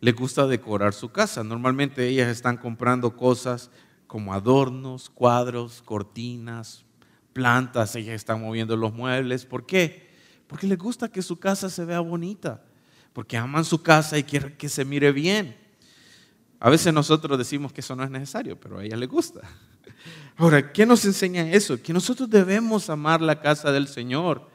les 0.00 0.16
gusta 0.16 0.48
decorar 0.48 0.92
su 0.92 1.12
casa. 1.12 1.44
Normalmente 1.44 2.08
ellas 2.08 2.26
están 2.26 2.56
comprando 2.56 3.16
cosas 3.16 3.70
como 4.08 4.34
adornos, 4.34 5.08
cuadros, 5.08 5.82
cortinas, 5.82 6.85
plantas, 7.36 7.94
ellas 7.96 8.14
están 8.14 8.40
moviendo 8.40 8.78
los 8.78 8.94
muebles. 8.94 9.44
¿Por 9.44 9.66
qué? 9.66 10.08
Porque 10.46 10.66
les 10.66 10.78
gusta 10.78 11.10
que 11.10 11.20
su 11.20 11.38
casa 11.38 11.68
se 11.68 11.84
vea 11.84 12.00
bonita, 12.00 12.64
porque 13.12 13.36
aman 13.36 13.62
su 13.62 13.82
casa 13.82 14.16
y 14.16 14.24
quieren 14.24 14.56
que 14.56 14.70
se 14.70 14.86
mire 14.86 15.12
bien. 15.12 15.54
A 16.58 16.70
veces 16.70 16.94
nosotros 16.94 17.36
decimos 17.36 17.74
que 17.74 17.82
eso 17.82 17.94
no 17.94 18.04
es 18.04 18.10
necesario, 18.10 18.58
pero 18.58 18.78
a 18.78 18.84
ella 18.84 18.96
le 18.96 19.06
gusta. 19.06 19.42
Ahora, 20.38 20.72
¿qué 20.72 20.86
nos 20.86 21.04
enseña 21.04 21.50
eso? 21.50 21.82
Que 21.82 21.92
nosotros 21.92 22.30
debemos 22.30 22.88
amar 22.88 23.20
la 23.20 23.38
casa 23.38 23.70
del 23.70 23.86
Señor 23.86 24.48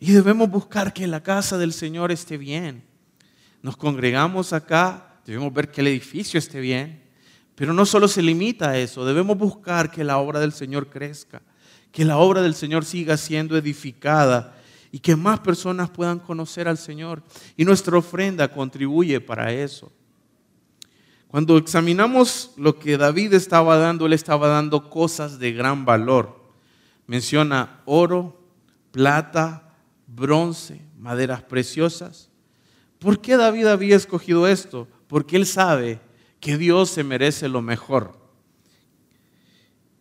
y 0.00 0.12
debemos 0.12 0.48
buscar 0.48 0.94
que 0.94 1.06
la 1.06 1.22
casa 1.22 1.58
del 1.58 1.74
Señor 1.74 2.10
esté 2.12 2.38
bien. 2.38 2.82
Nos 3.60 3.76
congregamos 3.76 4.54
acá, 4.54 5.20
debemos 5.26 5.52
ver 5.52 5.70
que 5.70 5.82
el 5.82 5.88
edificio 5.88 6.38
esté 6.38 6.60
bien, 6.60 7.02
pero 7.54 7.74
no 7.74 7.84
solo 7.84 8.08
se 8.08 8.22
limita 8.22 8.70
a 8.70 8.78
eso, 8.78 9.04
debemos 9.04 9.36
buscar 9.36 9.90
que 9.90 10.02
la 10.02 10.16
obra 10.16 10.40
del 10.40 10.52
Señor 10.52 10.88
crezca, 10.88 11.42
que 11.96 12.04
la 12.04 12.18
obra 12.18 12.42
del 12.42 12.54
Señor 12.54 12.84
siga 12.84 13.16
siendo 13.16 13.56
edificada 13.56 14.54
y 14.92 14.98
que 14.98 15.16
más 15.16 15.40
personas 15.40 15.88
puedan 15.88 16.18
conocer 16.18 16.68
al 16.68 16.76
Señor. 16.76 17.22
Y 17.56 17.64
nuestra 17.64 17.96
ofrenda 17.96 18.52
contribuye 18.52 19.18
para 19.18 19.50
eso. 19.50 19.90
Cuando 21.28 21.56
examinamos 21.56 22.50
lo 22.58 22.78
que 22.78 22.98
David 22.98 23.32
estaba 23.32 23.78
dando, 23.78 24.04
él 24.04 24.12
estaba 24.12 24.46
dando 24.48 24.90
cosas 24.90 25.38
de 25.38 25.52
gran 25.52 25.86
valor. 25.86 26.38
Menciona 27.06 27.80
oro, 27.86 28.42
plata, 28.90 29.74
bronce, 30.06 30.82
maderas 30.98 31.44
preciosas. 31.44 32.28
¿Por 32.98 33.22
qué 33.22 33.38
David 33.38 33.68
había 33.68 33.96
escogido 33.96 34.46
esto? 34.46 34.86
Porque 35.06 35.36
él 35.36 35.46
sabe 35.46 35.98
que 36.40 36.58
Dios 36.58 36.90
se 36.90 37.04
merece 37.04 37.48
lo 37.48 37.62
mejor. 37.62 38.25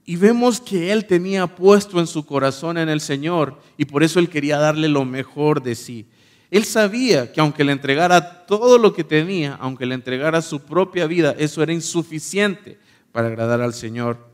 Y 0.06 0.18
vemos 0.18 0.62
que 0.62 0.91
él 0.91 1.06
tenía 1.06 1.48
puesto 1.48 2.00
en 2.00 2.06
su 2.06 2.26
corazón 2.26 2.78
en 2.78 2.89
el 2.89 3.02
Señor 3.02 3.60
y 3.76 3.86
por 3.86 4.04
eso 4.04 4.20
él 4.20 4.30
quería 4.30 4.60
darle 4.60 4.88
lo 4.88 5.04
mejor 5.04 5.63
de 5.63 5.74
sí. 5.74 6.06
Él 6.52 6.63
sabía 6.63 7.32
que 7.34 7.41
aunque 7.41 7.63
le 7.63 7.72
entregara 7.72 8.46
todo 8.46 8.78
lo 8.78 8.94
que 8.94 9.04
tenía, 9.04 9.56
aunque 9.56 9.88
le 9.88 9.96
entregara 9.96 10.44
su 10.44 10.62
propia 10.62 11.08
vida, 11.08 11.36
eso 11.39 11.63
era 11.63 11.74
insuficiente 11.74 12.78
para 13.12 13.28
agradar 13.28 13.62
al 13.62 13.74
Señor. 13.74 14.30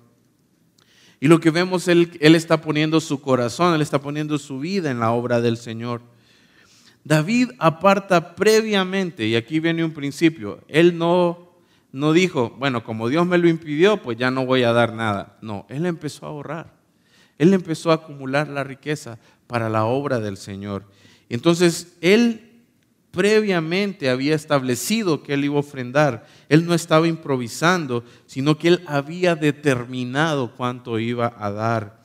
Y 1.21 1.27
lo 1.27 1.39
que 1.39 1.51
vemos, 1.51 1.87
él, 1.87 2.17
él 2.19 2.35
está 2.35 2.61
poniendo 2.61 2.99
su 2.99 3.21
corazón, 3.21 3.73
él 3.73 3.81
está 3.81 4.01
poniendo 4.01 4.37
su 4.37 4.59
vida 4.59 4.91
en 4.91 4.99
la 4.99 5.11
obra 5.11 5.39
del 5.39 5.55
Señor. 5.55 6.01
David 7.03 7.51
aparta 7.59 8.35
previamente, 8.35 9.25
y 9.25 9.35
aquí 9.35 9.59
viene 9.59 9.83
un 9.83 9.93
principio, 9.93 10.59
él 10.67 10.97
no, 10.97 11.50
no 11.91 12.13
dijo, 12.13 12.55
bueno, 12.57 12.83
como 12.83 13.09
Dios 13.09 13.25
me 13.25 13.37
lo 13.37 13.49
impidió, 13.49 14.01
pues 14.01 14.17
ya 14.17 14.31
no 14.31 14.45
voy 14.45 14.63
a 14.63 14.73
dar 14.73 14.93
nada. 14.93 15.37
No, 15.41 15.65
él 15.69 15.85
empezó 15.85 16.25
a 16.25 16.29
ahorrar, 16.29 16.73
él 17.37 17.53
empezó 17.53 17.91
a 17.91 17.95
acumular 17.95 18.47
la 18.47 18.63
riqueza 18.63 19.17
para 19.47 19.69
la 19.69 19.85
obra 19.85 20.19
del 20.19 20.37
Señor. 20.37 20.85
Entonces, 21.29 21.97
él 22.01 22.51
previamente 23.11 24.09
había 24.09 24.35
establecido 24.35 25.21
que 25.21 25.33
él 25.33 25.45
iba 25.45 25.57
a 25.57 25.59
ofrendar. 25.59 26.25
Él 26.49 26.65
no 26.65 26.73
estaba 26.73 27.07
improvisando, 27.07 28.03
sino 28.25 28.57
que 28.57 28.69
él 28.69 28.83
había 28.87 29.35
determinado 29.35 30.53
cuánto 30.55 30.97
iba 30.97 31.33
a 31.37 31.51
dar. 31.51 32.01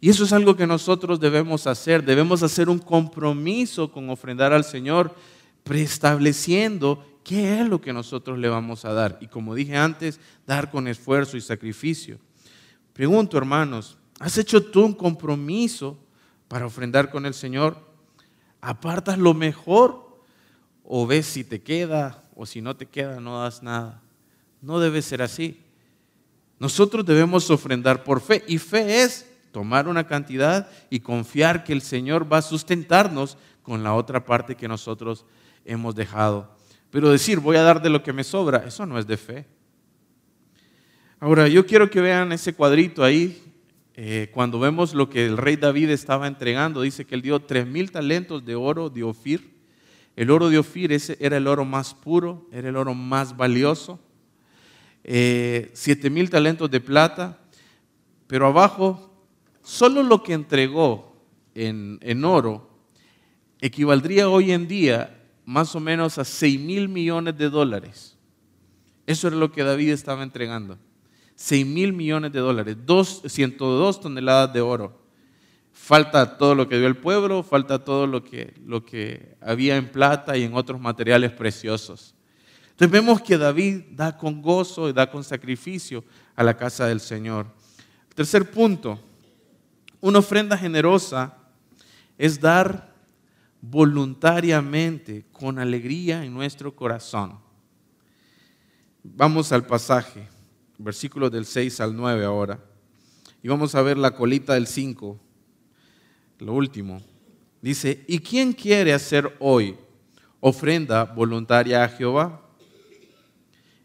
Y 0.00 0.08
eso 0.10 0.24
es 0.24 0.32
algo 0.32 0.56
que 0.56 0.66
nosotros 0.66 1.20
debemos 1.20 1.66
hacer. 1.66 2.04
Debemos 2.04 2.42
hacer 2.42 2.68
un 2.68 2.78
compromiso 2.78 3.90
con 3.90 4.08
ofrendar 4.08 4.52
al 4.52 4.64
Señor, 4.64 5.14
preestableciendo 5.62 7.04
qué 7.24 7.60
es 7.60 7.68
lo 7.68 7.80
que 7.80 7.92
nosotros 7.92 8.38
le 8.38 8.48
vamos 8.48 8.84
a 8.84 8.92
dar. 8.92 9.18
Y 9.20 9.26
como 9.26 9.54
dije 9.54 9.76
antes, 9.76 10.20
dar 10.46 10.70
con 10.70 10.88
esfuerzo 10.88 11.36
y 11.36 11.40
sacrificio. 11.40 12.18
Pregunto, 12.92 13.38
hermanos, 13.38 13.98
¿has 14.18 14.36
hecho 14.38 14.62
tú 14.64 14.84
un 14.84 14.94
compromiso 14.94 15.98
para 16.48 16.66
ofrendar 16.66 17.10
con 17.10 17.26
el 17.26 17.34
Señor? 17.34 17.90
apartas 18.60 19.18
lo 19.18 19.34
mejor 19.34 20.20
o 20.84 21.06
ves 21.06 21.26
si 21.26 21.44
te 21.44 21.62
queda 21.62 22.22
o 22.34 22.46
si 22.46 22.60
no 22.60 22.76
te 22.76 22.86
queda 22.86 23.20
no 23.20 23.42
das 23.42 23.62
nada. 23.62 24.02
No 24.60 24.78
debe 24.78 25.02
ser 25.02 25.22
así. 25.22 25.60
Nosotros 26.58 27.06
debemos 27.06 27.50
ofrendar 27.50 28.04
por 28.04 28.20
fe 28.20 28.44
y 28.46 28.58
fe 28.58 29.02
es 29.02 29.26
tomar 29.52 29.88
una 29.88 30.06
cantidad 30.06 30.68
y 30.90 31.00
confiar 31.00 31.64
que 31.64 31.72
el 31.72 31.82
Señor 31.82 32.30
va 32.30 32.38
a 32.38 32.42
sustentarnos 32.42 33.38
con 33.62 33.82
la 33.82 33.94
otra 33.94 34.24
parte 34.24 34.54
que 34.54 34.68
nosotros 34.68 35.24
hemos 35.64 35.94
dejado. 35.94 36.54
Pero 36.90 37.10
decir 37.10 37.38
voy 37.38 37.56
a 37.56 37.62
dar 37.62 37.80
de 37.80 37.90
lo 37.90 38.02
que 38.02 38.12
me 38.12 38.24
sobra, 38.24 38.64
eso 38.66 38.84
no 38.84 38.98
es 38.98 39.06
de 39.06 39.16
fe. 39.16 39.46
Ahora, 41.20 41.48
yo 41.48 41.66
quiero 41.66 41.88
que 41.90 42.00
vean 42.00 42.32
ese 42.32 42.54
cuadrito 42.54 43.04
ahí 43.04 43.42
eh, 43.94 44.30
cuando 44.32 44.58
vemos 44.58 44.94
lo 44.94 45.10
que 45.10 45.26
el 45.26 45.36
rey 45.36 45.56
David 45.56 45.90
estaba 45.90 46.26
entregando, 46.26 46.80
dice 46.80 47.04
que 47.04 47.14
él 47.14 47.22
dio 47.22 47.40
tres 47.40 47.66
mil 47.66 47.90
talentos 47.90 48.44
de 48.44 48.54
oro 48.54 48.88
de 48.88 49.02
Ofir. 49.02 49.60
El 50.16 50.30
oro 50.30 50.48
de 50.48 50.58
Ofir 50.58 50.92
ese 50.92 51.18
era 51.20 51.36
el 51.36 51.46
oro 51.46 51.64
más 51.64 51.94
puro, 51.94 52.48
era 52.50 52.70
el 52.70 52.76
oro 52.76 52.94
más 52.94 53.36
valioso. 53.36 54.00
Eh, 55.04 55.70
siete 55.74 56.10
mil 56.10 56.30
talentos 56.30 56.70
de 56.70 56.80
plata, 56.80 57.38
pero 58.26 58.46
abajo, 58.46 59.14
solo 59.62 60.02
lo 60.02 60.22
que 60.22 60.32
entregó 60.32 61.14
en, 61.54 61.98
en 62.02 62.24
oro 62.24 62.70
equivaldría 63.60 64.28
hoy 64.28 64.52
en 64.52 64.66
día 64.66 65.19
más 65.50 65.74
o 65.74 65.80
menos 65.80 66.16
a 66.16 66.24
seis 66.24 66.60
mil 66.60 66.88
millones 66.88 67.36
de 67.36 67.50
dólares. 67.50 68.16
Eso 69.04 69.26
era 69.26 69.36
lo 69.36 69.50
que 69.50 69.64
David 69.64 69.90
estaba 69.90 70.22
entregando. 70.22 70.78
6 71.34 71.66
mil 71.66 71.94
millones 71.94 72.32
de 72.32 72.38
dólares, 72.38 72.76
102 73.24 74.00
toneladas 74.00 74.52
de 74.52 74.60
oro. 74.60 75.00
Falta 75.72 76.36
todo 76.36 76.54
lo 76.54 76.68
que 76.68 76.76
dio 76.76 76.86
el 76.86 76.98
pueblo, 76.98 77.42
falta 77.42 77.82
todo 77.82 78.06
lo 78.06 78.22
que, 78.22 78.54
lo 78.66 78.84
que 78.84 79.36
había 79.40 79.76
en 79.76 79.90
plata 79.90 80.36
y 80.36 80.44
en 80.44 80.54
otros 80.54 80.78
materiales 80.78 81.32
preciosos. 81.32 82.14
Entonces 82.72 82.92
vemos 82.92 83.22
que 83.22 83.38
David 83.38 83.84
da 83.92 84.18
con 84.18 84.42
gozo 84.42 84.90
y 84.90 84.92
da 84.92 85.10
con 85.10 85.24
sacrificio 85.24 86.04
a 86.36 86.44
la 86.44 86.56
casa 86.58 86.86
del 86.86 87.00
Señor. 87.00 87.46
Tercer 88.14 88.50
punto, 88.50 89.00
una 90.00 90.18
ofrenda 90.18 90.58
generosa 90.58 91.38
es 92.18 92.38
dar 92.38 92.89
voluntariamente, 93.60 95.26
con 95.32 95.58
alegría 95.58 96.24
en 96.24 96.32
nuestro 96.34 96.74
corazón. 96.74 97.38
Vamos 99.02 99.52
al 99.52 99.66
pasaje 99.66 100.26
versículos 100.82 101.30
del 101.30 101.44
6 101.44 101.80
al 101.80 101.94
9 101.94 102.24
ahora. 102.24 102.58
Y 103.42 103.48
vamos 103.48 103.74
a 103.74 103.82
ver 103.82 103.98
la 103.98 104.10
colita 104.12 104.54
del 104.54 104.66
5, 104.66 105.18
lo 106.40 106.52
último. 106.52 107.00
Dice, 107.62 108.04
¿y 108.08 108.18
quién 108.18 108.52
quiere 108.52 108.92
hacer 108.92 109.36
hoy 109.38 109.76
ofrenda 110.40 111.04
voluntaria 111.04 111.84
a 111.84 111.88
Jehová? 111.88 112.46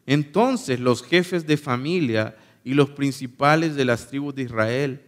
Entonces 0.06 0.80
los 0.80 1.04
jefes 1.04 1.46
de 1.46 1.58
familia 1.58 2.38
y 2.64 2.74
los 2.74 2.90
principales 2.92 3.76
de 3.76 3.86
las 3.86 4.08
tribus 4.08 4.36
de 4.36 4.44
Israel, 4.44 5.02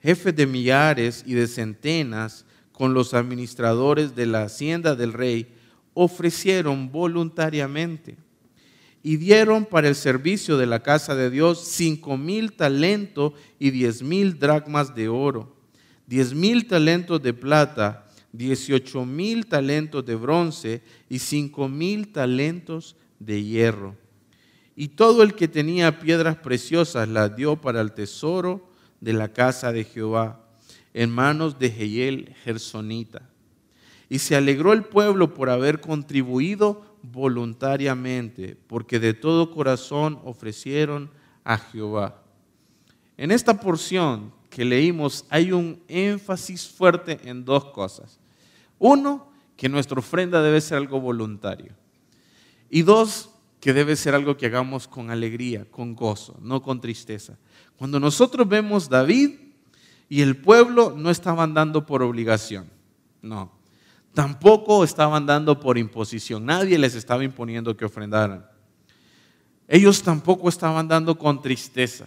jefes 0.00 0.34
de 0.34 0.46
millares 0.46 1.22
y 1.26 1.34
de 1.34 1.46
centenas, 1.46 2.44
con 2.72 2.94
los 2.94 3.14
administradores 3.14 4.14
de 4.14 4.26
la 4.26 4.44
hacienda 4.44 4.94
del 4.96 5.12
rey, 5.12 5.54
ofrecieron 5.94 6.90
voluntariamente 6.90 8.16
y 9.02 9.16
dieron 9.16 9.66
para 9.66 9.88
el 9.88 9.94
servicio 9.94 10.56
de 10.56 10.66
la 10.66 10.82
casa 10.82 11.14
de 11.14 11.30
Dios 11.30 11.64
cinco 11.64 12.16
mil 12.16 12.52
talentos 12.52 13.32
y 13.58 13.70
diez 13.70 14.02
mil 14.02 14.38
dracmas 14.38 14.94
de 14.94 15.08
oro, 15.08 15.56
diez 16.06 16.34
mil 16.34 16.66
talentos 16.66 17.22
de 17.22 17.34
plata, 17.34 18.06
dieciocho 18.32 19.04
mil 19.04 19.46
talentos 19.46 20.06
de 20.06 20.14
bronce 20.14 20.82
y 21.08 21.18
cinco 21.18 21.68
mil 21.68 22.12
talentos 22.12 22.96
de 23.18 23.42
hierro. 23.42 23.96
Y 24.74 24.88
todo 24.88 25.22
el 25.22 25.34
que 25.34 25.48
tenía 25.48 26.00
piedras 26.00 26.36
preciosas 26.36 27.08
las 27.08 27.36
dio 27.36 27.60
para 27.60 27.80
el 27.80 27.92
tesoro 27.92 28.70
de 29.00 29.12
la 29.12 29.32
casa 29.32 29.72
de 29.72 29.84
Jehová, 29.84 30.41
en 30.94 31.10
manos 31.10 31.58
de 31.58 31.70
Jehiel 31.70 32.34
Gersonita. 32.44 33.28
Y 34.08 34.18
se 34.18 34.36
alegró 34.36 34.72
el 34.72 34.84
pueblo 34.84 35.34
por 35.34 35.48
haber 35.48 35.80
contribuido 35.80 36.84
voluntariamente, 37.02 38.56
porque 38.66 38.98
de 38.98 39.14
todo 39.14 39.50
corazón 39.50 40.20
ofrecieron 40.24 41.10
a 41.44 41.58
Jehová. 41.58 42.22
En 43.16 43.30
esta 43.30 43.58
porción 43.58 44.32
que 44.50 44.64
leímos 44.64 45.24
hay 45.30 45.52
un 45.52 45.82
énfasis 45.88 46.68
fuerte 46.68 47.18
en 47.24 47.44
dos 47.44 47.66
cosas. 47.66 48.18
Uno, 48.78 49.32
que 49.56 49.68
nuestra 49.68 49.98
ofrenda 49.98 50.42
debe 50.42 50.60
ser 50.60 50.78
algo 50.78 51.00
voluntario. 51.00 51.72
Y 52.68 52.82
dos, 52.82 53.30
que 53.60 53.72
debe 53.72 53.96
ser 53.96 54.14
algo 54.14 54.36
que 54.36 54.46
hagamos 54.46 54.88
con 54.88 55.10
alegría, 55.10 55.64
con 55.70 55.94
gozo, 55.94 56.36
no 56.42 56.62
con 56.62 56.80
tristeza. 56.80 57.38
Cuando 57.76 58.00
nosotros 58.00 58.48
vemos 58.48 58.88
David 58.88 59.38
y 60.08 60.22
el 60.22 60.36
pueblo 60.36 60.94
no 60.96 61.10
estaban 61.10 61.54
dando 61.54 61.86
por 61.86 62.02
obligación, 62.02 62.70
no. 63.20 63.62
Tampoco 64.14 64.84
estaban 64.84 65.24
dando 65.24 65.58
por 65.58 65.78
imposición. 65.78 66.44
Nadie 66.44 66.78
les 66.78 66.94
estaba 66.94 67.24
imponiendo 67.24 67.76
que 67.76 67.86
ofrendaran. 67.86 68.44
Ellos 69.66 70.02
tampoco 70.02 70.48
estaban 70.50 70.86
dando 70.86 71.16
con 71.16 71.40
tristeza. 71.40 72.04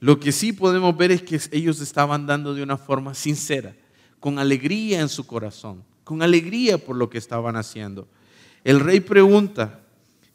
Lo 0.00 0.18
que 0.18 0.32
sí 0.32 0.52
podemos 0.52 0.96
ver 0.96 1.12
es 1.12 1.22
que 1.22 1.40
ellos 1.52 1.80
estaban 1.80 2.26
dando 2.26 2.52
de 2.52 2.62
una 2.62 2.76
forma 2.76 3.14
sincera, 3.14 3.74
con 4.18 4.38
alegría 4.38 5.00
en 5.00 5.08
su 5.08 5.26
corazón, 5.26 5.84
con 6.04 6.20
alegría 6.20 6.78
por 6.78 6.96
lo 6.96 7.08
que 7.08 7.18
estaban 7.18 7.56
haciendo. 7.56 8.08
El 8.64 8.80
rey 8.80 9.00
pregunta, 9.00 9.80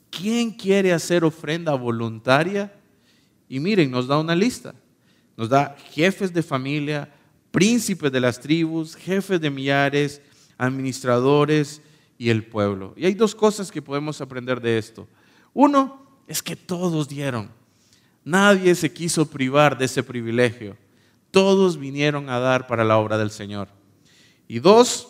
¿quién 0.10 0.52
quiere 0.52 0.94
hacer 0.94 1.26
ofrenda 1.26 1.74
voluntaria? 1.74 2.74
Y 3.50 3.60
miren, 3.60 3.92
nos 3.92 4.08
da 4.08 4.18
una 4.18 4.36
lista. 4.36 4.74
Nos 5.38 5.50
da 5.50 5.76
jefes 5.92 6.34
de 6.34 6.44
familia, 6.44 7.12
príncipes 7.52 8.12
de 8.12 8.20
las 8.20 8.40
tribus, 8.40 8.96
jefes 8.96 9.40
de 9.40 9.50
millares, 9.50 10.22
administradores 10.58 11.82
y 12.18 12.30
el 12.30 12.46
pueblo. 12.46 12.94
Y 12.96 13.06
hay 13.06 13.14
dos 13.14 13.34
cosas 13.34 13.72
que 13.72 13.82
podemos 13.82 14.22
aprender 14.22 14.62
de 14.62 14.78
esto. 14.78 15.08
Uno 15.54 16.06
es 16.28 16.42
que 16.42 16.56
todos 16.56 17.08
dieron. 17.08 17.50
Nadie 18.24 18.76
se 18.76 18.94
quiso 18.94 19.26
privar 19.30 19.78
de 19.78 19.86
ese 19.86 20.04
privilegio. 20.04 20.78
Todos 21.32 21.78
vinieron 21.78 22.30
a 22.30 22.40
dar 22.40 22.68
para 22.68 22.84
la 22.84 22.98
obra 22.98 23.18
del 23.18 23.32
Señor. 23.32 23.70
Y 24.48 24.60
dos, 24.60 25.08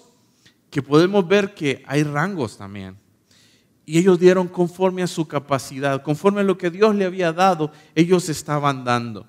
que 0.69 0.81
podemos 0.81 1.27
ver 1.27 1.53
que 1.53 1.83
hay 1.85 2.03
rangos 2.03 2.57
también. 2.57 2.97
Y 3.85 3.97
ellos 3.97 4.19
dieron 4.19 4.47
conforme 4.47 5.03
a 5.03 5.07
su 5.07 5.27
capacidad, 5.27 6.01
conforme 6.01 6.41
a 6.41 6.45
lo 6.45 6.57
que 6.57 6.69
Dios 6.69 6.95
le 6.95 7.05
había 7.05 7.33
dado, 7.33 7.71
ellos 7.93 8.29
estaban 8.29 8.85
dando. 8.85 9.27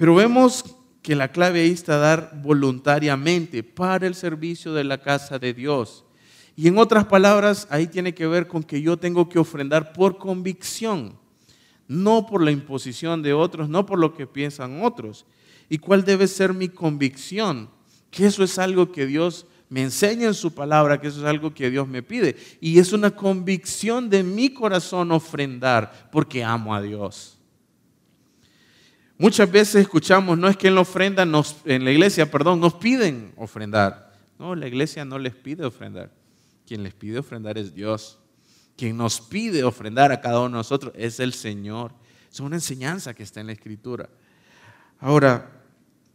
Pero 0.00 0.14
vemos 0.14 0.64
que 1.02 1.14
la 1.14 1.30
clave 1.30 1.60
ahí 1.60 1.72
está 1.72 1.98
dar 1.98 2.40
voluntariamente 2.42 3.62
para 3.62 4.06
el 4.06 4.14
servicio 4.14 4.72
de 4.72 4.82
la 4.82 5.02
casa 5.02 5.38
de 5.38 5.52
Dios. 5.52 6.06
Y 6.56 6.68
en 6.68 6.78
otras 6.78 7.04
palabras, 7.04 7.68
ahí 7.68 7.86
tiene 7.86 8.14
que 8.14 8.26
ver 8.26 8.46
con 8.46 8.62
que 8.62 8.80
yo 8.80 8.96
tengo 8.96 9.28
que 9.28 9.38
ofrendar 9.38 9.92
por 9.92 10.16
convicción, 10.16 11.18
no 11.86 12.24
por 12.26 12.42
la 12.42 12.50
imposición 12.50 13.20
de 13.20 13.34
otros, 13.34 13.68
no 13.68 13.84
por 13.84 13.98
lo 13.98 14.14
que 14.14 14.26
piensan 14.26 14.82
otros. 14.82 15.26
¿Y 15.68 15.76
cuál 15.76 16.02
debe 16.02 16.28
ser 16.28 16.54
mi 16.54 16.70
convicción? 16.70 17.68
Que 18.10 18.24
eso 18.24 18.42
es 18.42 18.58
algo 18.58 18.92
que 18.92 19.04
Dios 19.04 19.44
me 19.68 19.82
enseña 19.82 20.28
en 20.28 20.34
su 20.34 20.54
palabra, 20.54 20.98
que 20.98 21.08
eso 21.08 21.20
es 21.20 21.26
algo 21.26 21.52
que 21.52 21.68
Dios 21.68 21.86
me 21.86 22.02
pide. 22.02 22.38
Y 22.62 22.78
es 22.78 22.94
una 22.94 23.10
convicción 23.10 24.08
de 24.08 24.22
mi 24.22 24.48
corazón 24.48 25.12
ofrendar 25.12 26.08
porque 26.10 26.42
amo 26.42 26.74
a 26.74 26.80
Dios. 26.80 27.36
Muchas 29.20 29.52
veces 29.52 29.82
escuchamos, 29.82 30.38
no 30.38 30.48
es 30.48 30.56
que 30.56 30.68
en 30.68 30.74
la 30.74 30.80
ofrenda, 30.80 31.24
en 31.24 31.84
la 31.84 31.90
iglesia, 31.90 32.30
perdón, 32.30 32.58
nos 32.58 32.72
piden 32.72 33.34
ofrendar. 33.36 34.14
No, 34.38 34.54
la 34.54 34.66
iglesia 34.66 35.04
no 35.04 35.18
les 35.18 35.34
pide 35.34 35.62
ofrendar. 35.66 36.10
Quien 36.66 36.82
les 36.82 36.94
pide 36.94 37.18
ofrendar 37.18 37.58
es 37.58 37.74
Dios. 37.74 38.18
Quien 38.78 38.96
nos 38.96 39.20
pide 39.20 39.62
ofrendar 39.62 40.10
a 40.10 40.22
cada 40.22 40.38
uno 40.38 40.48
de 40.48 40.54
nosotros 40.54 40.94
es 40.96 41.20
el 41.20 41.34
Señor. 41.34 41.92
Es 42.32 42.40
una 42.40 42.56
enseñanza 42.56 43.12
que 43.12 43.22
está 43.22 43.42
en 43.42 43.48
la 43.48 43.52
Escritura. 43.52 44.08
Ahora, 44.98 45.50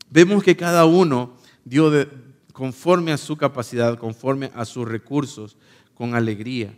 vemos 0.10 0.44
que 0.44 0.56
cada 0.56 0.86
uno 0.86 1.38
dio 1.64 1.92
conforme 2.54 3.12
a 3.12 3.18
su 3.18 3.38
capacidad, 3.38 4.00
conforme 4.00 4.50
a 4.56 4.66
sus 4.66 4.88
recursos, 4.88 5.58
con 5.94 6.16
alegría. 6.16 6.76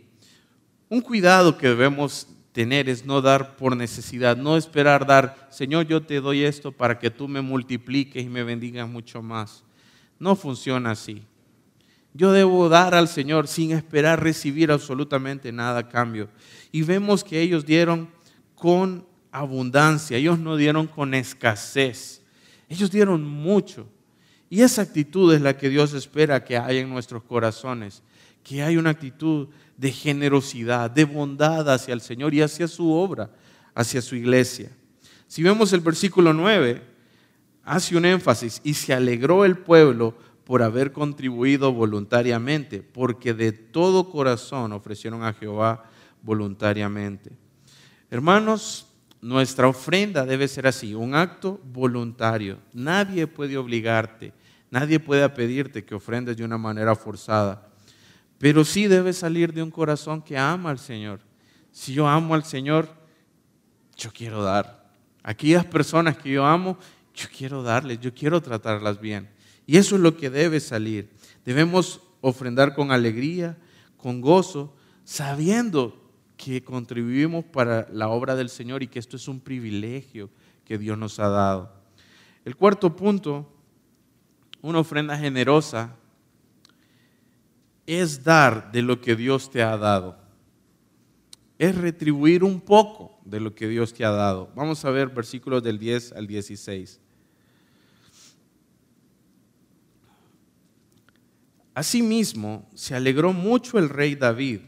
Un 0.90 1.00
cuidado 1.00 1.56
que 1.56 1.68
debemos 1.68 2.28
tener 2.58 2.88
es 2.88 3.06
no 3.06 3.22
dar 3.22 3.54
por 3.54 3.76
necesidad, 3.76 4.36
no 4.36 4.56
esperar 4.56 5.06
dar, 5.06 5.46
Señor, 5.48 5.86
yo 5.86 6.02
te 6.02 6.20
doy 6.20 6.42
esto 6.42 6.72
para 6.72 6.98
que 6.98 7.08
tú 7.08 7.28
me 7.28 7.40
multipliques 7.40 8.20
y 8.24 8.28
me 8.28 8.42
bendigas 8.42 8.88
mucho 8.88 9.22
más. 9.22 9.62
No 10.18 10.34
funciona 10.34 10.90
así. 10.90 11.22
Yo 12.14 12.32
debo 12.32 12.68
dar 12.68 12.96
al 12.96 13.06
Señor 13.06 13.46
sin 13.46 13.70
esperar 13.70 14.20
recibir 14.20 14.72
absolutamente 14.72 15.52
nada 15.52 15.78
a 15.78 15.88
cambio. 15.88 16.30
Y 16.72 16.82
vemos 16.82 17.22
que 17.22 17.40
ellos 17.40 17.64
dieron 17.64 18.08
con 18.56 19.06
abundancia, 19.30 20.16
ellos 20.16 20.40
no 20.40 20.56
dieron 20.56 20.88
con 20.88 21.14
escasez, 21.14 22.22
ellos 22.68 22.90
dieron 22.90 23.22
mucho. 23.22 23.86
Y 24.50 24.62
esa 24.62 24.82
actitud 24.82 25.32
es 25.32 25.42
la 25.42 25.56
que 25.56 25.68
Dios 25.68 25.92
espera 25.92 26.42
que 26.42 26.56
haya 26.56 26.80
en 26.80 26.90
nuestros 26.90 27.22
corazones, 27.22 28.02
que 28.42 28.64
haya 28.64 28.80
una 28.80 28.90
actitud 28.90 29.46
de 29.78 29.92
generosidad, 29.92 30.90
de 30.90 31.04
bondad 31.04 31.72
hacia 31.72 31.94
el 31.94 32.00
Señor 32.00 32.34
y 32.34 32.42
hacia 32.42 32.68
su 32.68 32.92
obra, 32.92 33.30
hacia 33.74 34.02
su 34.02 34.16
iglesia. 34.16 34.70
Si 35.28 35.42
vemos 35.42 35.72
el 35.72 35.80
versículo 35.80 36.32
9, 36.32 36.82
hace 37.62 37.96
un 37.96 38.04
énfasis, 38.04 38.60
y 38.64 38.74
se 38.74 38.92
alegró 38.92 39.44
el 39.44 39.56
pueblo 39.56 40.14
por 40.44 40.62
haber 40.62 40.92
contribuido 40.92 41.72
voluntariamente, 41.72 42.82
porque 42.82 43.34
de 43.34 43.52
todo 43.52 44.10
corazón 44.10 44.72
ofrecieron 44.72 45.22
a 45.22 45.32
Jehová 45.32 45.84
voluntariamente. 46.22 47.30
Hermanos, 48.10 48.86
nuestra 49.20 49.68
ofrenda 49.68 50.24
debe 50.24 50.48
ser 50.48 50.66
así, 50.66 50.94
un 50.94 51.14
acto 51.14 51.60
voluntario. 51.64 52.58
Nadie 52.72 53.26
puede 53.26 53.56
obligarte, 53.56 54.32
nadie 54.70 54.98
puede 54.98 55.28
pedirte 55.28 55.84
que 55.84 55.94
ofrendes 55.94 56.36
de 56.36 56.44
una 56.44 56.58
manera 56.58 56.96
forzada. 56.96 57.67
Pero 58.38 58.64
sí 58.64 58.86
debe 58.86 59.12
salir 59.12 59.52
de 59.52 59.62
un 59.62 59.70
corazón 59.70 60.22
que 60.22 60.38
ama 60.38 60.70
al 60.70 60.78
Señor. 60.78 61.20
Si 61.72 61.92
yo 61.92 62.06
amo 62.06 62.34
al 62.34 62.44
Señor, 62.44 62.88
yo 63.96 64.10
quiero 64.12 64.42
dar. 64.42 64.88
Aquellas 65.22 65.66
personas 65.66 66.16
que 66.16 66.30
yo 66.30 66.46
amo, 66.46 66.78
yo 67.14 67.26
quiero 67.36 67.62
darles, 67.62 68.00
yo 68.00 68.14
quiero 68.14 68.40
tratarlas 68.40 69.00
bien. 69.00 69.28
Y 69.66 69.76
eso 69.76 69.96
es 69.96 70.00
lo 70.00 70.16
que 70.16 70.30
debe 70.30 70.60
salir. 70.60 71.10
Debemos 71.44 72.00
ofrendar 72.20 72.74
con 72.74 72.92
alegría, 72.92 73.58
con 73.96 74.20
gozo, 74.20 74.74
sabiendo 75.04 76.00
que 76.36 76.62
contribuimos 76.62 77.44
para 77.44 77.88
la 77.92 78.08
obra 78.08 78.36
del 78.36 78.48
Señor 78.48 78.82
y 78.82 78.88
que 78.88 79.00
esto 79.00 79.16
es 79.16 79.26
un 79.26 79.40
privilegio 79.40 80.30
que 80.64 80.78
Dios 80.78 80.96
nos 80.96 81.18
ha 81.18 81.28
dado. 81.28 81.72
El 82.44 82.56
cuarto 82.56 82.94
punto, 82.94 83.52
una 84.62 84.78
ofrenda 84.78 85.18
generosa 85.18 85.96
es 87.88 88.22
dar 88.22 88.70
de 88.70 88.82
lo 88.82 89.00
que 89.00 89.16
Dios 89.16 89.50
te 89.50 89.62
ha 89.62 89.74
dado. 89.78 90.18
Es 91.58 91.74
retribuir 91.74 92.44
un 92.44 92.60
poco 92.60 93.18
de 93.24 93.40
lo 93.40 93.54
que 93.54 93.66
Dios 93.66 93.94
te 93.94 94.04
ha 94.04 94.10
dado. 94.10 94.52
Vamos 94.54 94.84
a 94.84 94.90
ver 94.90 95.08
versículos 95.08 95.62
del 95.62 95.78
10 95.78 96.12
al 96.12 96.26
16. 96.26 97.00
Asimismo, 101.72 102.68
se 102.74 102.94
alegró 102.94 103.32
mucho 103.32 103.78
el 103.78 103.88
rey 103.88 104.16
David 104.16 104.60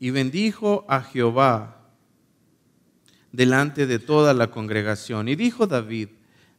y 0.00 0.10
bendijo 0.10 0.84
a 0.88 1.02
Jehová 1.02 1.92
delante 3.30 3.86
de 3.86 4.00
toda 4.00 4.34
la 4.34 4.50
congregación. 4.50 5.28
Y 5.28 5.36
dijo 5.36 5.68
David, 5.68 6.08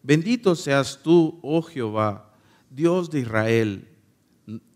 bendito 0.01 0.55
seas 0.55 1.01
tú, 1.03 1.39
oh 1.43 1.61
Jehová, 1.61 2.33
Dios 2.69 3.11
de 3.11 3.19
Israel 3.19 3.90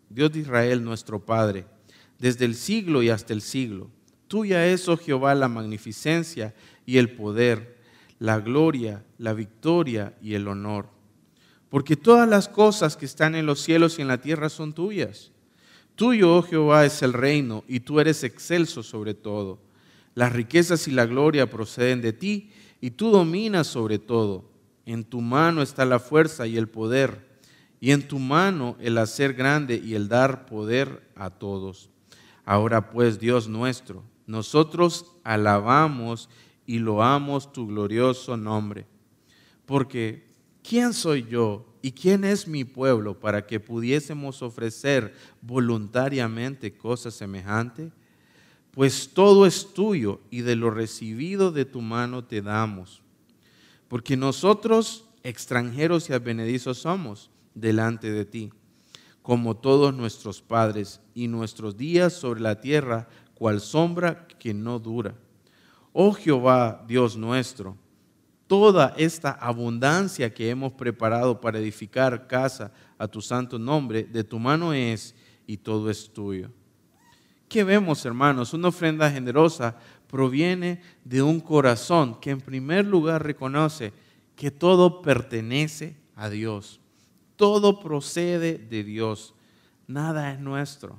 Dios 0.10 0.32
de 0.32 0.40
Israel 0.40 0.84
nuestro 0.84 1.26
Padre, 1.26 1.66
desde 2.20 2.46
el 2.46 2.56
siglo 2.56 3.04
y 3.04 3.10
hasta 3.10 3.34
el 3.34 3.42
siglo. 3.42 3.90
Tuya 4.28 4.66
es, 4.68 4.88
oh 4.90 4.98
Jehová, 4.98 5.36
la 5.36 5.48
magnificencia 5.48 6.54
y 6.86 6.98
el 6.98 7.12
poder, 7.12 7.78
la 8.20 8.40
gloria, 8.40 9.04
la 9.18 9.34
victoria 9.34 10.16
y 10.22 10.34
el 10.34 10.48
honor. 10.48 10.90
Porque 11.70 11.96
todas 11.96 12.28
las 12.28 12.48
cosas 12.48 12.96
que 12.96 13.06
están 13.06 13.36
en 13.36 13.46
los 13.46 13.62
cielos 13.62 14.00
y 14.00 14.02
en 14.02 14.08
la 14.08 14.22
tierra 14.22 14.50
son 14.50 14.74
tuyas. 14.74 15.32
Tuyo, 15.96 16.36
oh 16.36 16.42
Jehová, 16.42 16.86
es 16.86 17.02
el 17.02 17.14
reino, 17.14 17.64
y 17.68 17.82
tú 17.82 18.00
eres 18.00 18.24
excelso 18.24 18.84
sobre 18.84 19.14
todo. 19.14 19.60
Las 20.14 20.34
riquezas 20.34 20.88
y 20.88 20.92
la 20.92 21.06
gloria 21.06 21.50
proceden 21.50 22.02
de 22.02 22.14
ti, 22.14 22.50
y 22.82 22.92
tú 22.92 23.10
dominas 23.12 23.68
sobre 23.68 24.00
todo. 24.00 24.46
En 24.86 25.04
tu 25.04 25.22
mano 25.22 25.62
está 25.62 25.86
la 25.86 26.00
fuerza 26.00 26.48
y 26.48 26.58
el 26.58 26.68
poder, 26.68 27.25
y 27.86 27.92
en 27.92 28.08
tu 28.08 28.18
mano 28.18 28.76
el 28.80 28.98
hacer 28.98 29.36
grande 29.36 29.76
y 29.76 29.94
el 29.94 30.08
dar 30.08 30.48
poder 30.48 31.08
a 31.16 31.30
todos. 31.30 31.92
Ahora 32.44 32.90
pues, 32.90 33.20
Dios 33.20 33.48
nuestro, 33.48 34.02
nosotros 34.26 35.12
alabamos 35.24 36.28
y 36.66 36.80
loamos 36.80 37.54
tu 37.54 37.68
glorioso 37.68 38.38
nombre. 38.38 38.88
Porque, 39.68 40.26
¿quién 40.68 40.94
soy 40.94 41.28
yo 41.30 41.64
y 41.84 41.92
quién 41.92 42.24
es 42.24 42.48
mi 42.48 42.64
pueblo 42.64 43.20
para 43.20 43.46
que 43.46 43.60
pudiésemos 43.60 44.42
ofrecer 44.42 45.14
voluntariamente 45.44 46.76
cosas 46.76 47.14
semejantes? 47.14 47.92
Pues 48.72 49.12
todo 49.14 49.46
es 49.46 49.76
tuyo 49.76 50.22
y 50.32 50.42
de 50.42 50.56
lo 50.56 50.72
recibido 50.72 51.52
de 51.52 51.66
tu 51.66 51.82
mano 51.82 52.24
te 52.24 52.42
damos. 52.42 53.04
Porque 53.88 54.18
nosotros, 54.18 55.06
extranjeros 55.22 56.10
y 56.10 56.14
advenedizos 56.14 56.80
somos 56.80 57.30
delante 57.56 58.12
de 58.12 58.26
ti, 58.26 58.52
como 59.24 59.58
todos 59.58 59.94
nuestros 59.96 60.42
padres, 60.42 61.02
y 61.16 61.28
nuestros 61.28 61.78
días 61.78 62.14
sobre 62.14 62.42
la 62.42 62.60
tierra, 62.62 63.08
cual 63.34 63.60
sombra 63.60 64.28
que 64.28 64.54
no 64.54 64.78
dura 64.78 65.16
Oh 65.98 66.12
Jehová, 66.12 66.84
Dios 66.86 67.16
nuestro, 67.16 67.78
toda 68.48 68.94
esta 68.98 69.32
abundancia 69.32 70.34
que 70.34 70.50
hemos 70.50 70.74
preparado 70.74 71.40
para 71.40 71.58
edificar 71.58 72.28
casa 72.28 72.74
a 72.98 73.08
tu 73.08 73.22
santo 73.22 73.58
nombre, 73.58 74.04
de 74.04 74.26
tu 74.26 74.38
mano 74.38 74.74
es 74.74 75.16
y 75.48 75.56
todo 75.56 75.90
es 75.90 76.12
tuyo. 76.12 76.50
¿Qué 77.48 77.64
vemos, 77.64 78.06
hermanos? 78.06 78.54
Una 78.54 78.68
ofrenda 78.68 79.10
generosa 79.10 79.78
proviene 80.08 80.82
de 81.06 81.22
un 81.22 81.40
corazón 81.40 82.20
que 82.20 82.32
en 82.32 82.42
primer 82.42 82.86
lugar 82.86 83.24
reconoce 83.24 83.94
que 84.36 84.52
todo 84.52 85.02
pertenece 85.02 85.96
a 86.14 86.30
Dios. 86.30 86.82
Todo 87.36 87.80
procede 87.80 88.58
de 88.58 88.84
Dios. 88.84 89.34
Nada 89.88 90.32
es 90.34 90.40
nuestro, 90.40 90.98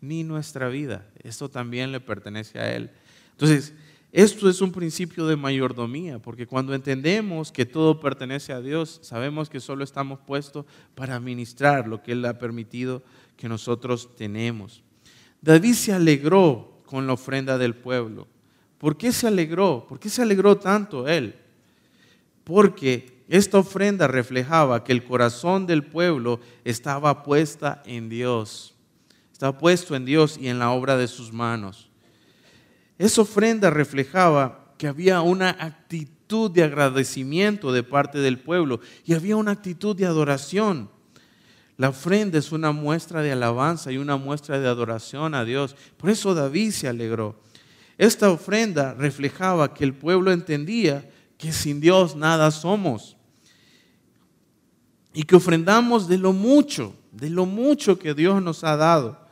ni 0.00 0.24
nuestra 0.24 0.68
vida. 0.68 1.06
Esto 1.22 1.48
también 1.48 1.92
le 1.92 2.00
pertenece 2.00 2.58
a 2.58 2.74
Él. 2.74 2.90
Entonces, 3.32 3.74
esto 4.12 4.48
es 4.48 4.60
un 4.60 4.72
principio 4.72 5.26
de 5.26 5.36
mayordomía, 5.36 6.18
porque 6.18 6.46
cuando 6.46 6.74
entendemos 6.74 7.50
que 7.50 7.64
todo 7.64 7.98
pertenece 7.98 8.52
a 8.52 8.60
Dios, 8.60 9.00
sabemos 9.02 9.48
que 9.48 9.58
solo 9.58 9.84
estamos 9.84 10.20
puestos 10.20 10.66
para 10.94 11.16
administrar 11.16 11.88
lo 11.88 12.02
que 12.02 12.12
Él 12.12 12.24
ha 12.26 12.38
permitido 12.38 13.02
que 13.36 13.48
nosotros 13.48 14.14
tenemos. 14.16 14.82
David 15.40 15.74
se 15.74 15.92
alegró 15.92 16.82
con 16.84 17.06
la 17.06 17.14
ofrenda 17.14 17.58
del 17.58 17.74
pueblo. 17.74 18.28
¿Por 18.76 18.96
qué 18.96 19.12
se 19.12 19.26
alegró? 19.26 19.86
¿Por 19.88 19.98
qué 19.98 20.08
se 20.08 20.22
alegró 20.22 20.58
tanto 20.58 21.08
él? 21.08 21.34
Porque 22.44 23.21
esta 23.32 23.56
ofrenda 23.56 24.08
reflejaba 24.08 24.84
que 24.84 24.92
el 24.92 25.04
corazón 25.04 25.66
del 25.66 25.82
pueblo 25.84 26.38
estaba 26.64 27.22
puesta 27.22 27.82
en 27.86 28.10
Dios. 28.10 28.74
Estaba 29.32 29.56
puesto 29.56 29.96
en 29.96 30.04
Dios 30.04 30.36
y 30.38 30.48
en 30.48 30.58
la 30.58 30.70
obra 30.70 30.98
de 30.98 31.08
sus 31.08 31.32
manos. 31.32 31.88
Esa 32.98 33.22
ofrenda 33.22 33.70
reflejaba 33.70 34.74
que 34.76 34.86
había 34.86 35.22
una 35.22 35.48
actitud 35.48 36.50
de 36.50 36.62
agradecimiento 36.62 37.72
de 37.72 37.82
parte 37.82 38.18
del 38.18 38.38
pueblo 38.38 38.80
y 39.02 39.14
había 39.14 39.36
una 39.36 39.52
actitud 39.52 39.96
de 39.96 40.04
adoración. 40.04 40.90
La 41.78 41.88
ofrenda 41.88 42.36
es 42.38 42.52
una 42.52 42.70
muestra 42.72 43.22
de 43.22 43.32
alabanza 43.32 43.90
y 43.90 43.96
una 43.96 44.18
muestra 44.18 44.60
de 44.60 44.68
adoración 44.68 45.34
a 45.34 45.46
Dios. 45.46 45.74
Por 45.96 46.10
eso 46.10 46.34
David 46.34 46.72
se 46.72 46.86
alegró. 46.86 47.40
Esta 47.96 48.30
ofrenda 48.30 48.92
reflejaba 48.92 49.72
que 49.72 49.84
el 49.84 49.94
pueblo 49.94 50.32
entendía 50.32 51.08
que 51.38 51.50
sin 51.50 51.80
Dios 51.80 52.14
nada 52.14 52.50
somos. 52.50 53.16
Y 55.12 55.24
que 55.24 55.36
ofrendamos 55.36 56.08
de 56.08 56.18
lo 56.18 56.32
mucho, 56.32 56.94
de 57.10 57.30
lo 57.30 57.46
mucho 57.46 57.98
que 57.98 58.14
Dios 58.14 58.42
nos 58.42 58.64
ha 58.64 58.76
dado. 58.76 59.26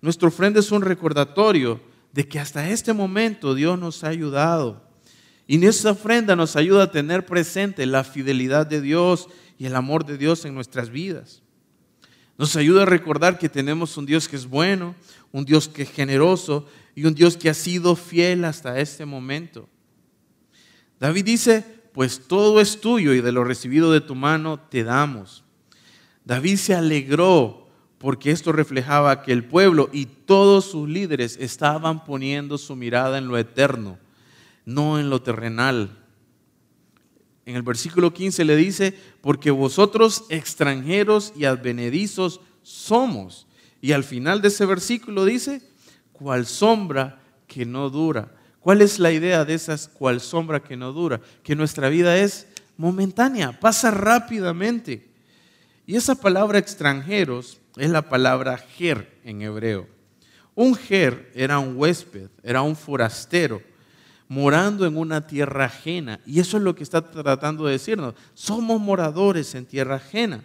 Nuestra 0.00 0.28
ofrenda 0.28 0.60
es 0.60 0.70
un 0.70 0.82
recordatorio 0.82 1.80
de 2.12 2.28
que 2.28 2.38
hasta 2.38 2.70
este 2.70 2.92
momento 2.92 3.54
Dios 3.54 3.78
nos 3.78 4.04
ha 4.04 4.08
ayudado. 4.08 4.84
Y 5.46 5.56
en 5.56 5.68
ofrenda 5.88 6.36
nos 6.36 6.56
ayuda 6.56 6.84
a 6.84 6.90
tener 6.90 7.26
presente 7.26 7.84
la 7.86 8.04
fidelidad 8.04 8.66
de 8.66 8.80
Dios 8.80 9.28
y 9.58 9.66
el 9.66 9.76
amor 9.76 10.06
de 10.06 10.16
Dios 10.16 10.44
en 10.44 10.54
nuestras 10.54 10.90
vidas. 10.90 11.42
Nos 12.38 12.56
ayuda 12.56 12.82
a 12.82 12.86
recordar 12.86 13.38
que 13.38 13.48
tenemos 13.48 13.96
un 13.96 14.06
Dios 14.06 14.28
que 14.28 14.36
es 14.36 14.46
bueno, 14.46 14.94
un 15.32 15.44
Dios 15.44 15.68
que 15.68 15.82
es 15.82 15.90
generoso 15.90 16.66
y 16.94 17.04
un 17.04 17.14
Dios 17.14 17.36
que 17.36 17.50
ha 17.50 17.54
sido 17.54 17.94
fiel 17.96 18.44
hasta 18.44 18.78
este 18.80 19.04
momento. 19.04 19.68
David 20.98 21.24
dice, 21.24 21.64
pues 21.94 22.26
todo 22.26 22.60
es 22.60 22.80
tuyo 22.80 23.14
y 23.14 23.20
de 23.20 23.30
lo 23.30 23.44
recibido 23.44 23.92
de 23.92 24.00
tu 24.00 24.16
mano 24.16 24.58
te 24.58 24.82
damos. 24.82 25.44
David 26.24 26.56
se 26.56 26.74
alegró 26.74 27.68
porque 27.98 28.32
esto 28.32 28.50
reflejaba 28.50 29.22
que 29.22 29.30
el 29.30 29.44
pueblo 29.44 29.88
y 29.92 30.06
todos 30.06 30.64
sus 30.64 30.88
líderes 30.88 31.38
estaban 31.40 32.04
poniendo 32.04 32.58
su 32.58 32.74
mirada 32.74 33.16
en 33.16 33.28
lo 33.28 33.38
eterno, 33.38 33.96
no 34.64 34.98
en 34.98 35.08
lo 35.08 35.22
terrenal. 35.22 35.96
En 37.46 37.54
el 37.54 37.62
versículo 37.62 38.12
15 38.12 38.44
le 38.44 38.56
dice, 38.56 38.98
porque 39.20 39.52
vosotros 39.52 40.24
extranjeros 40.30 41.32
y 41.36 41.44
advenedizos 41.44 42.40
somos. 42.64 43.46
Y 43.80 43.92
al 43.92 44.02
final 44.02 44.42
de 44.42 44.48
ese 44.48 44.66
versículo 44.66 45.24
dice, 45.24 45.62
cual 46.12 46.44
sombra 46.46 47.20
que 47.46 47.64
no 47.64 47.88
dura. 47.88 48.34
¿Cuál 48.64 48.80
es 48.80 48.98
la 48.98 49.12
idea 49.12 49.44
de 49.44 49.52
esas 49.52 49.88
cual 49.88 50.22
sombra 50.22 50.62
que 50.62 50.74
no 50.74 50.90
dura? 50.90 51.20
Que 51.42 51.54
nuestra 51.54 51.90
vida 51.90 52.16
es 52.16 52.46
momentánea, 52.78 53.60
pasa 53.60 53.90
rápidamente. 53.90 55.06
Y 55.86 55.96
esa 55.96 56.14
palabra 56.14 56.60
extranjeros 56.60 57.60
es 57.76 57.90
la 57.90 58.08
palabra 58.08 58.56
ger 58.56 59.18
en 59.22 59.42
hebreo. 59.42 59.86
Un 60.54 60.74
ger 60.74 61.30
era 61.34 61.58
un 61.58 61.76
huésped, 61.76 62.30
era 62.42 62.62
un 62.62 62.74
forastero, 62.74 63.60
morando 64.28 64.86
en 64.86 64.96
una 64.96 65.26
tierra 65.26 65.66
ajena. 65.66 66.20
Y 66.24 66.40
eso 66.40 66.56
es 66.56 66.62
lo 66.62 66.74
que 66.74 66.84
está 66.84 67.02
tratando 67.02 67.66
de 67.66 67.72
decirnos. 67.72 68.14
Somos 68.32 68.80
moradores 68.80 69.54
en 69.54 69.66
tierra 69.66 69.96
ajena. 69.96 70.42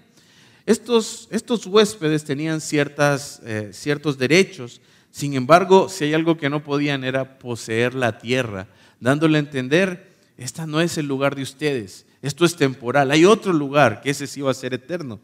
Estos, 0.65 1.29
estos 1.31 1.65
huéspedes 1.65 2.25
tenían 2.25 2.59
ciertas, 2.59 3.39
eh, 3.45 3.69
ciertos 3.71 4.17
derechos, 4.17 4.81
sin 5.11 5.33
embargo, 5.33 5.89
si 5.89 6.05
hay 6.05 6.13
algo 6.13 6.37
que 6.37 6.49
no 6.49 6.63
podían 6.63 7.03
era 7.03 7.39
poseer 7.39 7.93
la 7.95 8.19
tierra, 8.19 8.67
dándole 8.99 9.37
a 9.37 9.41
entender, 9.41 10.13
esta 10.37 10.65
no 10.65 10.81
es 10.81 10.97
el 10.97 11.07
lugar 11.07 11.35
de 11.35 11.43
ustedes, 11.43 12.05
esto 12.21 12.45
es 12.45 12.55
temporal, 12.55 13.11
hay 13.11 13.25
otro 13.25 13.53
lugar 13.53 14.01
que 14.01 14.11
ese 14.11 14.27
sí 14.27 14.41
va 14.41 14.51
a 14.51 14.53
ser 14.55 14.73
eterno. 14.73 15.19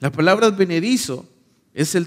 La 0.00 0.10
palabra 0.10 0.48
advenedizo 0.48 1.26
ese 1.72 2.00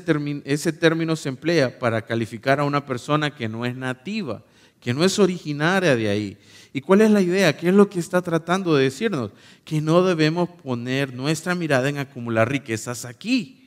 término 0.74 1.16
se 1.16 1.30
emplea 1.30 1.78
para 1.78 2.02
calificar 2.04 2.60
a 2.60 2.64
una 2.64 2.86
persona 2.86 3.36
que 3.36 3.50
no 3.50 3.66
es 3.66 3.76
nativa, 3.76 4.44
que 4.80 4.94
no 4.94 5.04
es 5.04 5.20
originaria 5.20 5.96
de 5.96 6.10
ahí. 6.10 6.38
¿Y 6.72 6.80
cuál 6.80 7.02
es 7.02 7.12
la 7.12 7.22
idea? 7.22 7.58
¿Qué 7.58 7.70
es 7.70 7.74
lo 7.74 7.90
que 7.90 8.00
está 8.00 8.22
tratando 8.22 8.76
de 8.76 8.84
decirnos? 8.84 9.32
Que 9.66 9.82
no 9.82 10.04
debemos 10.04 10.48
poner 10.48 11.14
nuestra 11.14 11.56
mirada 11.56 11.90
en 11.90 11.98
acumular 11.98 12.50
riquezas 12.50 13.04
aquí, 13.04 13.67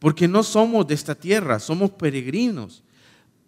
porque 0.00 0.26
no 0.26 0.42
somos 0.42 0.86
de 0.88 0.94
esta 0.94 1.14
tierra, 1.14 1.60
somos 1.60 1.92
peregrinos. 1.92 2.82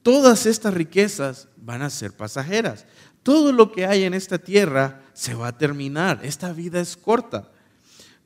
Todas 0.05 0.47
estas 0.47 0.75
riquezas 0.75 1.49
van 1.57 1.83
a 1.83 1.91
ser 1.91 2.13
pasajeras. 2.13 2.87
Todo 3.25 3.53
lo 3.53 3.73
que 3.73 3.87
hay 3.87 4.05
en 4.05 4.15
esta 4.15 4.39
tierra 4.39 5.03
se 5.13 5.35
va 5.35 5.49
a 5.49 5.59
terminar. 5.59 6.21
Esta 6.23 6.53
vida 6.53 6.81
es 6.81 6.97
corta. 6.97 7.51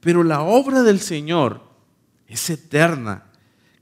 Pero 0.00 0.22
la 0.22 0.42
obra 0.42 0.82
del 0.82 1.00
Señor 1.00 1.62
es 2.26 2.50
eterna 2.50 3.26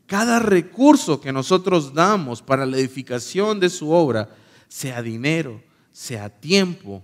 cada 0.06 0.38
recurso 0.38 1.20
que 1.20 1.32
nosotros 1.32 1.94
damos 1.94 2.42
para 2.42 2.66
la 2.66 2.76
edificación 2.76 3.58
de 3.58 3.70
su 3.70 3.90
obra, 3.90 4.28
sea 4.68 5.02
dinero, 5.02 5.62
sea 5.92 6.28
tiempo, 6.28 7.02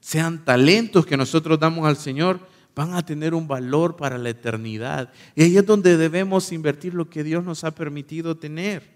sean 0.00 0.44
talentos 0.44 1.06
que 1.06 1.16
nosotros 1.16 1.58
damos 1.58 1.86
al 1.86 1.96
Señor, 1.96 2.40
van 2.74 2.94
a 2.94 3.04
tener 3.04 3.34
un 3.34 3.46
valor 3.46 3.96
para 3.96 4.18
la 4.18 4.30
eternidad. 4.30 5.12
Y 5.34 5.42
ahí 5.42 5.56
es 5.56 5.66
donde 5.66 5.96
debemos 5.96 6.52
invertir 6.52 6.94
lo 6.94 7.08
que 7.08 7.24
Dios 7.24 7.44
nos 7.44 7.64
ha 7.64 7.74
permitido 7.74 8.36
tener. 8.36 8.90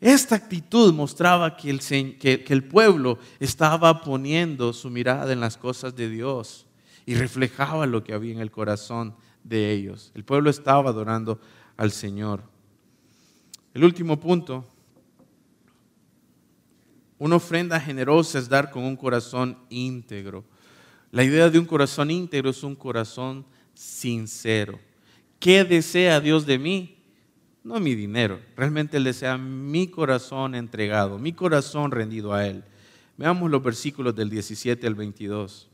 Esta 0.00 0.36
actitud 0.36 0.92
mostraba 0.92 1.56
que 1.56 1.70
el, 1.70 1.80
que 1.80 2.44
el 2.48 2.64
pueblo 2.64 3.18
estaba 3.40 4.00
poniendo 4.02 4.72
su 4.72 4.90
mirada 4.90 5.32
en 5.32 5.40
las 5.40 5.56
cosas 5.56 5.96
de 5.96 6.08
Dios 6.08 6.66
y 7.04 7.14
reflejaba 7.14 7.86
lo 7.86 8.04
que 8.04 8.12
había 8.12 8.32
en 8.32 8.40
el 8.40 8.50
corazón 8.50 9.14
de 9.42 9.72
ellos. 9.72 10.12
El 10.14 10.24
pueblo 10.24 10.50
estaba 10.50 10.90
adorando 10.90 11.40
al 11.76 11.90
Señor. 11.90 12.42
El 13.74 13.84
último 13.84 14.20
punto, 14.20 14.66
una 17.18 17.36
ofrenda 17.36 17.80
generosa 17.80 18.38
es 18.38 18.48
dar 18.48 18.70
con 18.70 18.84
un 18.84 18.96
corazón 18.96 19.58
íntegro. 19.68 20.44
La 21.10 21.24
idea 21.24 21.48
de 21.50 21.58
un 21.58 21.64
corazón 21.64 22.10
íntegro 22.10 22.50
es 22.50 22.62
un 22.62 22.74
corazón 22.74 23.44
sincero. 23.74 24.78
¿Qué 25.38 25.64
desea 25.64 26.20
Dios 26.20 26.44
de 26.46 26.58
mí? 26.58 26.98
no 27.68 27.78
mi 27.80 27.94
dinero. 27.94 28.40
Realmente 28.56 28.96
Él 28.96 29.04
desea 29.04 29.36
mi 29.36 29.88
corazón 29.88 30.54
entregado, 30.54 31.18
mi 31.18 31.34
corazón 31.34 31.90
rendido 31.90 32.32
a 32.32 32.46
Él. 32.46 32.64
Veamos 33.18 33.50
los 33.50 33.62
versículos 33.62 34.16
del 34.16 34.30
17 34.30 34.86
al 34.86 34.94
22. 34.94 35.68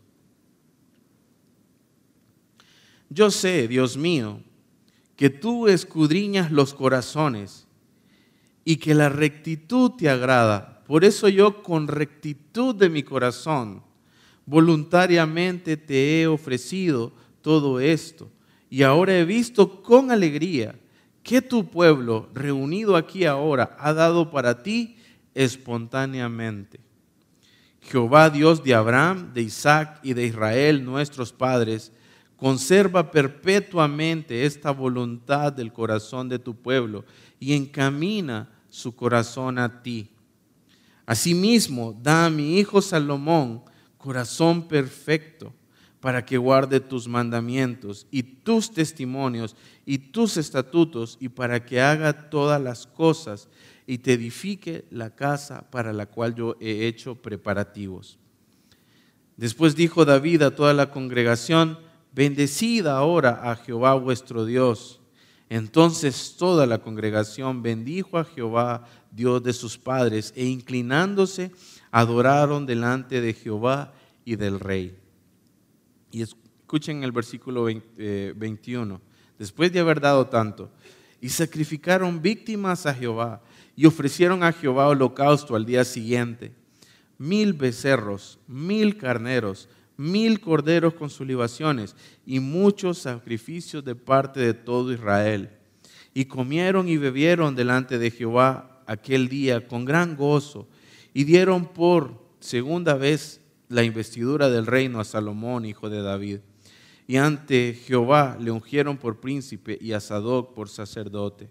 Yo 3.11 3.31
sé, 3.31 3.69
Dios 3.69 3.97
mío, 3.97 4.41
que 5.15 5.31
tú 5.31 5.69
escudriñas 5.69 6.51
los 6.51 6.75
corazones 6.75 7.69
y 8.65 8.77
que 8.77 8.95
la 8.95 9.09
rectitud 9.09 9.93
te 9.93 10.09
agrada. 10.09 10.83
Por 10.87 11.05
eso 11.05 11.29
yo 11.29 11.63
con 11.63 11.87
rectitud 11.87 12.75
de 12.75 12.89
mi 12.89 13.05
corazón, 13.05 13.85
voluntariamente 14.47 15.77
te 15.77 16.21
he 16.21 16.27
ofrecido 16.27 17.13
todo 17.43 17.81
esto. 17.81 18.31
Y 18.71 18.83
ahora 18.83 19.17
he 19.17 19.25
visto 19.25 19.83
con 19.83 20.11
alegría 20.11 20.75
que 21.23 21.41
tu 21.41 21.71
pueblo, 21.71 22.29
reunido 22.35 22.97
aquí 22.97 23.25
ahora, 23.25 23.77
ha 23.79 23.93
dado 23.93 24.31
para 24.31 24.63
ti 24.63 24.97
espontáneamente. 25.35 26.81
Jehová 27.81 28.31
Dios 28.31 28.63
de 28.63 28.75
Abraham, 28.75 29.33
de 29.33 29.43
Isaac 29.43 30.01
y 30.03 30.15
de 30.15 30.27
Israel, 30.27 30.85
nuestros 30.85 31.33
padres, 31.33 31.93
conserva 32.37 33.11
perpetuamente 33.11 34.45
esta 34.45 34.71
voluntad 34.71 35.53
del 35.53 35.73
corazón 35.73 36.29
de 36.29 36.39
tu 36.39 36.55
pueblo 36.55 37.05
y 37.39 37.55
encamina 37.55 38.51
su 38.69 38.95
corazón 38.95 39.59
a 39.59 39.83
ti. 39.83 40.11
Asimismo, 41.07 41.99
da 42.03 42.27
a 42.27 42.31
mi 42.31 42.59
hijo 42.59 42.81
Salomón 42.81 43.63
corazón 44.05 44.69
perfecto 44.69 45.55
para 45.99 46.27
que 46.27 46.37
guarde 46.37 46.79
tus 46.79 47.09
mandamientos 47.09 48.07
y 48.11 48.23
tus 48.23 48.71
testimonios 48.71 49.57
y 49.87 49.97
tus 49.97 50.37
estatutos 50.37 51.17
y 51.21 51.31
para 51.31 51.65
que 51.65 51.81
haga 51.81 52.29
todas 52.29 52.61
las 52.61 52.87
cosas 52.87 53.49
y 53.87 53.97
te 53.97 54.13
edifique 54.13 54.85
la 54.91 55.15
casa 55.15 55.71
para 55.71 55.95
la 55.95 56.05
cual 56.05 56.35
yo 56.35 56.55
he 56.61 56.87
hecho 56.87 57.15
preparativos. 57.15 58.19
Después 59.39 59.75
dijo 59.75 60.05
David 60.05 60.43
a 60.43 60.55
toda 60.55 60.75
la 60.75 60.91
congregación, 60.91 61.79
bendecida 62.13 62.99
ahora 62.99 63.51
a 63.51 63.57
Jehová 63.57 63.95
vuestro 63.95 64.45
Dios. 64.45 65.01
Entonces 65.49 66.37
toda 66.39 66.67
la 66.67 66.83
congregación 66.83 67.63
bendijo 67.63 68.19
a 68.19 68.25
Jehová, 68.25 68.87
Dios 69.11 69.43
de 69.43 69.55
sus 69.55 69.79
padres, 69.79 70.35
e 70.37 70.45
inclinándose, 70.45 71.53
adoraron 71.95 72.67
delante 72.67 73.21
de 73.21 73.33
Jehová 73.33 73.95
y 74.25 74.35
del 74.35 74.59
rey. 74.59 74.99
Y 76.11 76.23
escuchen 76.23 77.05
el 77.05 77.13
versículo 77.13 77.63
21. 77.63 78.95
Eh, 78.97 78.99
Después 79.39 79.73
de 79.73 79.79
haber 79.79 80.01
dado 80.01 80.27
tanto, 80.27 80.73
y 81.21 81.29
sacrificaron 81.29 82.21
víctimas 82.21 82.87
a 82.87 82.95
Jehová, 82.95 83.43
y 83.77 83.87
ofrecieron 83.87 84.43
a 84.43 84.51
Jehová 84.51 84.89
holocausto 84.89 85.55
al 85.55 85.67
día 85.67 85.85
siguiente, 85.85 86.53
mil 87.17 87.53
becerros, 87.53 88.41
mil 88.49 88.97
carneros, 88.97 89.69
mil 89.97 90.41
corderos 90.41 90.95
con 90.95 91.11
sus 91.11 91.29
libaciones, 91.29 91.95
y 92.27 92.41
muchos 92.41 92.99
sacrificios 92.99 93.85
de 93.85 93.95
parte 93.95 94.41
de 94.41 94.55
todo 94.55 94.93
Israel. 94.93 95.49
Y 96.13 96.25
comieron 96.25 96.89
y 96.89 96.97
bebieron 96.97 97.55
delante 97.55 97.99
de 97.99 98.11
Jehová 98.11 98.83
aquel 98.89 99.29
día 99.29 99.69
con 99.69 99.85
gran 99.85 100.17
gozo, 100.17 100.67
y 101.15 101.25
dieron 101.25 101.65
por 101.65 102.21
segunda 102.41 102.95
vez 102.95 103.41
la 103.69 103.85
investidura 103.85 104.51
del 104.51 104.67
reino 104.67 105.01
a 105.01 105.05
Salomón, 105.05 105.65
hijo 105.65 105.89
de 105.89 106.03
David. 106.03 106.41
Y 107.07 107.17
ante 107.17 107.75
Jehová 107.75 108.37
le 108.41 108.51
ungieron 108.51 108.99
por 108.99 109.21
príncipe 109.21 109.79
y 109.81 109.93
a 109.93 110.01
Sadoc 110.01 110.53
por 110.55 110.69
sacerdote. 110.69 111.49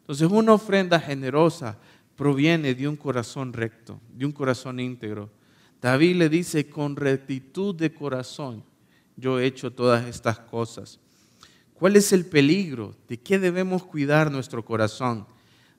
Entonces 0.00 0.28
una 0.30 0.52
ofrenda 0.52 0.98
generosa 0.98 1.78
proviene 2.16 2.74
de 2.74 2.88
un 2.88 2.96
corazón 2.96 3.52
recto, 3.52 4.00
de 4.12 4.26
un 4.26 4.32
corazón 4.32 4.80
íntegro. 4.80 5.30
David 5.80 6.16
le 6.16 6.28
dice, 6.28 6.68
con 6.68 6.96
rectitud 6.96 7.74
de 7.74 7.94
corazón 7.94 8.64
yo 9.16 9.38
he 9.38 9.46
hecho 9.46 9.72
todas 9.72 10.06
estas 10.06 10.40
cosas. 10.40 10.98
¿Cuál 11.74 11.96
es 11.96 12.12
el 12.12 12.26
peligro? 12.26 12.96
¿De 13.08 13.18
qué 13.18 13.38
debemos 13.38 13.84
cuidar 13.84 14.30
nuestro 14.30 14.64
corazón? 14.64 15.26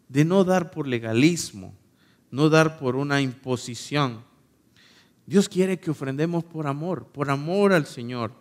De 0.08 0.24
no 0.24 0.44
dar 0.44 0.72
por 0.72 0.88
legalismo, 0.88 1.74
no 2.34 2.50
dar 2.50 2.80
por 2.80 2.96
una 2.96 3.22
imposición, 3.22 4.24
Dios 5.28 5.48
quiere 5.48 5.80
que 5.80 5.92
ofrendemos 5.92 6.44
por 6.44 6.66
amor, 6.66 7.06
por 7.06 7.30
amor 7.30 7.74
al 7.74 7.86
Señor. 7.86 8.32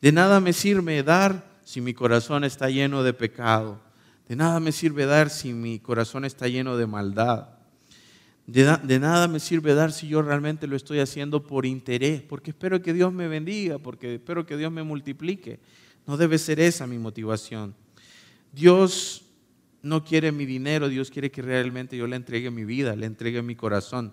De 0.00 0.10
nada 0.10 0.40
me 0.40 0.54
sirve 0.54 1.02
dar 1.02 1.46
si 1.62 1.82
mi 1.82 1.92
corazón 1.92 2.44
está 2.44 2.70
lleno 2.70 3.02
de 3.02 3.12
pecado. 3.12 3.78
De 4.26 4.36
nada 4.36 4.58
me 4.58 4.72
sirve 4.72 5.04
dar 5.04 5.28
si 5.28 5.52
mi 5.52 5.78
corazón 5.78 6.24
está 6.24 6.48
lleno 6.48 6.78
de 6.78 6.86
maldad. 6.86 7.48
De, 8.46 8.98
nada 8.98 9.28
me 9.28 9.38
sirve 9.38 9.74
dar 9.74 9.92
si 9.92 10.08
yo 10.08 10.22
realmente 10.22 10.66
lo 10.66 10.74
estoy 10.74 11.00
haciendo 11.00 11.46
por 11.46 11.66
interés, 11.66 12.22
porque 12.22 12.52
espero 12.52 12.80
que 12.80 12.94
Dios 12.94 13.12
me 13.12 13.28
bendiga, 13.28 13.78
porque 13.78 14.14
espero 14.14 14.46
que 14.46 14.56
Dios 14.56 14.72
me 14.72 14.82
multiplique. 14.82 15.60
No 16.06 16.16
debe 16.16 16.38
ser 16.38 16.58
esa 16.58 16.86
mi 16.86 16.96
motivación. 16.96 17.74
Dios 18.50 19.25
no 19.82 20.04
quiere 20.04 20.32
mi 20.32 20.46
dinero, 20.46 20.88
Dios 20.88 21.10
quiere 21.10 21.30
que 21.30 21.42
realmente 21.42 21.96
yo 21.96 22.06
le 22.06 22.16
entregue 22.16 22.50
mi 22.50 22.64
vida, 22.64 22.96
le 22.96 23.06
entregue 23.06 23.42
mi 23.42 23.54
corazón. 23.54 24.12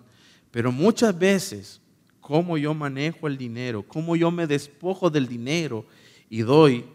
Pero 0.50 0.70
muchas 0.70 1.18
veces 1.18 1.80
cómo 2.20 2.56
yo 2.56 2.72
manejo 2.74 3.26
el 3.26 3.36
dinero, 3.36 3.82
cómo 3.82 4.16
yo 4.16 4.30
me 4.30 4.46
despojo 4.46 5.10
del 5.10 5.26
dinero 5.26 5.84
y 6.30 6.40
doy, 6.40 6.86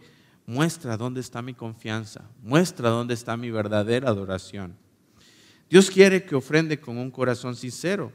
muestra 0.45 0.97
dónde 0.97 1.21
está 1.21 1.41
mi 1.41 1.53
confianza, 1.53 2.23
muestra 2.41 2.89
dónde 2.89 3.13
está 3.13 3.37
mi 3.37 3.51
verdadera 3.51 4.09
adoración. 4.09 4.75
Dios 5.69 5.91
quiere 5.91 6.23
que 6.23 6.35
ofrende 6.35 6.79
con 6.79 6.97
un 6.97 7.11
corazón 7.11 7.55
sincero. 7.55 8.11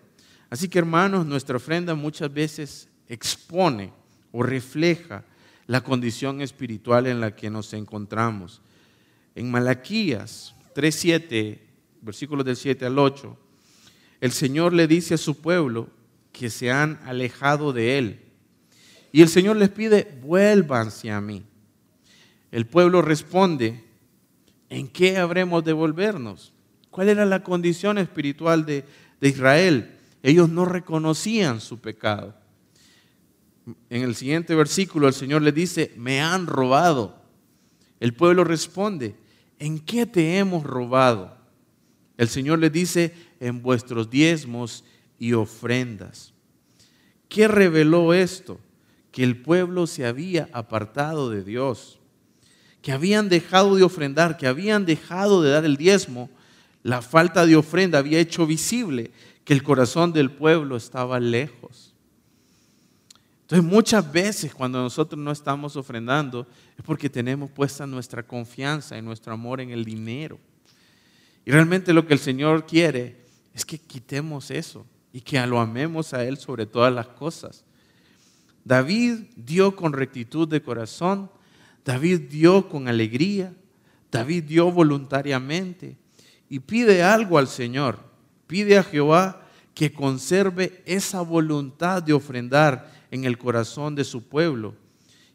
Así 0.51 0.69
que 0.69 0.81
hermanos, 0.81 1.25
nuestra 1.25 1.57
ofrenda 1.57 1.95
muchas 1.95 2.33
veces 2.33 2.89
expone 3.09 3.93
o 4.33 4.43
refleja 4.43 5.25
la 5.67 5.83
condición 5.83 6.41
espiritual 6.41 7.07
en 7.07 7.21
la 7.21 7.37
que 7.37 7.51
nos 7.51 7.73
encontramos. 7.73 8.61
En 9.35 9.51
Malaquías 9.51 10.55
3.7, 10.75 11.59
versículos 12.03 12.45
del 12.45 12.57
7 12.57 12.87
al 12.87 12.99
8, 12.99 13.37
el 14.21 14.33
Señor 14.33 14.73
le 14.73 14.87
dice 14.87 15.15
a 15.15 15.19
su 15.19 15.41
pueblo, 15.41 15.89
que 16.33 16.51
se 16.51 16.71
han 16.71 17.01
alejado 17.05 17.73
de 17.73 17.97
Él. 17.97 18.21
Y 19.13 19.23
el 19.23 19.29
Señor 19.29 19.57
les 19.57 19.71
pide, 19.71 20.19
vuélvanse 20.23 21.11
a 21.11 21.21
mí. 21.21 21.45
El 22.51 22.67
pueblo 22.67 23.03
responde, 23.03 23.85
¿en 24.69 24.89
qué 24.89 25.19
habremos 25.19 25.65
de 25.65 25.73
volvernos? 25.73 26.53
¿Cuál 26.91 27.09
era 27.09 27.25
la 27.25 27.43
condición 27.43 27.99
espiritual 27.99 28.67
de, 28.67 28.85
de 29.21 29.29
Israel? 29.29 29.97
Ellos 30.23 30.49
no 30.49 30.65
reconocían 30.65 31.61
su 31.61 31.79
pecado. 31.79 32.35
En 33.89 34.03
el 34.03 34.15
siguiente 34.15 34.55
versículo 34.55 35.07
el 35.07 35.15
Señor 35.15 35.43
les 35.43 35.55
dice, 35.55 35.93
me 35.97 36.21
han 36.21 36.47
robado. 36.47 37.17
El 38.01 38.15
pueblo 38.15 38.43
responde, 38.43 39.15
¿en 39.65 39.79
qué 39.79 40.05
te 40.05 40.37
hemos 40.39 40.63
robado? 40.63 41.35
El 42.19 42.29
Señor 42.29 42.59
les 42.59 42.71
dice, 42.71 43.15
en 43.41 43.63
vuestros 43.63 44.11
diezmos 44.11 44.85
y 45.19 45.33
ofrendas. 45.33 46.35
¿Qué 47.31 47.49
reveló 47.49 48.13
esto? 48.13 48.61
Que 49.11 49.25
el 49.25 49.41
pueblo 49.41 49.87
se 49.87 50.05
había 50.05 50.49
apartado 50.53 51.31
de 51.31 51.43
Dios, 51.43 51.99
que 52.83 52.93
habían 52.93 53.29
dejado 53.29 53.75
de 53.75 53.83
ofrendar, 53.83 54.37
que 54.37 54.47
habían 54.47 54.85
dejado 54.85 55.43
de 55.43 55.51
dar 55.51 55.65
el 55.65 55.77
diezmo. 55.79 56.29
La 56.83 57.01
falta 57.01 57.47
de 57.47 57.57
ofrenda 57.57 57.99
había 57.99 58.21
hecho 58.21 58.47
visible 58.47 59.11
que 59.45 59.55
el 59.55 59.63
corazón 59.63 60.13
del 60.13 60.31
pueblo 60.31 60.77
estaba 60.77 61.19
lejos. 61.21 61.84
Entonces 63.45 63.71
muchas 63.71 64.11
veces 64.11 64.55
cuando 64.55 64.81
nosotros 64.81 65.21
no 65.21 65.31
estamos 65.31 65.77
ofrendando 65.77 66.47
es 66.79 66.85
porque 66.85 67.11
tenemos 67.11 67.51
puesta 67.51 67.87
nuestra 67.87 68.23
confianza 68.23 68.97
y 68.97 69.03
nuestro 69.03 69.35
amor 69.35 69.61
en 69.61 69.69
el 69.69 69.85
dinero. 69.85 70.39
Y 71.45 71.51
realmente 71.51 71.93
lo 71.93 72.07
que 72.07 72.15
el 72.15 72.21
Señor 72.21 72.65
quiere 72.65 73.17
es 73.53 73.67
que 73.67 73.77
quitemos 73.77 74.51
eso 74.51 74.87
y 75.13 75.21
que 75.21 75.47
lo 75.47 75.61
amemos 75.61 76.15
a 76.15 76.25
Él 76.25 76.39
sobre 76.39 76.65
todas 76.65 76.93
las 76.93 77.09
cosas. 77.09 77.65
David 78.65 79.27
dio 79.37 79.77
con 79.77 79.93
rectitud 79.93 80.49
de 80.49 80.63
corazón, 80.63 81.31
David 81.85 82.23
dio 82.31 82.67
con 82.71 82.89
alegría, 82.89 83.53
David 84.11 84.45
dio 84.45 84.73
voluntariamente 84.73 85.99
y 86.49 86.61
pide 86.61 87.03
algo 87.03 87.37
al 87.37 87.49
Señor, 87.49 87.99
pide 88.47 88.79
a 88.79 88.83
Jehová 88.83 89.44
que 89.75 89.93
conserve 89.93 90.83
esa 90.87 91.21
voluntad 91.21 92.03
de 92.03 92.13
ofrendar 92.13 92.93
en 93.11 93.25
el 93.25 93.39
corazón 93.39 93.95
de 93.95 94.05
su 94.05 94.23
pueblo 94.23 94.75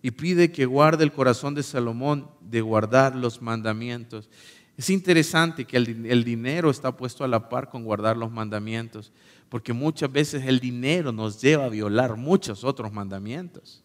y 0.01 0.11
pide 0.11 0.51
que 0.51 0.65
guarde 0.65 1.03
el 1.03 1.11
corazón 1.11 1.55
de 1.55 1.63
Salomón 1.63 2.27
de 2.41 2.61
guardar 2.61 3.15
los 3.15 3.41
mandamientos. 3.41 4.29
Es 4.77 4.89
interesante 4.89 5.65
que 5.65 5.75
el, 5.75 6.23
dinero 6.23 6.69
está 6.69 6.95
puesto 6.95 7.25
a 7.25 7.27
la 7.27 7.49
par 7.49 7.69
con 7.69 7.83
guardar 7.83 8.15
los 8.15 8.31
mandamientos 8.31 9.11
porque 9.49 9.73
muchas 9.73 10.11
veces 10.11 10.45
el 10.45 10.59
dinero 10.59 11.11
nos 11.11 11.41
lleva 11.41 11.65
a 11.65 11.69
violar 11.69 12.15
muchos 12.15 12.63
otros 12.63 12.93
mandamientos. 12.93 13.83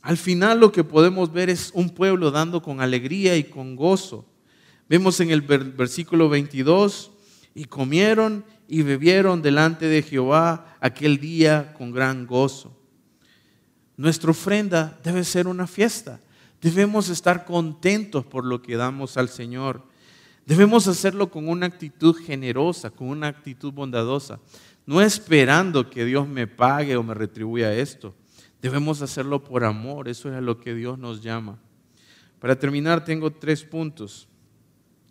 Al 0.00 0.16
final 0.16 0.60
lo 0.60 0.70
que 0.70 0.84
podemos 0.84 1.32
ver 1.32 1.50
es 1.50 1.72
un 1.74 1.90
pueblo 1.90 2.30
dando 2.30 2.62
con 2.62 2.80
alegría 2.80 3.36
y 3.36 3.44
con 3.44 3.74
gozo 3.74 4.26
Vemos 4.86 5.18
en 5.20 5.30
el 5.30 5.40
versículo 5.40 6.28
22, 6.28 7.10
y 7.54 7.66
comieron 7.66 8.44
y 8.66 8.82
bebieron 8.82 9.42
delante 9.42 9.86
de 9.86 10.02
Jehová 10.02 10.76
aquel 10.80 11.18
día 11.18 11.72
con 11.74 11.92
gran 11.92 12.26
gozo. 12.26 12.76
Nuestra 13.96 14.32
ofrenda 14.32 14.98
debe 15.04 15.22
ser 15.22 15.46
una 15.46 15.66
fiesta. 15.66 16.20
Debemos 16.60 17.08
estar 17.08 17.44
contentos 17.44 18.24
por 18.24 18.44
lo 18.44 18.60
que 18.60 18.76
damos 18.76 19.16
al 19.16 19.28
Señor. 19.28 19.82
Debemos 20.46 20.88
hacerlo 20.88 21.30
con 21.30 21.48
una 21.48 21.66
actitud 21.66 22.16
generosa, 22.16 22.90
con 22.90 23.08
una 23.08 23.28
actitud 23.28 23.72
bondadosa, 23.72 24.40
no 24.84 25.00
esperando 25.00 25.88
que 25.88 26.04
Dios 26.04 26.28
me 26.28 26.46
pague 26.46 26.96
o 26.96 27.02
me 27.02 27.14
retribuya 27.14 27.72
esto. 27.72 28.14
Debemos 28.60 29.00
hacerlo 29.02 29.44
por 29.44 29.64
amor, 29.64 30.08
eso 30.08 30.28
es 30.28 30.34
a 30.34 30.40
lo 30.40 30.58
que 30.58 30.74
Dios 30.74 30.98
nos 30.98 31.22
llama. 31.22 31.58
Para 32.40 32.58
terminar, 32.58 33.04
tengo 33.04 33.30
tres 33.30 33.62
puntos 33.62 34.28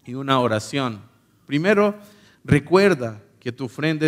y 0.06 0.14
una 0.14 0.40
oración. 0.40 1.02
Primero, 1.46 1.96
recuerda 2.44 3.22
que 3.40 3.52
tu 3.52 3.66
ofrenda 3.66 4.08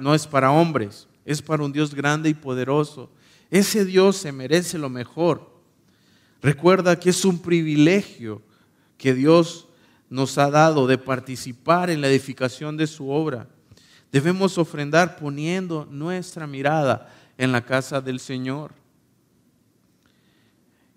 no 0.00 0.14
es 0.14 0.26
para 0.26 0.50
hombres, 0.50 1.08
es 1.24 1.40
para 1.40 1.62
un 1.62 1.72
Dios 1.72 1.94
grande 1.94 2.28
y 2.28 2.34
poderoso. 2.34 3.10
Ese 3.50 3.84
Dios 3.84 4.16
se 4.16 4.32
merece 4.32 4.78
lo 4.78 4.90
mejor. 4.90 5.50
Recuerda 6.42 6.98
que 6.98 7.10
es 7.10 7.24
un 7.24 7.40
privilegio 7.40 8.42
que 8.98 9.14
Dios 9.14 9.68
nos 10.10 10.36
ha 10.38 10.50
dado 10.50 10.86
de 10.86 10.98
participar 10.98 11.90
en 11.90 12.00
la 12.00 12.08
edificación 12.08 12.76
de 12.76 12.86
su 12.86 13.08
obra. 13.08 13.48
Debemos 14.12 14.58
ofrendar 14.58 15.16
poniendo 15.16 15.88
nuestra 15.90 16.46
mirada 16.46 17.12
en 17.38 17.50
la 17.50 17.64
casa 17.64 18.00
del 18.00 18.20
Señor. 18.20 18.72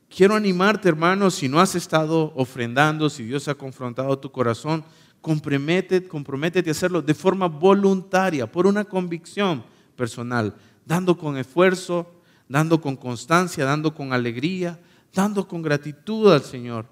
Quiero 0.10 0.36
animarte, 0.36 0.90
hermano, 0.90 1.32
si 1.32 1.50
no 1.50 1.60
has 1.60 1.76
estado 1.76 2.32
ofrendando, 2.36 3.10
si 3.10 3.24
Dios 3.24 3.48
ha 3.48 3.56
confrontado 3.56 4.18
tu 4.20 4.32
corazón, 4.32 4.84
comprométete, 5.22 6.08
comprométete 6.08 6.70
a 6.70 6.72
hacerlo 6.72 7.02
de 7.02 7.14
forma 7.14 7.48
voluntaria, 7.48 8.52
por 8.52 8.68
una 8.68 8.86
convicción 8.86 9.64
personal, 9.96 10.56
dando 10.86 11.18
con 11.18 11.38
esfuerzo, 11.38 12.22
dando 12.48 12.80
con 12.80 12.96
constancia, 12.96 13.66
dando 13.66 13.94
con 13.94 14.14
alegría, 14.14 14.80
dando 15.14 15.48
con 15.48 15.62
gratitud 15.62 16.32
al 16.32 16.44
Señor, 16.44 16.86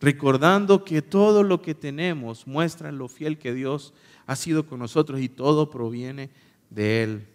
recordando 0.00 0.84
que 0.84 1.02
todo 1.02 1.42
lo 1.42 1.62
que 1.62 1.74
tenemos 1.74 2.46
muestra 2.46 2.90
lo 2.92 3.08
fiel 3.08 3.38
que 3.38 3.54
Dios 3.54 3.92
ha 4.26 4.36
sido 4.36 4.66
con 4.66 4.78
nosotros 4.78 5.20
y 5.20 5.28
todo 5.28 5.70
proviene 5.70 6.30
de 6.70 7.02
Él. 7.02 7.26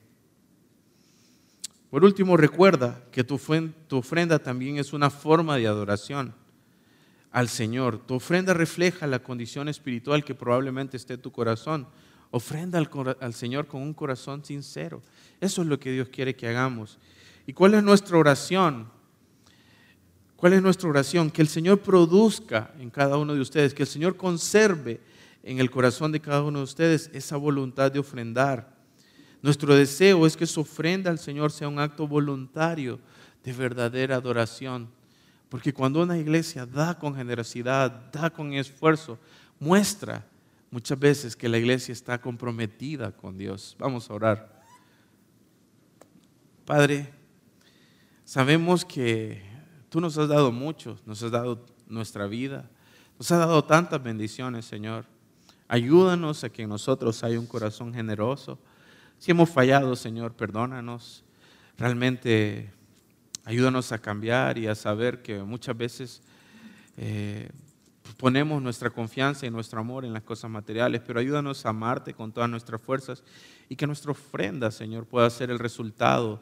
Por 1.89 2.05
último, 2.05 2.37
recuerda 2.37 3.03
que 3.11 3.23
tu, 3.23 3.35
ofrenda 3.91 4.39
también 4.39 4.77
es 4.77 4.93
una 4.93 5.09
forma 5.09 5.57
de 5.57 5.67
adoración 5.67 6.33
al 7.31 7.49
Señor. 7.49 7.99
Tu 8.05 8.15
ofrenda 8.15 8.53
refleja 8.53 9.07
la 9.07 9.23
condición 9.23 9.69
espiritual 9.69 10.23
que 10.23 10.35
probablemente 10.35 10.97
esté 10.97 11.15
en 11.15 11.21
tu 11.21 11.31
corazón. 11.31 11.87
Ofrenda 12.29 12.79
al, 13.19 13.33
Señor 13.33 13.67
con 13.67 13.81
un 13.81 13.93
corazón 13.93 14.43
sincero. 14.45 15.01
Eso 15.39 15.61
es 15.61 15.67
lo 15.67 15.79
que 15.79 15.91
Dios 15.91 16.09
quiere 16.09 16.35
que 16.35 16.47
hagamos. 16.47 16.97
¿Y 17.45 17.53
cuál 17.53 17.73
es 17.73 17.83
nuestra 17.83 18.17
oración? 18.17 18.89
¿Cuál 20.35 20.53
es 20.53 20.61
nuestra 20.61 20.89
oración? 20.89 21.29
Que 21.29 21.41
el 21.41 21.47
Señor 21.47 21.79
produzca 21.79 22.73
en 22.79 22.89
cada 22.89 23.17
uno 23.17 23.33
de 23.33 23.41
ustedes, 23.41 23.73
que 23.73 23.83
el 23.83 23.89
Señor 23.89 24.15
conserve 24.15 25.01
en 25.43 25.59
el 25.59 25.71
corazón 25.71 26.11
de 26.11 26.19
cada 26.19 26.43
uno 26.43 26.59
de 26.59 26.65
ustedes 26.65 27.09
esa 27.13 27.37
voluntad 27.37 27.91
de 27.91 27.99
ofrendar 27.99 28.81
nuestro 29.41 29.75
deseo 29.75 30.25
es 30.27 30.37
que 30.37 30.45
su 30.45 30.61
ofrenda 30.61 31.09
al 31.09 31.17
Señor 31.17 31.51
sea 31.51 31.67
un 31.67 31.79
acto 31.79 32.07
voluntario 32.07 32.99
de 33.43 33.53
verdadera 33.53 34.15
adoración. 34.15 34.89
Porque 35.51 35.73
cuando 35.73 36.01
una 36.01 36.17
iglesia 36.17 36.65
da 36.65 36.97
con 36.97 37.13
generosidad, 37.13 37.91
da 38.09 38.29
con 38.29 38.53
esfuerzo, 38.53 39.19
muestra 39.59 40.25
muchas 40.69 40.97
veces 40.97 41.35
que 41.35 41.49
la 41.49 41.57
iglesia 41.57 41.91
está 41.91 42.21
comprometida 42.21 43.11
con 43.11 43.37
Dios. 43.37 43.75
Vamos 43.77 44.09
a 44.09 44.13
orar. 44.13 44.63
Padre, 46.63 47.09
sabemos 48.23 48.85
que 48.85 49.43
tú 49.89 49.99
nos 49.99 50.17
has 50.17 50.29
dado 50.29 50.53
mucho, 50.53 50.97
nos 51.05 51.21
has 51.21 51.31
dado 51.31 51.65
nuestra 51.85 52.27
vida, 52.27 52.69
nos 53.19 53.29
has 53.29 53.39
dado 53.39 53.61
tantas 53.65 54.01
bendiciones, 54.01 54.63
Señor. 54.63 55.03
Ayúdanos 55.67 56.45
a 56.45 56.49
que 56.49 56.61
en 56.61 56.69
nosotros 56.69 57.25
haya 57.25 57.37
un 57.37 57.45
corazón 57.45 57.93
generoso 57.93 58.57
si 59.17 59.31
hemos 59.31 59.49
fallado, 59.49 59.97
Señor, 59.97 60.33
perdónanos. 60.33 61.25
Realmente 61.77 62.71
ayúdanos 63.45 63.91
a 63.91 63.99
cambiar 63.99 64.57
y 64.57 64.67
a 64.67 64.75
saber 64.75 65.21
que 65.21 65.41
muchas 65.43 65.77
veces 65.77 66.21
eh, 66.97 67.49
ponemos 68.17 68.61
nuestra 68.61 68.89
confianza 68.89 69.45
y 69.45 69.49
nuestro 69.49 69.79
amor 69.79 70.05
en 70.05 70.13
las 70.13 70.23
cosas 70.23 70.49
materiales, 70.51 71.01
pero 71.05 71.19
ayúdanos 71.19 71.65
a 71.65 71.69
amarte 71.69 72.13
con 72.13 72.31
todas 72.31 72.49
nuestras 72.49 72.81
fuerzas 72.81 73.23
y 73.69 73.75
que 73.75 73.87
nuestra 73.87 74.11
ofrenda, 74.11 74.71
Señor, 74.71 75.05
pueda 75.05 75.29
ser 75.29 75.49
el 75.49 75.59
resultado 75.59 76.41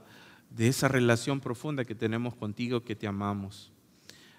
de 0.49 0.67
esa 0.67 0.87
relación 0.87 1.39
profunda 1.39 1.85
que 1.85 1.95
tenemos 1.95 2.35
contigo, 2.35 2.83
que 2.83 2.95
te 2.95 3.07
amamos. 3.07 3.71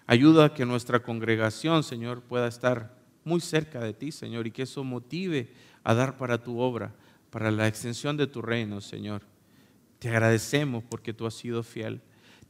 Ayuda 0.07 0.47
a 0.47 0.55
que 0.55 0.67
nuestra 0.67 1.01
congregación, 1.01 1.85
Señor, 1.85 2.23
pueda 2.23 2.49
estar 2.49 2.97
muy 3.25 3.41
cerca 3.41 3.81
de 3.81 3.93
ti, 3.93 4.11
Señor, 4.11 4.47
y 4.47 4.51
que 4.51 4.63
eso 4.63 4.83
motive 4.83 5.53
a 5.85 5.95
dar 5.95 6.17
para 6.17 6.43
tu 6.43 6.59
obra 6.59 6.93
para 7.31 7.51
la 7.51 7.69
extensión 7.69 8.17
de 8.17 8.27
tu 8.27 8.43
reino, 8.43 8.81
Señor. 8.81 9.23
Te 9.99 10.09
agradecemos 10.09 10.83
porque 10.89 11.13
tú 11.13 11.27
has 11.27 11.35
sido 11.35 11.63
fiel. 11.63 12.01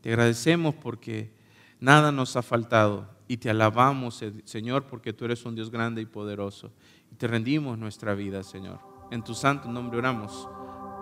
Te 0.01 0.11
agradecemos 0.11 0.75
porque 0.75 1.31
nada 1.79 2.13
nos 2.13 2.37
ha 2.37 2.43
faltado. 2.43 3.09
Y 3.29 3.37
te 3.37 3.49
alabamos, 3.49 4.25
Señor, 4.45 4.85
porque 4.85 5.13
tú 5.13 5.25
eres 5.25 5.45
un 5.45 5.55
Dios 5.55 5.71
grande 5.71 6.03
y 6.03 6.07
poderoso. 6.07 6.73
Y 7.13 7.15
te 7.15 7.29
rendimos 7.29 7.79
nuestra 7.79 8.15
vida, 8.15 8.43
Señor. 8.43 8.81
En 9.11 9.23
tu 9.23 9.35
santo 9.35 9.69
nombre 9.69 9.99
oramos. 9.99 10.49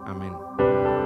Amén. 0.06 0.97